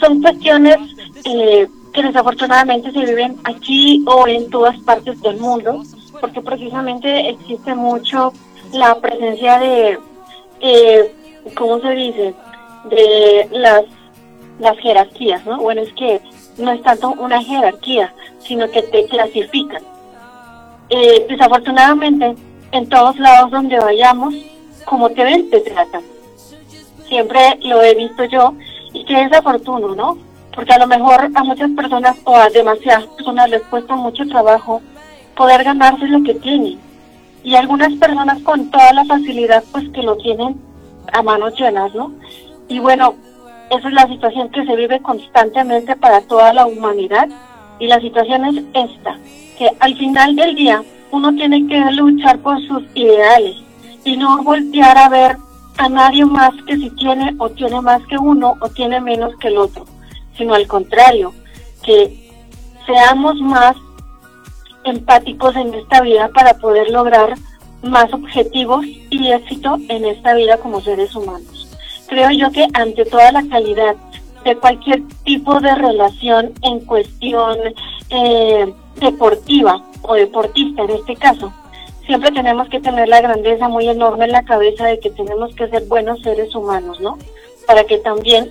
son 0.00 0.22
cuestiones 0.22 0.78
eh, 1.24 1.68
que 1.98 2.06
desafortunadamente 2.06 2.92
se 2.92 3.04
viven 3.04 3.36
aquí 3.42 4.04
o 4.06 4.28
en 4.28 4.48
todas 4.50 4.78
partes 4.82 5.20
del 5.20 5.38
mundo, 5.38 5.82
porque 6.20 6.40
precisamente 6.40 7.30
existe 7.30 7.74
mucho 7.74 8.32
la 8.72 8.94
presencia 9.00 9.58
de, 9.58 9.98
eh, 10.60 11.12
¿cómo 11.56 11.80
se 11.80 11.90
dice? 11.90 12.34
De 12.88 13.48
las, 13.50 13.82
las 14.60 14.78
jerarquías, 14.78 15.44
¿no? 15.44 15.58
Bueno, 15.58 15.80
es 15.80 15.92
que 15.94 16.20
no 16.58 16.70
es 16.70 16.80
tanto 16.82 17.10
una 17.18 17.42
jerarquía, 17.42 18.14
sino 18.38 18.70
que 18.70 18.82
te 18.82 19.06
clasifican. 19.06 19.82
eh, 20.90 21.26
desafortunadamente, 21.28 22.34
en 22.72 22.88
todos 22.88 23.18
lados 23.18 23.50
donde 23.50 23.78
vayamos, 23.78 24.34
como 24.86 25.10
te 25.10 25.24
ven, 25.24 25.50
te 25.50 25.60
tratan. 25.60 26.02
Siempre 27.08 27.40
lo 27.62 27.82
he 27.82 27.94
visto 27.94 28.24
yo 28.24 28.54
y 28.92 29.04
que 29.04 29.20
es 29.20 29.36
oportuno, 29.36 29.94
¿no? 29.94 30.27
Porque 30.58 30.72
a 30.72 30.78
lo 30.80 30.88
mejor 30.88 31.30
a 31.32 31.44
muchas 31.44 31.70
personas 31.70 32.16
o 32.24 32.34
a 32.34 32.50
demasiadas 32.50 33.06
personas 33.16 33.48
les 33.48 33.62
cuesta 33.62 33.94
mucho 33.94 34.26
trabajo 34.26 34.82
poder 35.36 35.62
ganarse 35.62 36.08
lo 36.08 36.20
que 36.24 36.34
tienen. 36.34 36.80
Y 37.44 37.54
algunas 37.54 37.92
personas 37.94 38.42
con 38.42 38.68
toda 38.68 38.92
la 38.92 39.04
facilidad 39.04 39.62
pues 39.70 39.88
que 39.90 40.02
lo 40.02 40.16
tienen 40.16 40.60
a 41.12 41.22
manos 41.22 41.54
llenas, 41.56 41.94
¿no? 41.94 42.10
Y 42.66 42.80
bueno, 42.80 43.14
esa 43.70 43.86
es 43.86 43.94
la 43.94 44.08
situación 44.08 44.48
que 44.48 44.66
se 44.66 44.74
vive 44.74 44.98
constantemente 44.98 45.94
para 45.94 46.22
toda 46.22 46.52
la 46.52 46.66
humanidad 46.66 47.28
y 47.78 47.86
la 47.86 48.00
situación 48.00 48.44
es 48.46 48.64
esta, 48.74 49.16
que 49.56 49.70
al 49.78 49.96
final 49.96 50.34
del 50.34 50.56
día 50.56 50.82
uno 51.12 51.32
tiene 51.36 51.68
que 51.68 51.78
luchar 51.92 52.36
por 52.40 52.60
sus 52.66 52.82
ideales 52.94 53.58
y 54.04 54.16
no 54.16 54.42
voltear 54.42 54.98
a 54.98 55.08
ver 55.08 55.36
a 55.76 55.88
nadie 55.88 56.24
más 56.24 56.50
que 56.66 56.76
si 56.78 56.90
tiene 56.96 57.36
o 57.38 57.48
tiene 57.48 57.80
más 57.80 58.04
que 58.08 58.18
uno 58.18 58.56
o 58.60 58.68
tiene 58.70 59.00
menos 59.00 59.36
que 59.36 59.46
el 59.46 59.58
otro, 59.58 59.84
sino 60.38 60.54
al 60.54 60.66
contrario, 60.66 61.34
que 61.84 62.30
seamos 62.86 63.36
más 63.40 63.76
empáticos 64.84 65.54
en 65.56 65.74
esta 65.74 66.00
vida 66.00 66.30
para 66.32 66.54
poder 66.54 66.88
lograr 66.90 67.34
más 67.82 68.12
objetivos 68.12 68.84
y 68.86 69.30
éxito 69.30 69.76
en 69.88 70.04
esta 70.06 70.34
vida 70.34 70.56
como 70.58 70.80
seres 70.80 71.14
humanos. 71.14 71.68
Creo 72.08 72.30
yo 72.30 72.50
que 72.50 72.66
ante 72.72 73.04
toda 73.04 73.30
la 73.32 73.46
calidad 73.48 73.96
de 74.44 74.56
cualquier 74.56 75.02
tipo 75.24 75.60
de 75.60 75.74
relación 75.74 76.52
en 76.62 76.80
cuestión 76.80 77.58
eh, 78.10 78.72
deportiva 78.96 79.82
o 80.02 80.14
deportista 80.14 80.82
en 80.84 80.90
este 80.90 81.16
caso, 81.16 81.52
siempre 82.06 82.32
tenemos 82.32 82.68
que 82.68 82.80
tener 82.80 83.08
la 83.08 83.20
grandeza 83.20 83.68
muy 83.68 83.88
enorme 83.88 84.24
en 84.24 84.32
la 84.32 84.44
cabeza 84.44 84.86
de 84.86 84.98
que 84.98 85.10
tenemos 85.10 85.54
que 85.54 85.68
ser 85.68 85.84
buenos 85.84 86.22
seres 86.22 86.54
humanos, 86.54 86.98
¿no? 87.00 87.18
Para 87.66 87.84
que 87.84 87.98
también 87.98 88.50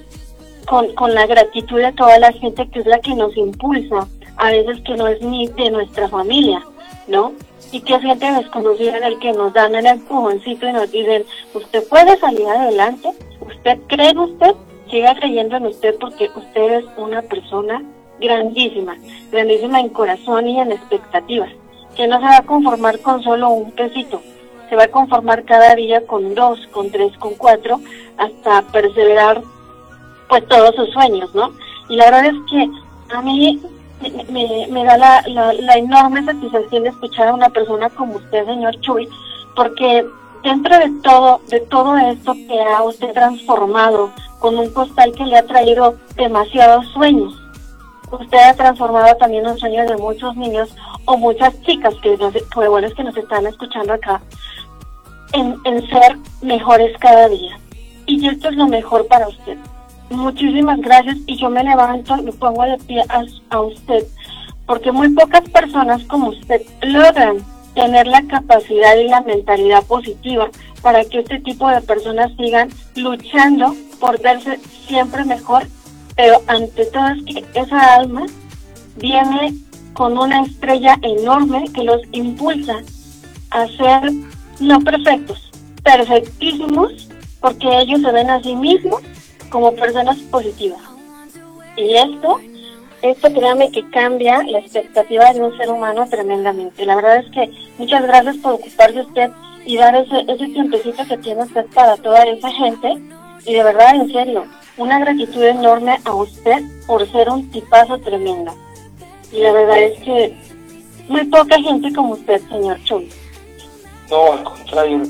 con, 0.67 0.93
con 0.93 1.13
la 1.13 1.25
gratitud 1.25 1.79
de 1.79 1.93
toda 1.93 2.19
la 2.19 2.31
gente 2.33 2.67
que 2.69 2.79
es 2.79 2.85
la 2.85 2.99
que 2.99 3.15
nos 3.15 3.35
impulsa, 3.35 4.07
a 4.37 4.51
veces 4.51 4.81
que 4.81 4.95
no 4.95 5.07
es 5.07 5.21
ni 5.21 5.47
de 5.47 5.71
nuestra 5.71 6.07
familia, 6.09 6.63
¿no? 7.07 7.33
Y 7.71 7.81
que 7.81 7.95
es 7.95 8.01
gente 8.01 8.31
desconocida 8.31 8.97
en 8.97 9.03
el 9.03 9.19
que 9.19 9.33
nos 9.33 9.53
dan 9.53 9.75
el 9.75 9.85
empujoncito 9.85 10.67
y 10.67 10.73
nos 10.73 10.91
dicen, 10.91 11.25
usted 11.53 11.87
puede 11.89 12.17
salir 12.17 12.47
adelante, 12.47 13.09
usted 13.41 13.79
cree 13.87 14.09
en 14.09 14.19
usted, 14.19 14.55
siga 14.89 15.15
creyendo 15.15 15.57
en 15.57 15.65
usted 15.65 15.95
porque 15.99 16.29
usted 16.35 16.79
es 16.79 16.85
una 16.97 17.21
persona 17.23 17.83
grandísima, 18.19 18.95
grandísima 19.31 19.79
en 19.79 19.89
corazón 19.89 20.47
y 20.47 20.59
en 20.59 20.71
expectativas, 20.71 21.51
que 21.95 22.07
no 22.07 22.17
se 22.19 22.25
va 22.25 22.37
a 22.37 22.45
conformar 22.45 22.99
con 22.99 23.21
solo 23.23 23.49
un 23.49 23.71
pesito, 23.71 24.21
se 24.69 24.75
va 24.75 24.83
a 24.83 24.91
conformar 24.91 25.43
cada 25.43 25.75
día 25.75 26.05
con 26.05 26.35
dos, 26.35 26.59
con 26.71 26.89
tres, 26.91 27.15
con 27.17 27.35
cuatro, 27.35 27.79
hasta 28.17 28.61
perseverar 28.71 29.41
pues 30.29 30.47
todos 30.47 30.75
sus 30.75 30.89
sueños, 30.91 31.33
¿no? 31.33 31.51
Y 31.89 31.95
la 31.95 32.05
verdad 32.05 32.25
es 32.25 32.35
que 32.49 32.69
a 33.15 33.21
mí 33.21 33.61
me, 34.29 34.67
me, 34.69 34.83
da 34.83 34.97
la, 34.97 35.23
la, 35.27 35.53
la 35.53 35.73
enorme 35.75 36.23
satisfacción 36.23 36.83
de 36.83 36.89
escuchar 36.89 37.29
a 37.29 37.33
una 37.33 37.49
persona 37.49 37.89
como 37.89 38.15
usted, 38.15 38.45
señor 38.45 38.79
Chuy, 38.81 39.07
porque 39.55 40.05
dentro 40.43 40.77
de 40.77 40.89
todo, 41.01 41.41
de 41.49 41.59
todo 41.61 41.97
esto 41.97 42.33
que 42.33 42.61
ha 42.61 42.83
usted 42.83 43.13
transformado 43.13 44.11
con 44.39 44.57
un 44.57 44.71
postal 44.73 45.11
que 45.13 45.25
le 45.25 45.37
ha 45.37 45.45
traído 45.45 45.95
demasiados 46.15 46.87
sueños, 46.89 47.33
usted 48.11 48.37
ha 48.37 48.53
transformado 48.53 49.15
también 49.17 49.43
los 49.43 49.59
sueños 49.59 49.87
de 49.87 49.97
muchos 49.97 50.35
niños 50.35 50.69
o 51.05 51.17
muchas 51.17 51.59
chicas 51.61 51.93
que 52.01 52.17
nos, 52.17 52.33
bueno 52.53 52.87
es 52.87 52.93
que 52.93 53.03
nos 53.03 53.17
están 53.17 53.47
escuchando 53.47 53.93
acá, 53.93 54.21
en, 55.33 55.57
en 55.65 55.87
ser 55.89 56.17
mejores 56.41 56.95
cada 56.99 57.27
día. 57.29 57.59
Y 58.05 58.25
esto 58.25 58.49
es 58.49 58.55
lo 58.55 58.67
mejor 58.67 59.05
para 59.07 59.27
usted. 59.27 59.57
Muchísimas 60.09 60.79
gracias 60.79 61.17
y 61.25 61.37
yo 61.37 61.49
me 61.49 61.63
levanto 61.63 62.15
y 62.17 62.21
me 62.21 62.31
pongo 62.31 62.63
de 62.63 62.77
pie 62.77 63.03
a, 63.09 63.23
a 63.49 63.61
usted, 63.61 64.05
porque 64.65 64.91
muy 64.91 65.09
pocas 65.09 65.47
personas 65.49 66.03
como 66.05 66.29
usted 66.29 66.61
logran 66.81 67.37
tener 67.75 68.07
la 68.07 68.23
capacidad 68.23 68.95
y 68.95 69.07
la 69.07 69.21
mentalidad 69.21 69.83
positiva 69.83 70.49
para 70.81 71.03
que 71.05 71.19
este 71.19 71.39
tipo 71.41 71.69
de 71.69 71.81
personas 71.81 72.31
sigan 72.37 72.69
luchando 72.95 73.75
por 73.99 74.19
verse 74.21 74.59
siempre 74.87 75.25
mejor, 75.25 75.67
pero 76.15 76.41
ante 76.47 76.85
todo 76.85 77.07
es 77.09 77.23
que 77.23 77.45
esa 77.59 77.95
alma 77.95 78.25
viene 78.95 79.53
con 79.93 80.17
una 80.17 80.43
estrella 80.43 80.97
enorme 81.01 81.65
que 81.73 81.83
los 81.83 82.01
impulsa 82.13 82.77
a 83.51 83.67
ser 83.67 84.11
no 84.59 84.79
perfectos, 84.81 85.51
perfectísimos, 85.83 87.09
porque 87.41 87.81
ellos 87.81 88.01
se 88.01 88.11
ven 88.11 88.29
a 88.29 88.41
sí 88.41 88.55
mismos 88.55 89.01
como 89.49 89.73
personas 89.73 90.17
positivas. 90.31 90.81
Y 91.75 91.95
esto, 91.95 92.39
esto 93.01 93.33
créame 93.33 93.71
que 93.71 93.89
cambia 93.89 94.43
la 94.43 94.59
expectativa 94.59 95.31
de 95.33 95.41
un 95.41 95.57
ser 95.57 95.69
humano 95.69 96.07
tremendamente. 96.09 96.85
La 96.85 96.95
verdad 96.95 97.17
es 97.17 97.31
que 97.31 97.51
muchas 97.77 98.03
gracias 98.03 98.37
por 98.37 98.53
ocuparse 98.53 99.01
usted 99.01 99.29
y 99.65 99.77
dar 99.77 99.95
ese, 99.95 100.21
ese 100.27 100.47
tiempecito 100.47 101.05
que 101.07 101.17
tiene 101.17 101.43
usted 101.43 101.65
para 101.73 101.97
toda 101.97 102.23
esa 102.23 102.49
gente. 102.51 102.95
Y 103.45 103.53
de 103.53 103.63
verdad, 103.63 103.95
en 103.95 104.11
serio, 104.11 104.45
una 104.77 104.99
gratitud 104.99 105.43
enorme 105.43 105.99
a 106.03 106.13
usted 106.13 106.63
por 106.85 107.09
ser 107.11 107.29
un 107.29 107.49
tipazo 107.51 107.97
tremendo. 107.99 108.53
Y 109.31 109.39
la 109.39 109.51
verdad 109.51 109.79
es 109.79 109.99
que 109.99 110.33
muy 111.07 111.23
poca 111.25 111.61
gente 111.61 111.93
como 111.93 112.13
usted, 112.13 112.41
señor 112.49 112.81
Chuy. 112.83 113.09
No, 114.09 114.33
al 114.33 114.43
contrario, 114.43 115.03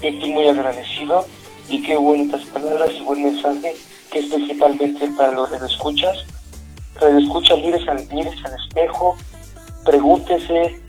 estoy 0.00 0.30
muy 0.30 0.48
agradecido 0.48 1.26
y 1.70 1.82
qué 1.82 1.96
bonitas 1.96 2.42
palabras 2.46 2.90
y 2.92 3.00
buen 3.02 3.22
mensaje 3.22 3.76
que 4.10 4.18
es 4.18 4.26
principalmente 4.26 5.06
para 5.16 5.32
los 5.32 5.50
radioescuchas. 5.50 6.24
Radioescuchas, 7.00 7.58
mires 7.58 7.88
al, 7.88 8.06
mires 8.08 8.34
al 8.44 8.54
espejo, 8.60 9.16
pregúntese 9.84 10.80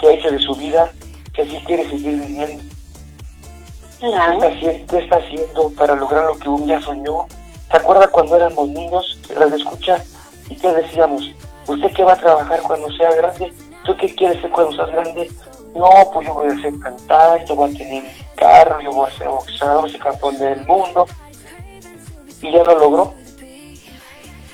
qué 0.00 0.06
ha 0.06 0.12
hecho 0.12 0.30
de 0.30 0.38
su 0.38 0.54
vida, 0.54 0.92
que 1.34 1.42
así 1.42 1.56
quiere 1.66 1.88
seguir 1.90 2.20
viviendo. 2.20 2.62
¿Qué 3.98 4.06
está, 4.06 4.36
Claro. 4.36 4.54
haciendo, 4.54 4.86
¿Qué 4.86 4.98
está 4.98 5.16
haciendo 5.16 5.70
para 5.70 5.96
lograr 5.96 6.24
lo 6.26 6.38
que 6.38 6.48
un 6.48 6.66
día 6.66 6.80
soñó? 6.80 7.26
¿Se 7.70 7.76
acuerda 7.76 8.06
cuando 8.06 8.36
éramos 8.36 8.68
niños, 8.68 9.18
radioescucha, 9.34 10.02
y 10.48 10.54
qué 10.54 10.72
decíamos? 10.72 11.28
¿Usted 11.66 11.92
qué 11.92 12.04
va 12.04 12.12
a 12.12 12.16
trabajar 12.16 12.62
cuando 12.62 12.90
sea 12.92 13.10
grande? 13.14 13.52
¿Tú 13.84 13.96
qué 13.96 14.14
quieres 14.14 14.40
ser 14.40 14.50
cuando 14.50 14.72
seas 14.76 14.90
grande? 14.92 15.28
No, 15.74 16.10
pues 16.12 16.26
yo 16.26 16.34
voy 16.34 16.48
a 16.48 16.60
ser 16.60 16.78
cantante, 16.78 17.46
yo 17.46 17.54
voy 17.54 17.70
a 17.70 17.78
tener 17.78 18.02
mi 18.02 18.10
carro, 18.36 18.80
yo 18.80 18.92
voy 18.92 19.08
a 19.08 19.18
ser 19.18 19.28
boxeador, 19.28 19.90
ser 19.90 20.00
campeón 20.00 20.38
del 20.38 20.66
mundo. 20.66 21.06
Y 22.40 22.52
ya 22.52 22.64
lo 22.64 22.78
logró. 22.78 23.14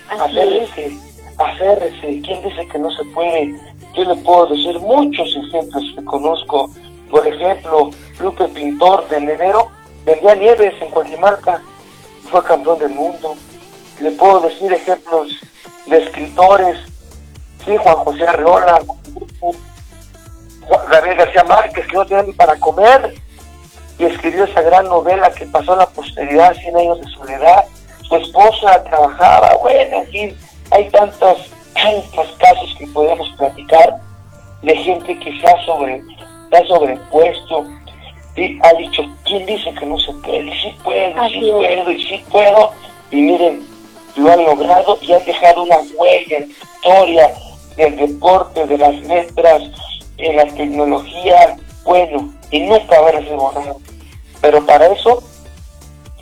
Acérrese, 0.09 0.99
acérrese. 1.39 2.21
¿Quién 2.23 2.43
dice 2.43 2.67
que 2.71 2.79
no 2.79 2.91
se 2.91 3.05
puede? 3.07 3.59
Yo 3.95 4.05
le 4.05 4.17
puedo 4.17 4.47
decir 4.47 4.79
muchos 4.81 5.37
ejemplos 5.37 5.85
que 5.95 6.05
conozco. 6.05 6.71
Por 7.11 7.27
ejemplo, 7.27 7.91
Lupe 8.21 8.49
Pintor 8.49 9.09
de 9.09 9.21
Nevero 9.21 9.71
vendía 10.05 10.35
nieves 10.35 10.75
en 10.81 10.91
Coajimalpa, 10.91 11.63
fue 12.31 12.43
campeón 12.43 12.79
del 12.79 12.91
mundo. 12.91 13.35
Le 14.01 14.11
puedo 14.13 14.41
decir 14.41 14.73
ejemplos 14.73 15.29
de 15.87 15.99
escritores, 16.03 16.77
sí, 17.65 17.77
Juan 17.77 17.97
José 17.97 18.27
Arreola, 18.27 18.81
Gabriel 20.91 21.17
García 21.17 21.45
Márquez, 21.45 21.87
que 21.87 21.97
no 21.97 22.07
tenían 22.07 22.27
ni 22.27 22.33
para 22.33 22.57
comer, 22.57 23.15
y 23.99 24.05
escribió 24.05 24.45
esa 24.45 24.63
gran 24.63 24.87
novela 24.87 25.31
que 25.33 25.47
pasó 25.47 25.73
a 25.75 25.77
la 25.77 25.87
posteridad, 25.87 26.55
Cien 26.57 26.77
años 26.77 27.01
de 27.01 27.09
soledad. 27.13 27.65
Su 28.03 28.17
esposa 28.17 28.83
trabajaba, 28.85 29.55
bueno, 29.63 29.99
aquí 30.01 30.35
hay 30.71 30.89
tantos, 30.91 31.51
tantos 31.75 32.37
casos 32.39 32.75
que 32.79 32.87
podemos 32.89 33.29
platicar 33.37 33.97
de 34.63 34.77
gente 34.77 35.19
que 35.19 35.41
se 35.41 35.47
ha, 35.47 35.65
sobre, 35.65 36.03
se 36.51 36.57
ha 36.57 36.67
sobrepuesto 36.67 37.67
y 38.37 38.59
ha 38.63 38.73
dicho, 38.75 39.03
¿quién 39.25 39.47
dice 39.47 39.73
que 39.75 39.87
no 39.87 39.99
se 39.99 40.13
puede? 40.15 40.51
Sí 40.61 40.75
puedo, 40.83 41.21
Así 41.23 41.35
sí 41.35 41.49
es. 41.51 41.55
puedo 41.55 41.91
y 41.93 42.05
sí 42.05 42.25
puedo. 42.31 42.71
Y 43.11 43.17
miren, 43.17 43.67
lo 44.17 44.33
han 44.33 44.45
logrado 44.45 44.99
y 45.01 45.13
han 45.13 45.25
dejado 45.25 45.63
una 45.63 45.77
huella 45.97 46.39
en 46.39 46.49
la 46.49 46.55
historia 46.55 47.35
del 47.77 47.97
deporte, 47.97 48.67
de 48.67 48.79
las 48.79 48.95
letras, 49.03 49.63
en 50.19 50.37
la 50.37 50.47
tecnología, 50.47 51.57
bueno, 51.85 52.33
y 52.51 52.61
nunca 52.61 52.99
haberse 52.99 53.35
borrado. 53.35 53.81
Pero 54.41 54.65
para 54.65 54.87
eso, 54.89 55.23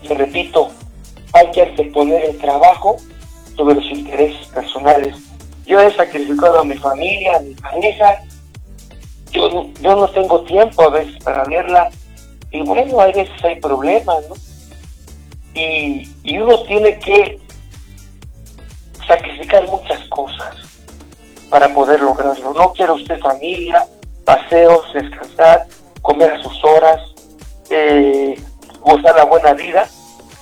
le 0.03 0.15
repito, 0.15 0.71
hay 1.33 1.51
que 1.51 1.63
anteponer 1.63 2.25
el 2.25 2.39
trabajo 2.39 2.97
sobre 3.57 3.75
los 3.77 3.85
intereses 3.85 4.47
personales. 4.49 5.17
Yo 5.67 5.81
he 5.81 5.93
sacrificado 5.95 6.61
a 6.61 6.65
mi 6.65 6.77
familia, 6.77 7.37
a 7.37 7.41
mi 7.41 7.55
pareja, 7.55 8.23
yo, 9.31 9.69
yo 9.81 9.97
no 9.97 10.09
tengo 10.09 10.43
tiempo 10.43 10.83
a 10.83 10.91
veces 10.91 11.23
para 11.23 11.45
verla, 11.45 11.91
y 12.51 12.63
bueno, 12.63 13.01
a 13.01 13.07
veces 13.07 13.31
hay 13.45 13.61
problemas, 13.61 14.29
¿no? 14.29 14.35
Y, 15.55 16.09
y 16.23 16.39
uno 16.39 16.63
tiene 16.65 16.99
que 16.99 17.39
sacrificar 19.07 19.67
muchas 19.69 20.01
cosas 20.09 20.72
para 21.53 21.69
poder 21.75 22.01
lograrlo. 22.01 22.55
No 22.55 22.73
quiere 22.73 22.93
usted 22.93 23.21
familia, 23.21 23.85
paseos, 24.25 24.91
descansar, 24.95 25.67
comer 26.01 26.33
a 26.33 26.43
sus 26.43 26.65
horas, 26.65 26.99
eh, 27.69 28.43
gozar 28.81 29.15
la 29.15 29.25
buena 29.25 29.53
vida 29.53 29.87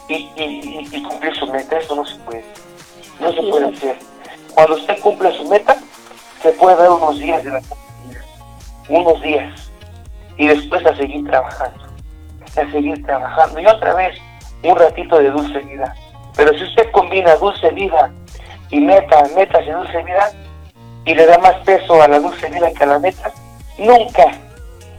y, 0.08 0.14
y- 0.14 0.28
y- 0.36 0.88
y 0.96 1.02
cumplir 1.02 1.34
su 1.34 1.48
meta. 1.48 1.78
Eso 1.78 1.96
no 1.96 2.06
se 2.06 2.14
puede. 2.20 2.44
No 3.18 3.32
se 3.32 3.42
puede 3.42 3.76
hacer. 3.76 3.98
Cuando 4.54 4.76
usted 4.76 5.00
cumple 5.00 5.36
su 5.36 5.48
meta, 5.48 5.76
se 6.42 6.52
puede 6.52 6.76
dar 6.76 6.90
unos 6.90 7.18
días 7.18 7.42
de 7.42 7.50
vacaciones. 7.50 8.24
Unos 8.88 9.20
días. 9.20 9.72
Y 10.36 10.46
después 10.46 10.86
a 10.86 10.94
seguir 10.96 11.26
trabajando. 11.28 11.86
A 12.56 12.70
seguir 12.70 13.04
trabajando. 13.04 13.58
Y 13.58 13.66
otra 13.66 13.94
vez, 13.94 14.16
un 14.62 14.76
ratito 14.76 15.18
de 15.18 15.30
dulce 15.30 15.58
vida. 15.58 15.92
Pero 16.36 16.56
si 16.56 16.62
usted 16.62 16.88
combina 16.92 17.34
dulce 17.34 17.68
vida 17.70 18.12
y 18.70 18.78
meta, 18.78 19.24
metas 19.34 19.66
y 19.66 19.70
dulce 19.70 20.02
vida, 20.04 20.30
y 21.04 21.14
le 21.14 21.26
da 21.26 21.38
más 21.38 21.54
peso 21.64 22.00
a 22.02 22.08
la 22.08 22.18
dulce 22.18 22.48
vida 22.50 22.70
que 22.72 22.84
a 22.84 22.86
la 22.86 22.98
meta, 22.98 23.32
nunca, 23.78 24.26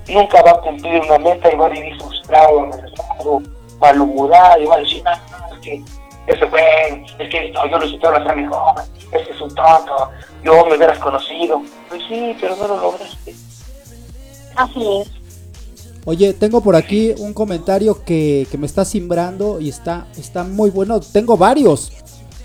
nunca 0.10 0.42
va 0.42 0.52
a 0.52 0.62
cumplir 0.62 1.02
una 1.02 1.18
meta 1.20 1.52
y 1.52 1.56
va 1.56 1.68
a 1.68 1.70
vivir 1.70 1.96
frustrado, 2.02 2.60
amargado, 2.62 3.42
malhumorado, 3.80 4.62
y 4.62 4.66
va 4.66 4.76
a 4.76 4.80
decir, 4.80 5.04
"Ah, 5.06 5.20
no, 5.50 5.56
es 5.56 5.62
que 5.62 5.84
ese 6.28 6.46
güey, 6.46 7.06
es 7.20 7.30
que 7.30 7.52
no, 7.52 7.68
yo 7.70 7.78
lo 7.80 7.88
siento 7.88 8.10
hacer 8.10 8.36
mejor, 8.36 8.74
es 9.12 9.28
que 9.28 9.34
es 9.34 9.42
un 9.42 9.54
tonto, 9.56 10.10
yo 10.44 10.66
me 10.66 10.76
hubieras 10.76 11.00
conocido. 11.00 11.62
Pues 11.90 12.02
sí, 12.08 12.36
pero 12.40 12.56
no 12.56 12.68
lo 12.68 12.78
lograste. 12.78 13.36
Así 14.56 14.98
es. 15.02 15.10
Oye, 16.06 16.34
tengo 16.34 16.62
por 16.62 16.76
aquí 16.76 17.14
un 17.20 17.34
comentario 17.34 18.04
que, 18.04 18.48
que 18.50 18.58
me 18.58 18.66
está 18.66 18.86
simbrando 18.86 19.60
y 19.60 19.70
está, 19.70 20.08
está 20.18 20.44
muy 20.44 20.70
bueno. 20.72 21.00
Tengo 21.00 21.38
varios. 21.38 21.92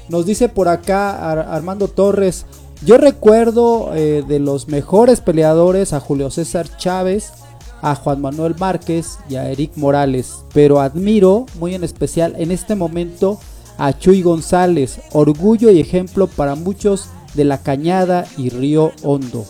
Nos 0.09 0.27
dice 0.27 0.49
por 0.51 0.69
acá 0.69 1.31
Ar- 1.31 1.47
Armando 1.51 1.89
Torres. 1.89 2.45
Yo 2.85 2.99
recuerdo 2.99 3.93
eh, 3.95 4.23
de 4.27 4.39
los 4.39 4.69
mejores 4.69 5.21
peleadores 5.21 5.93
a 5.93 6.01
Julio 6.01 6.31
César 6.31 6.67
Chávez, 6.77 7.33
a 7.81 7.95
Juan 7.95 8.21
Manuel 8.21 8.55
Márquez 8.59 9.19
y 9.29 9.37
a 9.37 9.51
Eric 9.51 9.73
Morales. 9.77 10.45
Pero 10.53 10.81
admiro 10.81 11.47
muy 11.59 11.75
en 11.75 11.85
especial 11.85 12.35
en 12.39 12.51
este 12.51 12.75
momento 12.75 13.39
a 13.79 13.99
Chuy 13.99 14.23
González. 14.23 15.01
Orgullo 15.13 15.71
y 15.71 15.81
ejemplo 15.81 16.27
para 16.27 16.55
muchos 16.55 17.09
de 17.35 17.45
la 17.45 17.63
Cañada 17.63 18.27
y 18.37 18.51
Río 18.51 18.93
Hondo. 19.03 19.45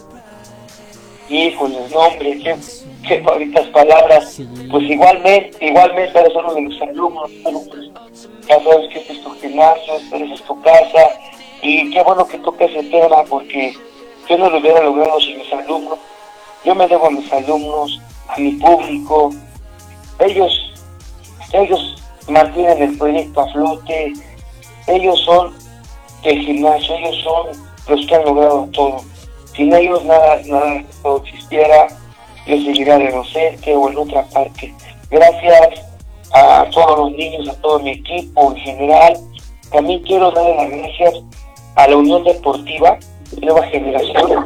Híjole, 1.28 1.76
no 1.90 1.98
hombre, 1.98 2.38
qué, 2.42 2.56
qué 3.06 3.20
bonitas 3.20 3.66
palabras. 3.68 4.32
Sí. 4.32 4.48
Pues 4.70 4.88
igualmente, 4.88 5.66
igualmente 5.66 6.18
eres 6.18 6.32
uno 6.36 6.54
de 6.54 6.62
los 6.62 6.80
alumnos, 6.82 7.30
alumnos. 7.44 7.90
Ya 8.48 8.62
sabes 8.62 8.88
que 8.92 9.00
este 9.00 9.12
es 9.14 9.22
tu 9.24 9.30
gimnasio, 9.40 9.96
esta 9.96 10.16
es 10.16 10.42
tu 10.42 10.60
casa, 10.62 11.10
y 11.66 11.90
qué 11.90 12.00
bueno 12.02 12.26
que 12.26 12.38
toques 12.38 12.70
ese 12.70 12.88
tema 12.90 13.24
porque 13.28 13.74
yo 14.28 14.38
no 14.38 14.48
lo 14.50 14.58
hubiera 14.58 14.82
logrado 14.82 15.20
sin 15.20 15.38
mis 15.38 15.52
alumnos. 15.52 15.98
Yo 16.64 16.74
me 16.74 16.86
debo 16.86 17.06
a 17.06 17.10
mis 17.10 17.32
alumnos, 17.32 18.00
a 18.28 18.38
mi 18.38 18.52
público. 18.52 19.30
Ellos, 20.20 20.72
ellos 21.52 22.02
mantienen 22.28 22.82
el 22.82 22.98
proyecto 22.98 23.40
a 23.40 23.52
flote. 23.52 24.12
Ellos 24.86 25.20
son 25.24 25.54
el 26.22 26.40
gimnasio, 26.40 26.94
ellos 26.94 27.16
son 27.24 27.46
los 27.88 28.06
que 28.06 28.14
han 28.14 28.24
logrado 28.24 28.68
todo. 28.72 29.00
Sin 29.56 29.74
ellos 29.74 30.04
nada, 30.04 30.40
nada 30.46 30.74
esto 30.76 31.22
existiera, 31.24 31.88
yo 32.46 32.56
seguiría 32.58 32.98
de 32.98 33.10
docente 33.10 33.74
o 33.74 33.88
en 33.88 33.98
otra 33.98 34.24
parte. 34.26 34.72
Gracias 35.10 35.84
a 36.32 36.66
todos 36.70 36.98
los 36.98 37.12
niños, 37.12 37.48
a 37.48 37.60
todo 37.60 37.80
mi 37.80 37.90
equipo 37.90 38.52
en 38.52 38.56
general. 38.58 39.16
También 39.72 40.00
quiero 40.02 40.30
darle 40.30 40.56
las 40.56 40.70
gracias 40.70 41.14
a 41.76 41.86
la 41.88 41.96
Unión 41.96 42.24
Deportiva, 42.24 42.98
nueva 43.40 43.62
generación 43.68 44.44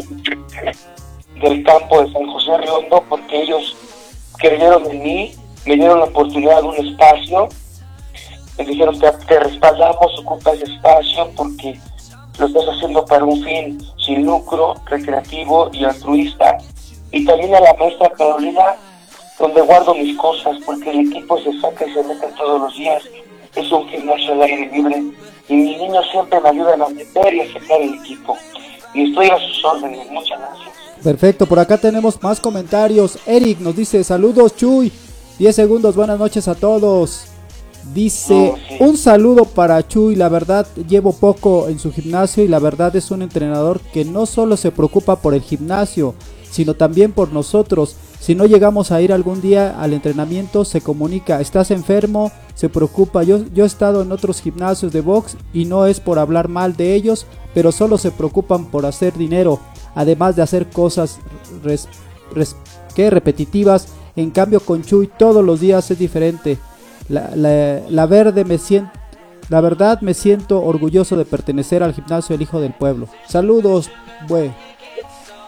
del 1.40 1.64
campo 1.64 2.02
de 2.02 2.12
San 2.12 2.26
José 2.26 2.58
Riondo, 2.58 3.04
porque 3.08 3.42
ellos 3.42 3.76
creyeron 4.38 4.90
en 4.90 5.02
mí, 5.02 5.32
me 5.64 5.76
dieron 5.76 6.00
la 6.00 6.06
oportunidad 6.06 6.60
de 6.60 6.68
un 6.68 6.86
espacio, 6.86 7.48
me 8.58 8.64
dijeron 8.64 8.98
te, 8.98 9.10
te 9.26 9.38
respaldamos, 9.38 10.18
ocupa 10.18 10.52
ese 10.52 10.64
espacio 10.64 11.30
porque 11.36 11.78
lo 12.38 12.46
estás 12.46 12.64
haciendo 12.74 13.04
para 13.04 13.24
un 13.24 13.42
fin 13.44 13.78
sin 14.04 14.26
lucro, 14.26 14.74
recreativo 14.86 15.70
y 15.72 15.84
altruista. 15.84 16.58
Y 17.12 17.24
también 17.24 17.54
a 17.54 17.60
la 17.60 17.74
maestra 17.74 18.10
Carolina, 18.10 18.76
donde 19.38 19.60
guardo 19.62 19.94
mis 19.94 20.16
cosas, 20.16 20.56
porque 20.64 20.90
el 20.90 21.08
equipo 21.08 21.38
se 21.38 21.58
saca 21.60 21.86
y 21.86 21.92
se 21.92 22.02
mete 22.02 22.26
todos 22.36 22.60
los 22.60 22.76
días. 22.76 23.02
Es 23.54 23.70
un 23.72 23.88
gimnasio 23.88 24.32
al 24.32 24.42
aire 24.42 24.70
libre 24.72 25.02
y 25.50 25.54
mis 25.54 25.78
niños 25.78 26.04
siempre 26.10 26.40
me 26.40 26.48
ayudan 26.48 26.80
a 26.82 26.88
meter 26.88 27.34
y 27.34 27.40
a 27.40 27.52
sacar 27.52 27.80
el 27.82 27.94
equipo. 27.94 28.36
Y 28.94 29.08
estoy 29.10 29.26
a 29.26 29.38
sus 29.38 29.64
órdenes. 29.64 30.10
Muchas 30.10 30.38
gracias. 30.38 30.68
Perfecto, 31.02 31.46
por 31.46 31.58
acá 31.58 31.76
tenemos 31.78 32.22
más 32.22 32.40
comentarios. 32.40 33.18
Eric 33.26 33.60
nos 33.60 33.76
dice, 33.76 34.02
saludos 34.04 34.56
Chuy. 34.56 34.92
10 35.38 35.54
segundos, 35.56 35.96
buenas 35.96 36.18
noches 36.18 36.48
a 36.48 36.54
todos. 36.54 37.24
Dice, 37.94 38.34
Oh, 38.34 38.56
sí. 38.68 38.76
un 38.80 38.96
saludo 38.96 39.44
para 39.46 39.86
Chuy, 39.88 40.14
la 40.14 40.28
verdad 40.28 40.66
llevo 40.88 41.12
poco 41.14 41.68
en 41.68 41.78
su 41.78 41.90
gimnasio 41.92 42.44
y 42.44 42.48
la 42.48 42.58
verdad 42.58 42.94
es 42.94 43.10
un 43.10 43.22
entrenador 43.22 43.80
que 43.80 44.04
no 44.04 44.26
solo 44.26 44.56
se 44.58 44.70
preocupa 44.70 45.16
por 45.16 45.32
el 45.34 45.40
gimnasio, 45.40 46.14
sino 46.50 46.74
también 46.74 47.12
por 47.12 47.32
nosotros. 47.32 47.96
Si 48.20 48.34
no 48.34 48.44
llegamos 48.44 48.92
a 48.92 49.00
ir 49.00 49.12
algún 49.14 49.40
día 49.40 49.80
al 49.80 49.94
entrenamiento, 49.94 50.66
se 50.66 50.82
comunica, 50.82 51.40
estás 51.40 51.70
enfermo, 51.70 52.30
se 52.54 52.68
preocupa. 52.68 53.22
Yo, 53.22 53.38
he 53.56 53.62
estado 53.64 54.02
en 54.02 54.12
otros 54.12 54.42
gimnasios 54.42 54.92
de 54.92 55.00
box 55.00 55.36
y 55.54 55.64
no 55.64 55.86
es 55.86 56.00
por 56.00 56.18
hablar 56.18 56.48
mal 56.48 56.76
de 56.76 56.94
ellos, 56.94 57.26
pero 57.54 57.72
solo 57.72 57.96
se 57.96 58.10
preocupan 58.10 58.66
por 58.66 58.84
hacer 58.84 59.16
dinero, 59.16 59.58
además 59.94 60.36
de 60.36 60.42
hacer 60.42 60.68
cosas 60.68 61.18
res- 61.64 61.88
repetitivas. 62.94 63.88
En 64.16 64.30
cambio 64.30 64.60
con 64.60 64.82
Chuy 64.82 65.06
todos 65.18 65.42
los 65.42 65.60
días 65.60 65.90
es 65.90 65.98
diferente. 65.98 66.58
La 67.08 68.06
verdad 68.06 70.00
me 70.02 70.14
siento 70.14 70.62
orgulloso 70.62 71.16
de 71.16 71.24
pertenecer 71.24 71.82
al 71.82 71.94
gimnasio 71.94 72.34
El 72.36 72.42
Hijo 72.42 72.60
del 72.60 72.74
Pueblo. 72.74 73.08
Saludos, 73.26 73.90
güey. 74.28 74.52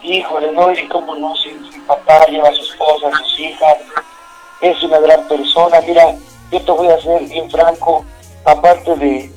Híjole, 0.03 0.51
no, 0.51 0.71
y 0.73 0.85
cómo 0.89 1.15
no, 1.15 1.33
si 1.37 1.49
mi 1.49 1.79
papá 1.87 2.25
lleva 2.27 2.49
a 2.49 2.53
su 2.53 2.61
esposa, 2.61 3.07
a 3.07 3.17
sus 3.19 3.39
hijas, 3.39 3.77
es 4.61 4.83
una 4.83 4.99
gran 4.99 5.25
persona. 5.29 5.79
Mira, 5.87 6.13
yo 6.51 6.61
te 6.61 6.71
voy 6.71 6.87
a 6.87 7.01
ser 7.01 7.23
bien 7.23 7.49
franco, 7.49 8.03
aparte 8.43 8.95
de, 8.97 9.31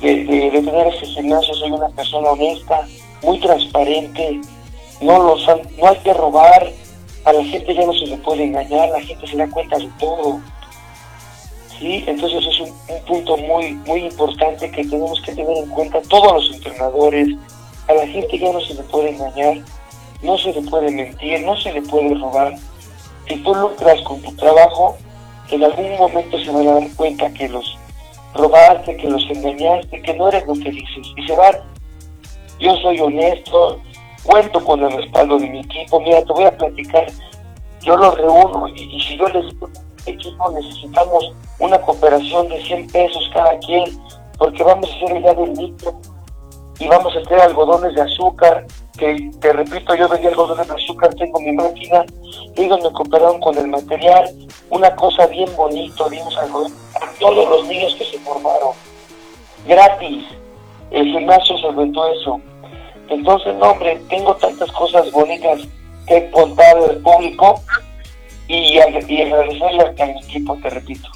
de, 0.00 0.50
tener 0.50 0.86
ese 0.88 1.06
gimnasio, 1.06 1.54
soy 1.54 1.70
una 1.70 1.88
persona 1.90 2.30
honesta, 2.30 2.86
muy 3.22 3.38
transparente, 3.38 4.40
no, 5.00 5.22
los 5.22 5.46
no 5.46 5.88
hay 5.88 5.96
que 5.98 6.12
robar, 6.12 6.72
a 7.24 7.32
la 7.32 7.44
gente 7.44 7.72
ya 7.72 7.86
no 7.86 7.92
se 7.92 8.06
le 8.06 8.16
puede 8.18 8.44
engañar, 8.44 8.88
la 8.88 9.00
gente 9.00 9.26
se 9.28 9.36
da 9.36 9.48
cuenta 9.48 9.78
de 9.78 9.88
todo. 10.00 10.40
Sí, 11.78 12.04
entonces 12.06 12.44
es 12.46 12.60
un, 12.60 12.68
un 12.68 13.04
punto 13.06 13.36
muy, 13.36 13.74
muy 13.86 14.00
importante 14.00 14.70
que 14.70 14.84
tenemos 14.84 15.20
que 15.22 15.34
tener 15.34 15.56
en 15.56 15.68
cuenta 15.68 16.02
todos 16.02 16.32
los 16.32 16.56
entrenadores, 16.56 17.28
a 17.88 17.94
la 17.94 18.06
gente 18.08 18.38
ya 18.38 18.52
no 18.52 18.60
se 18.60 18.74
le 18.74 18.82
puede 18.84 19.10
engañar, 19.10 19.58
no 20.24 20.38
se 20.38 20.52
le 20.52 20.62
puede 20.62 20.90
mentir, 20.90 21.40
no 21.44 21.56
se 21.56 21.72
le 21.72 21.82
puede 21.82 22.14
robar. 22.14 22.54
Si 23.28 23.36
tú 23.36 23.54
lucras 23.54 24.00
con 24.02 24.20
tu 24.22 24.34
trabajo, 24.36 24.96
en 25.50 25.64
algún 25.64 25.96
momento 25.96 26.38
se 26.38 26.50
van 26.50 26.68
a 26.68 26.74
dar 26.74 26.88
cuenta 26.96 27.32
que 27.32 27.48
los 27.48 27.78
robaste, 28.34 28.96
que 28.96 29.08
los 29.08 29.22
engañaste, 29.30 30.02
que 30.02 30.14
no 30.14 30.28
eres 30.28 30.46
lo 30.46 30.54
que 30.54 30.70
dices. 30.70 31.06
Y 31.16 31.26
se 31.26 31.36
van. 31.36 31.54
Yo 32.58 32.74
soy 32.76 32.98
honesto, 33.00 33.80
cuento 34.24 34.64
con 34.64 34.82
el 34.82 34.92
respaldo 34.92 35.38
de 35.38 35.48
mi 35.48 35.60
equipo. 35.60 36.00
Mira, 36.00 36.24
te 36.24 36.32
voy 36.32 36.44
a 36.44 36.56
platicar. 36.56 37.06
Yo 37.82 37.96
los 37.96 38.16
reúno 38.16 38.68
y, 38.68 39.00
si 39.00 39.16
yo 39.18 39.28
les 39.28 39.44
digo, 39.50 39.68
equipo 40.06 40.50
necesitamos 40.52 41.32
una 41.58 41.78
cooperación 41.80 42.48
de 42.48 42.62
100 42.64 42.86
pesos 42.88 43.30
cada 43.32 43.58
quien, 43.58 43.84
porque 44.38 44.62
vamos 44.62 44.90
a 44.90 44.96
hacer 44.96 45.16
el 45.16 45.22
día 45.22 45.34
del 45.34 45.52
litro 45.54 46.00
y 46.78 46.88
vamos 46.88 47.14
a 47.14 47.20
hacer 47.20 47.40
algodones 47.40 47.94
de 47.94 48.02
azúcar, 48.02 48.66
que 48.98 49.30
te 49.40 49.52
repito, 49.52 49.94
yo 49.94 50.08
vendí 50.08 50.26
algodones 50.28 50.68
de 50.68 50.74
azúcar, 50.74 51.14
tengo 51.14 51.40
mi 51.40 51.52
máquina, 51.52 52.04
ellos 52.56 52.80
me 52.82 52.92
cooperaron 52.92 53.40
con 53.40 53.56
el 53.58 53.68
material, 53.68 54.32
una 54.70 54.94
cosa 54.94 55.26
bien 55.26 55.48
bonito, 55.56 56.08
dimos 56.08 56.36
algodón 56.36 56.72
a 56.94 57.18
todos 57.18 57.48
los 57.48 57.66
niños 57.66 57.94
que 57.96 58.04
se 58.04 58.18
formaron, 58.20 58.72
gratis, 59.66 60.24
el 60.90 61.06
gimnasio 61.06 61.58
solventó 61.58 62.06
eso. 62.08 62.40
Entonces, 63.08 63.54
no, 63.56 63.72
hombre, 63.72 64.00
tengo 64.08 64.34
tantas 64.36 64.70
cosas 64.72 65.10
bonitas 65.10 65.60
que 66.06 66.30
contar 66.30 66.76
al 66.78 66.96
público 66.98 67.60
y, 68.48 68.74
y 68.74 68.78
agradecerle 68.78 69.94
a 69.98 70.06
mi 70.06 70.20
equipo, 70.20 70.56
te 70.62 70.70
repito. 70.70 71.08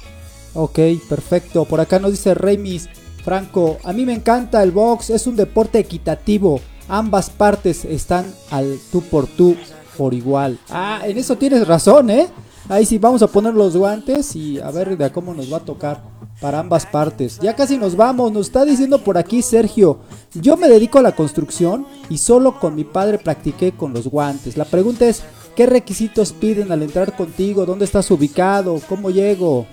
Ok, 0.53 0.79
perfecto. 1.07 1.65
Por 1.65 1.79
acá 1.79 1.99
nos 1.99 2.11
dice 2.11 2.33
Remis 2.33 2.89
Franco, 3.23 3.77
a 3.83 3.93
mí 3.93 4.05
me 4.05 4.13
encanta 4.13 4.61
el 4.63 4.71
box, 4.71 5.09
es 5.09 5.27
un 5.27 5.35
deporte 5.35 5.79
equitativo. 5.79 6.59
Ambas 6.89 7.29
partes 7.29 7.85
están 7.85 8.25
al 8.51 8.77
tú 8.91 9.01
por 9.01 9.27
tú 9.27 9.55
por 9.97 10.13
igual. 10.13 10.59
Ah, 10.69 11.01
en 11.05 11.17
eso 11.17 11.37
tienes 11.37 11.67
razón, 11.67 12.09
¿eh? 12.09 12.27
Ahí 12.67 12.85
sí 12.85 12.97
vamos 12.97 13.21
a 13.21 13.27
poner 13.27 13.53
los 13.53 13.75
guantes 13.75 14.35
y 14.35 14.59
a 14.59 14.69
ver 14.71 14.97
de 14.97 15.05
a 15.05 15.11
cómo 15.11 15.33
nos 15.33 15.51
va 15.51 15.57
a 15.57 15.65
tocar 15.65 16.01
para 16.41 16.59
ambas 16.59 16.85
partes. 16.85 17.39
Ya 17.39 17.55
casi 17.55 17.77
nos 17.77 17.95
vamos, 17.95 18.31
nos 18.31 18.47
está 18.47 18.65
diciendo 18.65 18.99
por 18.99 19.17
aquí 19.17 19.41
Sergio, 19.41 19.99
yo 20.33 20.57
me 20.57 20.69
dedico 20.69 20.99
a 20.99 21.01
la 21.01 21.13
construcción 21.13 21.85
y 22.09 22.17
solo 22.17 22.59
con 22.59 22.75
mi 22.75 22.83
padre 22.83 23.17
practiqué 23.17 23.71
con 23.71 23.93
los 23.93 24.07
guantes. 24.07 24.55
La 24.55 24.65
pregunta 24.65 25.05
es, 25.05 25.23
¿Qué 25.59 25.65
requisitos 25.65 26.31
piden 26.31 26.71
al 26.71 26.83
entrar 26.83 27.17
contigo? 27.17 27.65
¿Dónde 27.65 27.83
estás 27.83 28.09
ubicado? 28.11 28.79
¿Cómo 28.87 29.09
llego? 29.09 29.65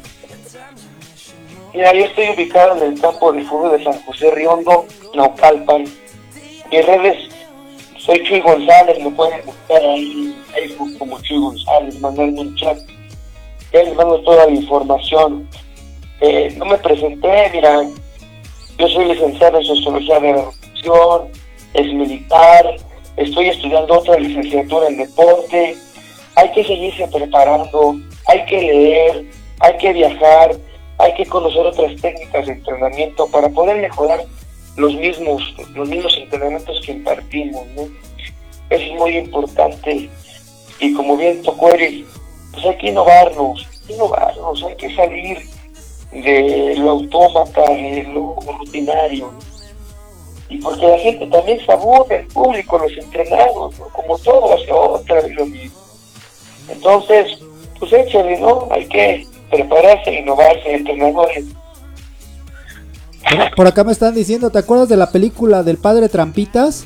Mira, 1.73 1.95
yo 1.95 2.07
estoy 2.07 2.31
ubicado 2.35 2.77
en 2.77 2.93
el 2.93 3.01
campo 3.01 3.33
de 3.33 3.45
fútbol 3.45 3.79
de 3.79 3.85
San 3.85 3.93
José 4.03 4.33
Riondo, 4.33 4.85
Naucalpan. 5.15 5.85
Mis 6.71 6.85
redes, 6.85 7.17
soy 7.97 8.21
Chuy 8.25 8.41
González, 8.41 8.99
me 8.99 9.11
pueden 9.11 9.45
buscar 9.47 9.81
ahí 9.83 10.35
en 10.35 10.45
Facebook 10.53 10.99
como 10.99 11.21
Chuy 11.23 11.39
González, 11.39 12.01
mandarme 12.01 12.41
un 12.41 12.57
chat. 12.57 12.77
Ya 13.73 13.85
les 13.85 13.95
mando 13.95 14.21
toda 14.23 14.47
la 14.47 14.53
información. 14.53 15.49
Eh, 16.21 16.53
no 16.57 16.65
me 16.65 16.77
presenté, 16.79 17.51
mira, 17.53 17.83
yo 18.79 18.89
soy 18.89 19.05
licenciado 19.07 19.59
en 19.59 19.65
Sociología 19.65 20.19
de 20.19 20.33
la 20.33 20.39
Educación, 20.41 21.29
es 21.75 21.95
militar, 21.95 22.77
estoy 23.17 23.49
estudiando 23.49 24.01
otra 24.01 24.19
licenciatura 24.19 24.89
en 24.89 24.97
deporte. 24.97 25.77
Hay 26.35 26.51
que 26.53 26.65
seguirse 26.65 27.07
preparando, 27.09 27.97
hay 28.27 28.45
que 28.47 28.61
leer, 28.61 29.25
hay 29.61 29.77
que 29.79 29.93
viajar, 29.93 30.57
hay 30.99 31.15
que 31.15 31.27
conocer 31.27 31.65
otras 31.65 31.95
técnicas 32.01 32.47
de 32.47 32.53
entrenamiento 32.55 33.29
para 33.29 33.49
poder 33.51 33.81
mejorar 33.81 34.21
los 34.77 34.95
mismos, 34.95 35.55
los 35.75 35.89
mismos 35.89 36.17
entrenamientos 36.17 36.81
que 36.85 36.93
impartimos, 36.93 37.67
¿no? 37.75 37.83
Eso 38.71 38.85
es 38.85 38.93
muy 38.93 39.17
importante. 39.17 40.11
Y 40.81 40.93
como 40.93 41.17
bien 41.17 41.43
tocó 41.43 41.71
Eric, 41.73 42.07
pues 42.53 42.67
hay 42.67 42.77
que 42.79 42.89
innovarnos, 42.89 43.67
innovarnos, 43.89 44.63
hay 44.63 44.77
que 44.77 44.95
salir 44.95 45.39
de 46.13 46.75
lo 46.77 46.91
autómata, 46.91 47.63
de 47.71 48.03
lo 48.13 48.37
rutinario. 48.59 49.33
Y 50.49 50.59
porque 50.59 50.87
la 50.87 50.99
gente 50.99 51.27
también 51.27 51.59
se 51.65 52.15
el 52.15 52.27
público, 52.29 52.79
los 52.79 52.93
entrenados, 52.93 53.75
como 53.93 54.19
todo 54.19 54.55
hace 54.55 54.73
otra 54.73 55.21
lo 55.29 55.47
mismo. 55.47 55.81
Entonces, 56.69 57.39
pues 57.79 57.93
échale, 57.93 58.39
¿no? 58.39 58.69
Hay 58.71 58.87
que 58.87 59.27
prepararse, 59.51 60.15
innovarse, 60.15 60.75
entrenadores. 60.75 61.45
Por- 63.57 63.67
acá 63.67 63.85
me 63.85 63.93
están 63.93 64.15
diciendo, 64.15 64.51
¿te 64.51 64.59
acuerdas 64.59 64.89
de 64.89 64.97
la 64.97 65.11
película 65.11 65.63
del 65.63 65.79
padre 65.79 66.09
Trampitas? 66.09 66.85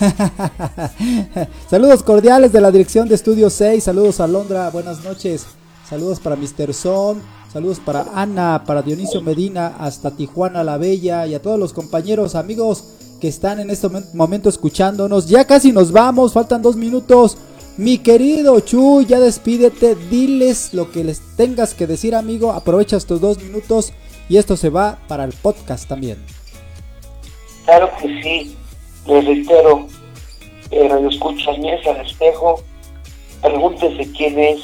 saludos 1.70 2.02
cordiales 2.02 2.52
de 2.52 2.60
la 2.60 2.70
dirección 2.70 3.08
de 3.08 3.14
Estudio 3.14 3.50
6, 3.50 3.84
saludos 3.84 4.20
a 4.20 4.26
Londra, 4.26 4.70
buenas 4.70 5.04
noches, 5.04 5.44
saludos 5.88 6.20
para 6.20 6.36
Mr. 6.36 6.72
Son, 6.74 7.20
saludos 7.52 7.80
para 7.84 8.06
Ana, 8.14 8.64
para 8.66 8.82
Dionisio 8.82 9.20
Medina, 9.22 9.74
hasta 9.78 10.10
Tijuana 10.10 10.64
la 10.64 10.78
Bella 10.78 11.26
y 11.26 11.34
a 11.34 11.42
todos 11.42 11.58
los 11.58 11.72
compañeros, 11.72 12.34
amigos 12.34 12.84
que 13.20 13.28
están 13.28 13.60
en 13.60 13.70
este 13.70 13.88
momen- 13.88 14.12
momento 14.14 14.48
escuchándonos. 14.48 15.26
Ya 15.28 15.46
casi 15.46 15.72
nos 15.72 15.92
vamos, 15.92 16.32
faltan 16.32 16.62
dos 16.62 16.76
minutos. 16.76 17.36
Mi 17.76 17.98
querido 17.98 18.60
Chuy, 18.60 19.04
ya 19.06 19.18
despídete, 19.18 19.96
diles 20.10 20.72
lo 20.74 20.90
que 20.92 21.02
les 21.04 21.20
tengas 21.36 21.74
que 21.74 21.86
decir, 21.86 22.14
amigo. 22.14 22.52
Aprovecha 22.52 22.96
estos 22.96 23.20
dos 23.20 23.38
minutos 23.42 23.92
y 24.28 24.36
esto 24.36 24.56
se 24.56 24.70
va 24.70 24.98
para 25.08 25.24
el 25.24 25.32
podcast 25.32 25.88
también. 25.88 26.24
Claro 27.64 27.90
que 28.00 28.08
sí, 28.22 28.56
les 29.06 29.24
reitero, 29.24 29.86
eh, 30.70 30.88
radio 30.88 31.08
escuchas 31.08 31.56
al 31.86 32.06
espejo, 32.06 32.62
pregúntese 33.42 34.10
quién 34.12 34.38
es 34.38 34.60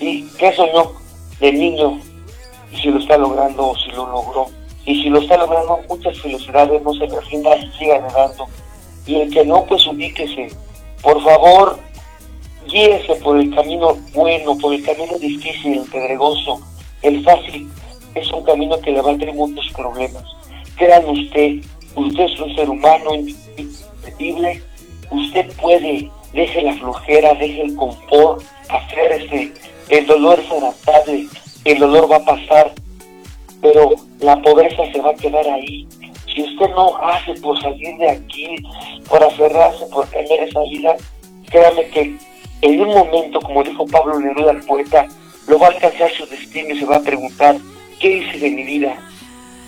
y 0.00 0.22
qué 0.38 0.52
soñó 0.52 0.92
de 1.40 1.52
niño 1.52 2.00
y 2.72 2.76
si 2.76 2.88
lo 2.88 2.98
está 2.98 3.16
logrando 3.18 3.68
o 3.68 3.76
si 3.76 3.90
lo 3.90 4.06
logró. 4.06 4.46
Y 4.84 5.00
si 5.00 5.10
lo 5.10 5.20
está 5.20 5.36
logrando, 5.36 5.78
muchas 5.88 6.18
felicidades, 6.18 6.82
no 6.82 6.92
se 6.94 7.06
rinda 7.30 7.56
y 7.56 7.70
siga 7.78 8.00
nadando. 8.00 8.48
Y 9.06 9.16
el 9.16 9.30
que 9.30 9.44
no, 9.44 9.64
pues 9.66 9.86
ubíquese. 9.86 10.48
Por 11.02 11.22
favor, 11.22 11.78
guíese 12.66 13.14
por 13.16 13.38
el 13.38 13.54
camino 13.54 13.96
bueno, 14.12 14.56
por 14.58 14.74
el 14.74 14.82
camino 14.84 15.16
difícil, 15.18 15.78
el 15.78 15.90
pedregoso. 15.90 16.60
El 17.02 17.22
fácil 17.22 17.68
es 18.14 18.30
un 18.32 18.44
camino 18.44 18.78
que 18.80 18.90
le 18.90 19.00
va 19.00 19.12
a 19.12 19.16
traer 19.16 19.34
muchos 19.34 19.72
problemas. 19.72 20.24
Créan 20.76 21.08
usted, 21.08 21.56
usted 21.96 22.24
es 22.24 22.40
un 22.40 22.54
ser 22.54 22.68
humano 22.68 23.10
usted 25.10 25.46
puede, 25.60 26.10
deje 26.32 26.62
la 26.62 26.74
flojera, 26.74 27.34
deje 27.34 27.62
el 27.62 27.76
confort, 27.76 28.42
aférrese, 28.68 29.52
el 29.88 30.06
dolor 30.06 30.40
es 30.40 30.50
adaptable, 30.50 31.26
el 31.64 31.78
dolor 31.78 32.10
va 32.10 32.16
a 32.16 32.24
pasar, 32.24 32.72
pero 33.60 33.90
la 34.20 34.40
pobreza 34.42 34.82
se 34.92 35.00
va 35.00 35.10
a 35.10 35.14
quedar 35.14 35.46
ahí. 35.48 35.86
Si 36.26 36.42
usted 36.42 36.70
no 36.70 36.96
hace 36.96 37.34
por 37.34 37.60
salir 37.60 37.96
de 37.98 38.10
aquí, 38.10 38.56
por 39.08 39.22
aferrarse, 39.22 39.84
por 39.86 40.06
tener 40.06 40.40
esa 40.40 40.62
vida, 40.62 40.96
créame 41.50 41.86
que 41.88 42.16
en 42.62 42.80
un 42.80 42.88
momento, 42.88 43.40
como 43.40 43.62
dijo 43.62 43.86
Pablo 43.86 44.18
Neruda, 44.18 44.52
el 44.52 44.64
poeta, 44.64 45.06
lo 45.46 45.58
va 45.58 45.66
a 45.66 45.70
alcanzar 45.70 46.10
su 46.12 46.24
destino 46.26 46.74
y 46.74 46.78
se 46.78 46.86
va 46.86 46.96
a 46.96 47.02
preguntar, 47.02 47.56
¿qué 48.02 48.16
hice 48.16 48.38
de 48.38 48.50
mi 48.50 48.64
vida? 48.64 48.96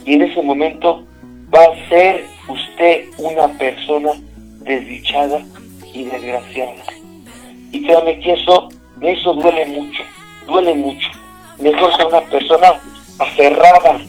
Y 0.04 0.14
en 0.14 0.22
ese 0.22 0.42
momento 0.42 1.04
va 1.54 1.62
a 1.62 1.88
ser 1.88 2.26
usted 2.48 3.04
una 3.18 3.46
persona 3.56 4.10
desdichada 4.62 5.40
y 5.94 6.04
desgraciada. 6.04 6.82
Y 7.70 7.82
créame 7.84 8.18
que 8.18 8.32
eso, 8.32 8.68
eso 9.00 9.34
duele 9.34 9.66
mucho, 9.66 10.02
duele 10.46 10.74
mucho. 10.74 11.08
Mejor 11.60 11.96
ser 11.96 12.06
una 12.06 12.20
persona 12.22 12.74
aferrada, 13.20 14.00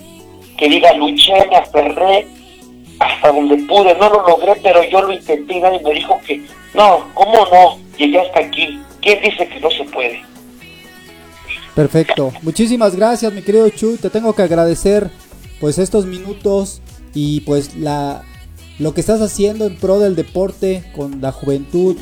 que 0.57 0.69
diga, 0.69 0.93
luché, 0.93 1.33
me 1.49 1.57
aferré 1.57 2.27
hasta 2.99 3.31
donde 3.31 3.57
pude, 3.57 3.93
no 3.95 4.09
lo 4.09 4.27
logré, 4.27 4.55
pero 4.63 4.83
yo 4.85 5.01
lo 5.01 5.13
intenté 5.13 5.57
y 5.57 5.59
nadie 5.59 5.81
me 5.81 5.93
dijo 5.93 6.19
que, 6.25 6.41
no, 6.73 7.05
¿cómo 7.13 7.45
no? 7.51 7.77
Llegué 7.97 8.19
hasta 8.19 8.39
aquí. 8.39 8.79
¿Quién 9.01 9.21
dice 9.21 9.47
que 9.47 9.59
no 9.59 9.69
se 9.69 9.83
puede? 9.83 10.21
Perfecto. 11.75 12.31
Muchísimas 12.41 12.95
gracias, 12.95 13.33
mi 13.33 13.41
querido 13.41 13.69
Chuy. 13.69 13.97
Te 13.97 14.09
tengo 14.09 14.33
que 14.33 14.43
agradecer 14.43 15.11
pues 15.59 15.77
estos 15.77 16.05
minutos 16.05 16.81
y 17.13 17.41
pues 17.41 17.75
la 17.75 18.23
lo 18.79 18.93
que 18.93 19.01
estás 19.01 19.21
haciendo 19.21 19.65
en 19.65 19.77
pro 19.77 19.99
del 19.99 20.15
deporte 20.15 20.83
con 20.95 21.21
la 21.21 21.31
juventud. 21.31 21.97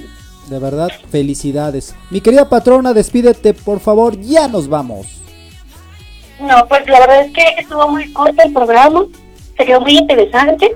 De 0.49 0.59
verdad, 0.59 0.89
felicidades. 1.09 1.95
Mi 2.09 2.19
querida 2.19 2.49
patrona, 2.49 2.93
despídete, 2.93 3.53
por 3.53 3.79
favor, 3.79 4.19
ya 4.19 4.47
nos 4.47 4.67
vamos. 4.67 5.21
No, 6.39 6.67
pues 6.67 6.85
la 6.87 6.99
verdad 6.99 7.25
es 7.25 7.31
que 7.31 7.43
estuvo 7.59 7.87
muy 7.87 8.11
corto 8.11 8.43
el 8.43 8.51
programa, 8.51 9.05
se 9.57 9.65
quedó 9.65 9.79
muy 9.79 9.97
interesante. 9.97 10.75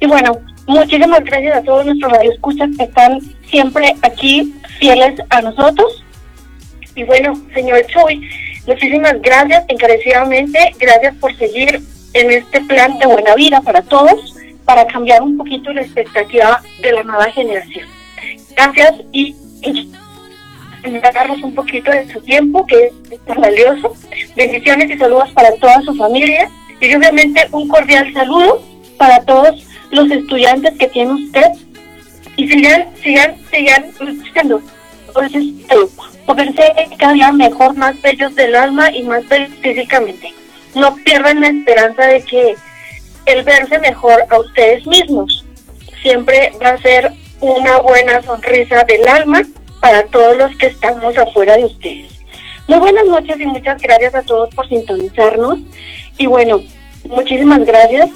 Y 0.00 0.06
bueno, 0.06 0.38
muchísimas 0.66 1.22
gracias 1.24 1.58
a 1.58 1.62
todos 1.62 1.84
nuestros 1.84 2.10
radioescuchas 2.10 2.70
que 2.78 2.84
están 2.84 3.20
siempre 3.50 3.94
aquí 4.02 4.54
fieles 4.78 5.20
a 5.28 5.42
nosotros. 5.42 6.05
Y 6.96 7.04
bueno, 7.04 7.34
señor 7.54 7.86
Chuy, 7.86 8.28
muchísimas 8.66 9.20
gracias 9.20 9.64
encarecidamente, 9.68 10.58
gracias 10.78 11.14
por 11.16 11.36
seguir 11.36 11.80
en 12.14 12.30
este 12.30 12.60
plan 12.62 12.98
de 12.98 13.06
buena 13.06 13.34
vida 13.34 13.60
para 13.60 13.82
todos, 13.82 14.34
para 14.64 14.86
cambiar 14.86 15.22
un 15.22 15.36
poquito 15.36 15.72
la 15.72 15.82
expectativa 15.82 16.60
de 16.80 16.92
la 16.92 17.02
nueva 17.02 17.30
generación. 17.30 17.86
Gracias 18.56 18.94
y, 19.12 19.36
y 19.62 19.92
un 21.42 21.54
poquito 21.54 21.90
de 21.90 22.10
su 22.12 22.20
tiempo, 22.22 22.66
que 22.66 22.92
es 23.10 23.20
tan 23.26 23.40
valioso. 23.40 23.94
Bendiciones 24.34 24.90
y 24.90 24.98
saludos 24.98 25.30
para 25.32 25.54
toda 25.56 25.80
su 25.82 25.94
familia. 25.94 26.48
Y 26.80 26.94
obviamente 26.94 27.46
un 27.52 27.68
cordial 27.68 28.12
saludo 28.12 28.62
para 28.96 29.20
todos 29.24 29.66
los 29.90 30.10
estudiantes 30.10 30.76
que 30.78 30.88
tiene 30.88 31.12
usted. 31.12 31.46
Y 32.36 32.48
sigan, 32.48 32.86
sigan, 33.02 33.36
sigan 33.50 33.84
luchando. 34.00 34.62
Entonces, 35.16 35.90
poderse 36.26 36.72
cada 36.98 37.12
día 37.12 37.32
mejor, 37.32 37.74
más 37.76 38.00
bellos 38.02 38.34
del 38.34 38.54
alma 38.54 38.90
y 38.90 39.02
más 39.02 39.26
bellos 39.28 39.50
físicamente. 39.62 40.32
No 40.74 40.94
pierdan 40.96 41.40
la 41.40 41.48
esperanza 41.48 42.06
de 42.06 42.22
que 42.22 42.56
el 43.26 43.42
verse 43.42 43.78
mejor 43.78 44.24
a 44.30 44.38
ustedes 44.38 44.86
mismos 44.86 45.44
siempre 46.02 46.52
va 46.62 46.70
a 46.70 46.82
ser 46.82 47.12
una 47.40 47.78
buena 47.78 48.22
sonrisa 48.22 48.84
del 48.84 49.06
alma 49.08 49.42
para 49.80 50.04
todos 50.06 50.36
los 50.36 50.56
que 50.56 50.66
estamos 50.66 51.16
afuera 51.16 51.56
de 51.56 51.64
ustedes. 51.64 52.12
Muy 52.68 52.78
buenas 52.78 53.06
noches 53.06 53.38
y 53.38 53.46
muchas 53.46 53.80
gracias 53.80 54.14
a 54.14 54.22
todos 54.22 54.54
por 54.54 54.68
sintonizarnos. 54.68 55.60
Y 56.18 56.26
bueno, 56.26 56.62
muchísimas 57.08 57.64
gracias. 57.64 58.10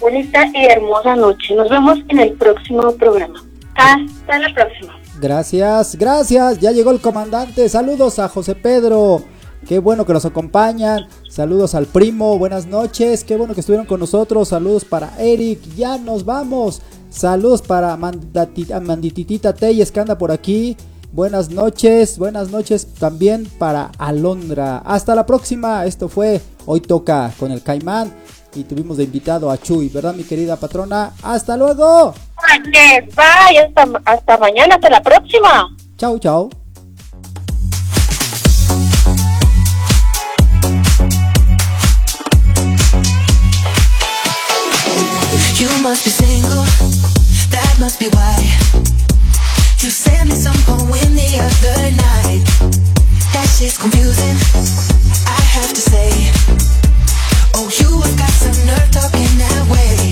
Bonita 0.00 0.46
y 0.54 0.64
hermosa 0.66 1.16
noche. 1.16 1.54
Nos 1.54 1.68
vemos 1.68 1.98
en 2.08 2.18
el 2.18 2.32
próximo 2.32 2.92
programa. 2.96 3.42
Hasta 3.74 4.38
la 4.38 4.52
próxima. 4.54 5.01
Gracias, 5.22 5.94
gracias. 5.94 6.58
Ya 6.58 6.72
llegó 6.72 6.90
el 6.90 7.00
comandante. 7.00 7.68
Saludos 7.68 8.18
a 8.18 8.28
José 8.28 8.56
Pedro. 8.56 9.22
Qué 9.68 9.78
bueno 9.78 10.04
que 10.04 10.12
nos 10.12 10.24
acompañan. 10.24 11.06
Saludos 11.30 11.76
al 11.76 11.86
primo. 11.86 12.36
Buenas 12.38 12.66
noches. 12.66 13.22
Qué 13.22 13.36
bueno 13.36 13.54
que 13.54 13.60
estuvieron 13.60 13.86
con 13.86 14.00
nosotros. 14.00 14.48
Saludos 14.48 14.84
para 14.84 15.16
Eric. 15.22 15.60
Ya 15.76 15.96
nos 15.96 16.24
vamos. 16.24 16.82
Saludos 17.08 17.62
para 17.62 17.96
Mandati- 17.96 18.80
Mandititita 18.80 19.54
Telles 19.54 19.92
que 19.92 20.00
anda 20.00 20.18
por 20.18 20.32
aquí. 20.32 20.76
Buenas 21.12 21.50
noches. 21.50 22.18
Buenas 22.18 22.50
noches 22.50 22.88
también 22.98 23.46
para 23.60 23.92
Alondra. 23.98 24.78
Hasta 24.78 25.14
la 25.14 25.24
próxima. 25.24 25.86
Esto 25.86 26.08
fue 26.08 26.40
Hoy 26.66 26.80
Toca 26.80 27.32
con 27.38 27.52
el 27.52 27.62
Caimán. 27.62 28.12
Y 28.56 28.64
tuvimos 28.64 28.96
de 28.96 29.04
invitado 29.04 29.50
a 29.50 29.56
Chuy, 29.56 29.88
¿verdad, 29.88 30.14
mi 30.14 30.24
querida 30.24 30.56
patrona? 30.56 31.12
Hasta 31.22 31.56
luego 31.56 32.12
bye, 33.14 33.70
hasta, 34.04 34.36
mañana, 34.38 34.74
hasta 34.74 34.90
la 34.90 35.02
próxima. 35.02 35.74
Chau, 35.96 36.18
chau. 36.18 36.50
You 45.58 45.68
must 45.82 46.04
be 46.04 46.10
single, 46.10 46.64
that 47.50 47.76
must 47.78 47.98
be 48.00 48.08
why. 48.08 48.36
You 49.78 49.90
sent 49.90 50.28
me 50.28 50.34
some 50.34 50.56
poem 50.66 51.14
the 51.14 51.38
other 51.38 51.90
night. 51.96 52.44
That 53.32 53.46
shit's 53.58 53.78
confusing, 53.78 54.36
I 55.26 55.40
have 55.40 55.72
to 55.72 55.80
say 55.80 56.32
Oh, 57.54 57.68
you 57.78 58.00
have 58.00 58.18
got 58.18 58.30
some 58.30 58.66
nerve 58.66 58.90
talking 58.90 59.38
that 59.38 59.68
way. 59.70 60.11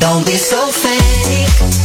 Don't 0.00 0.24
be 0.24 0.36
so 0.36 0.70
fake. 0.70 1.77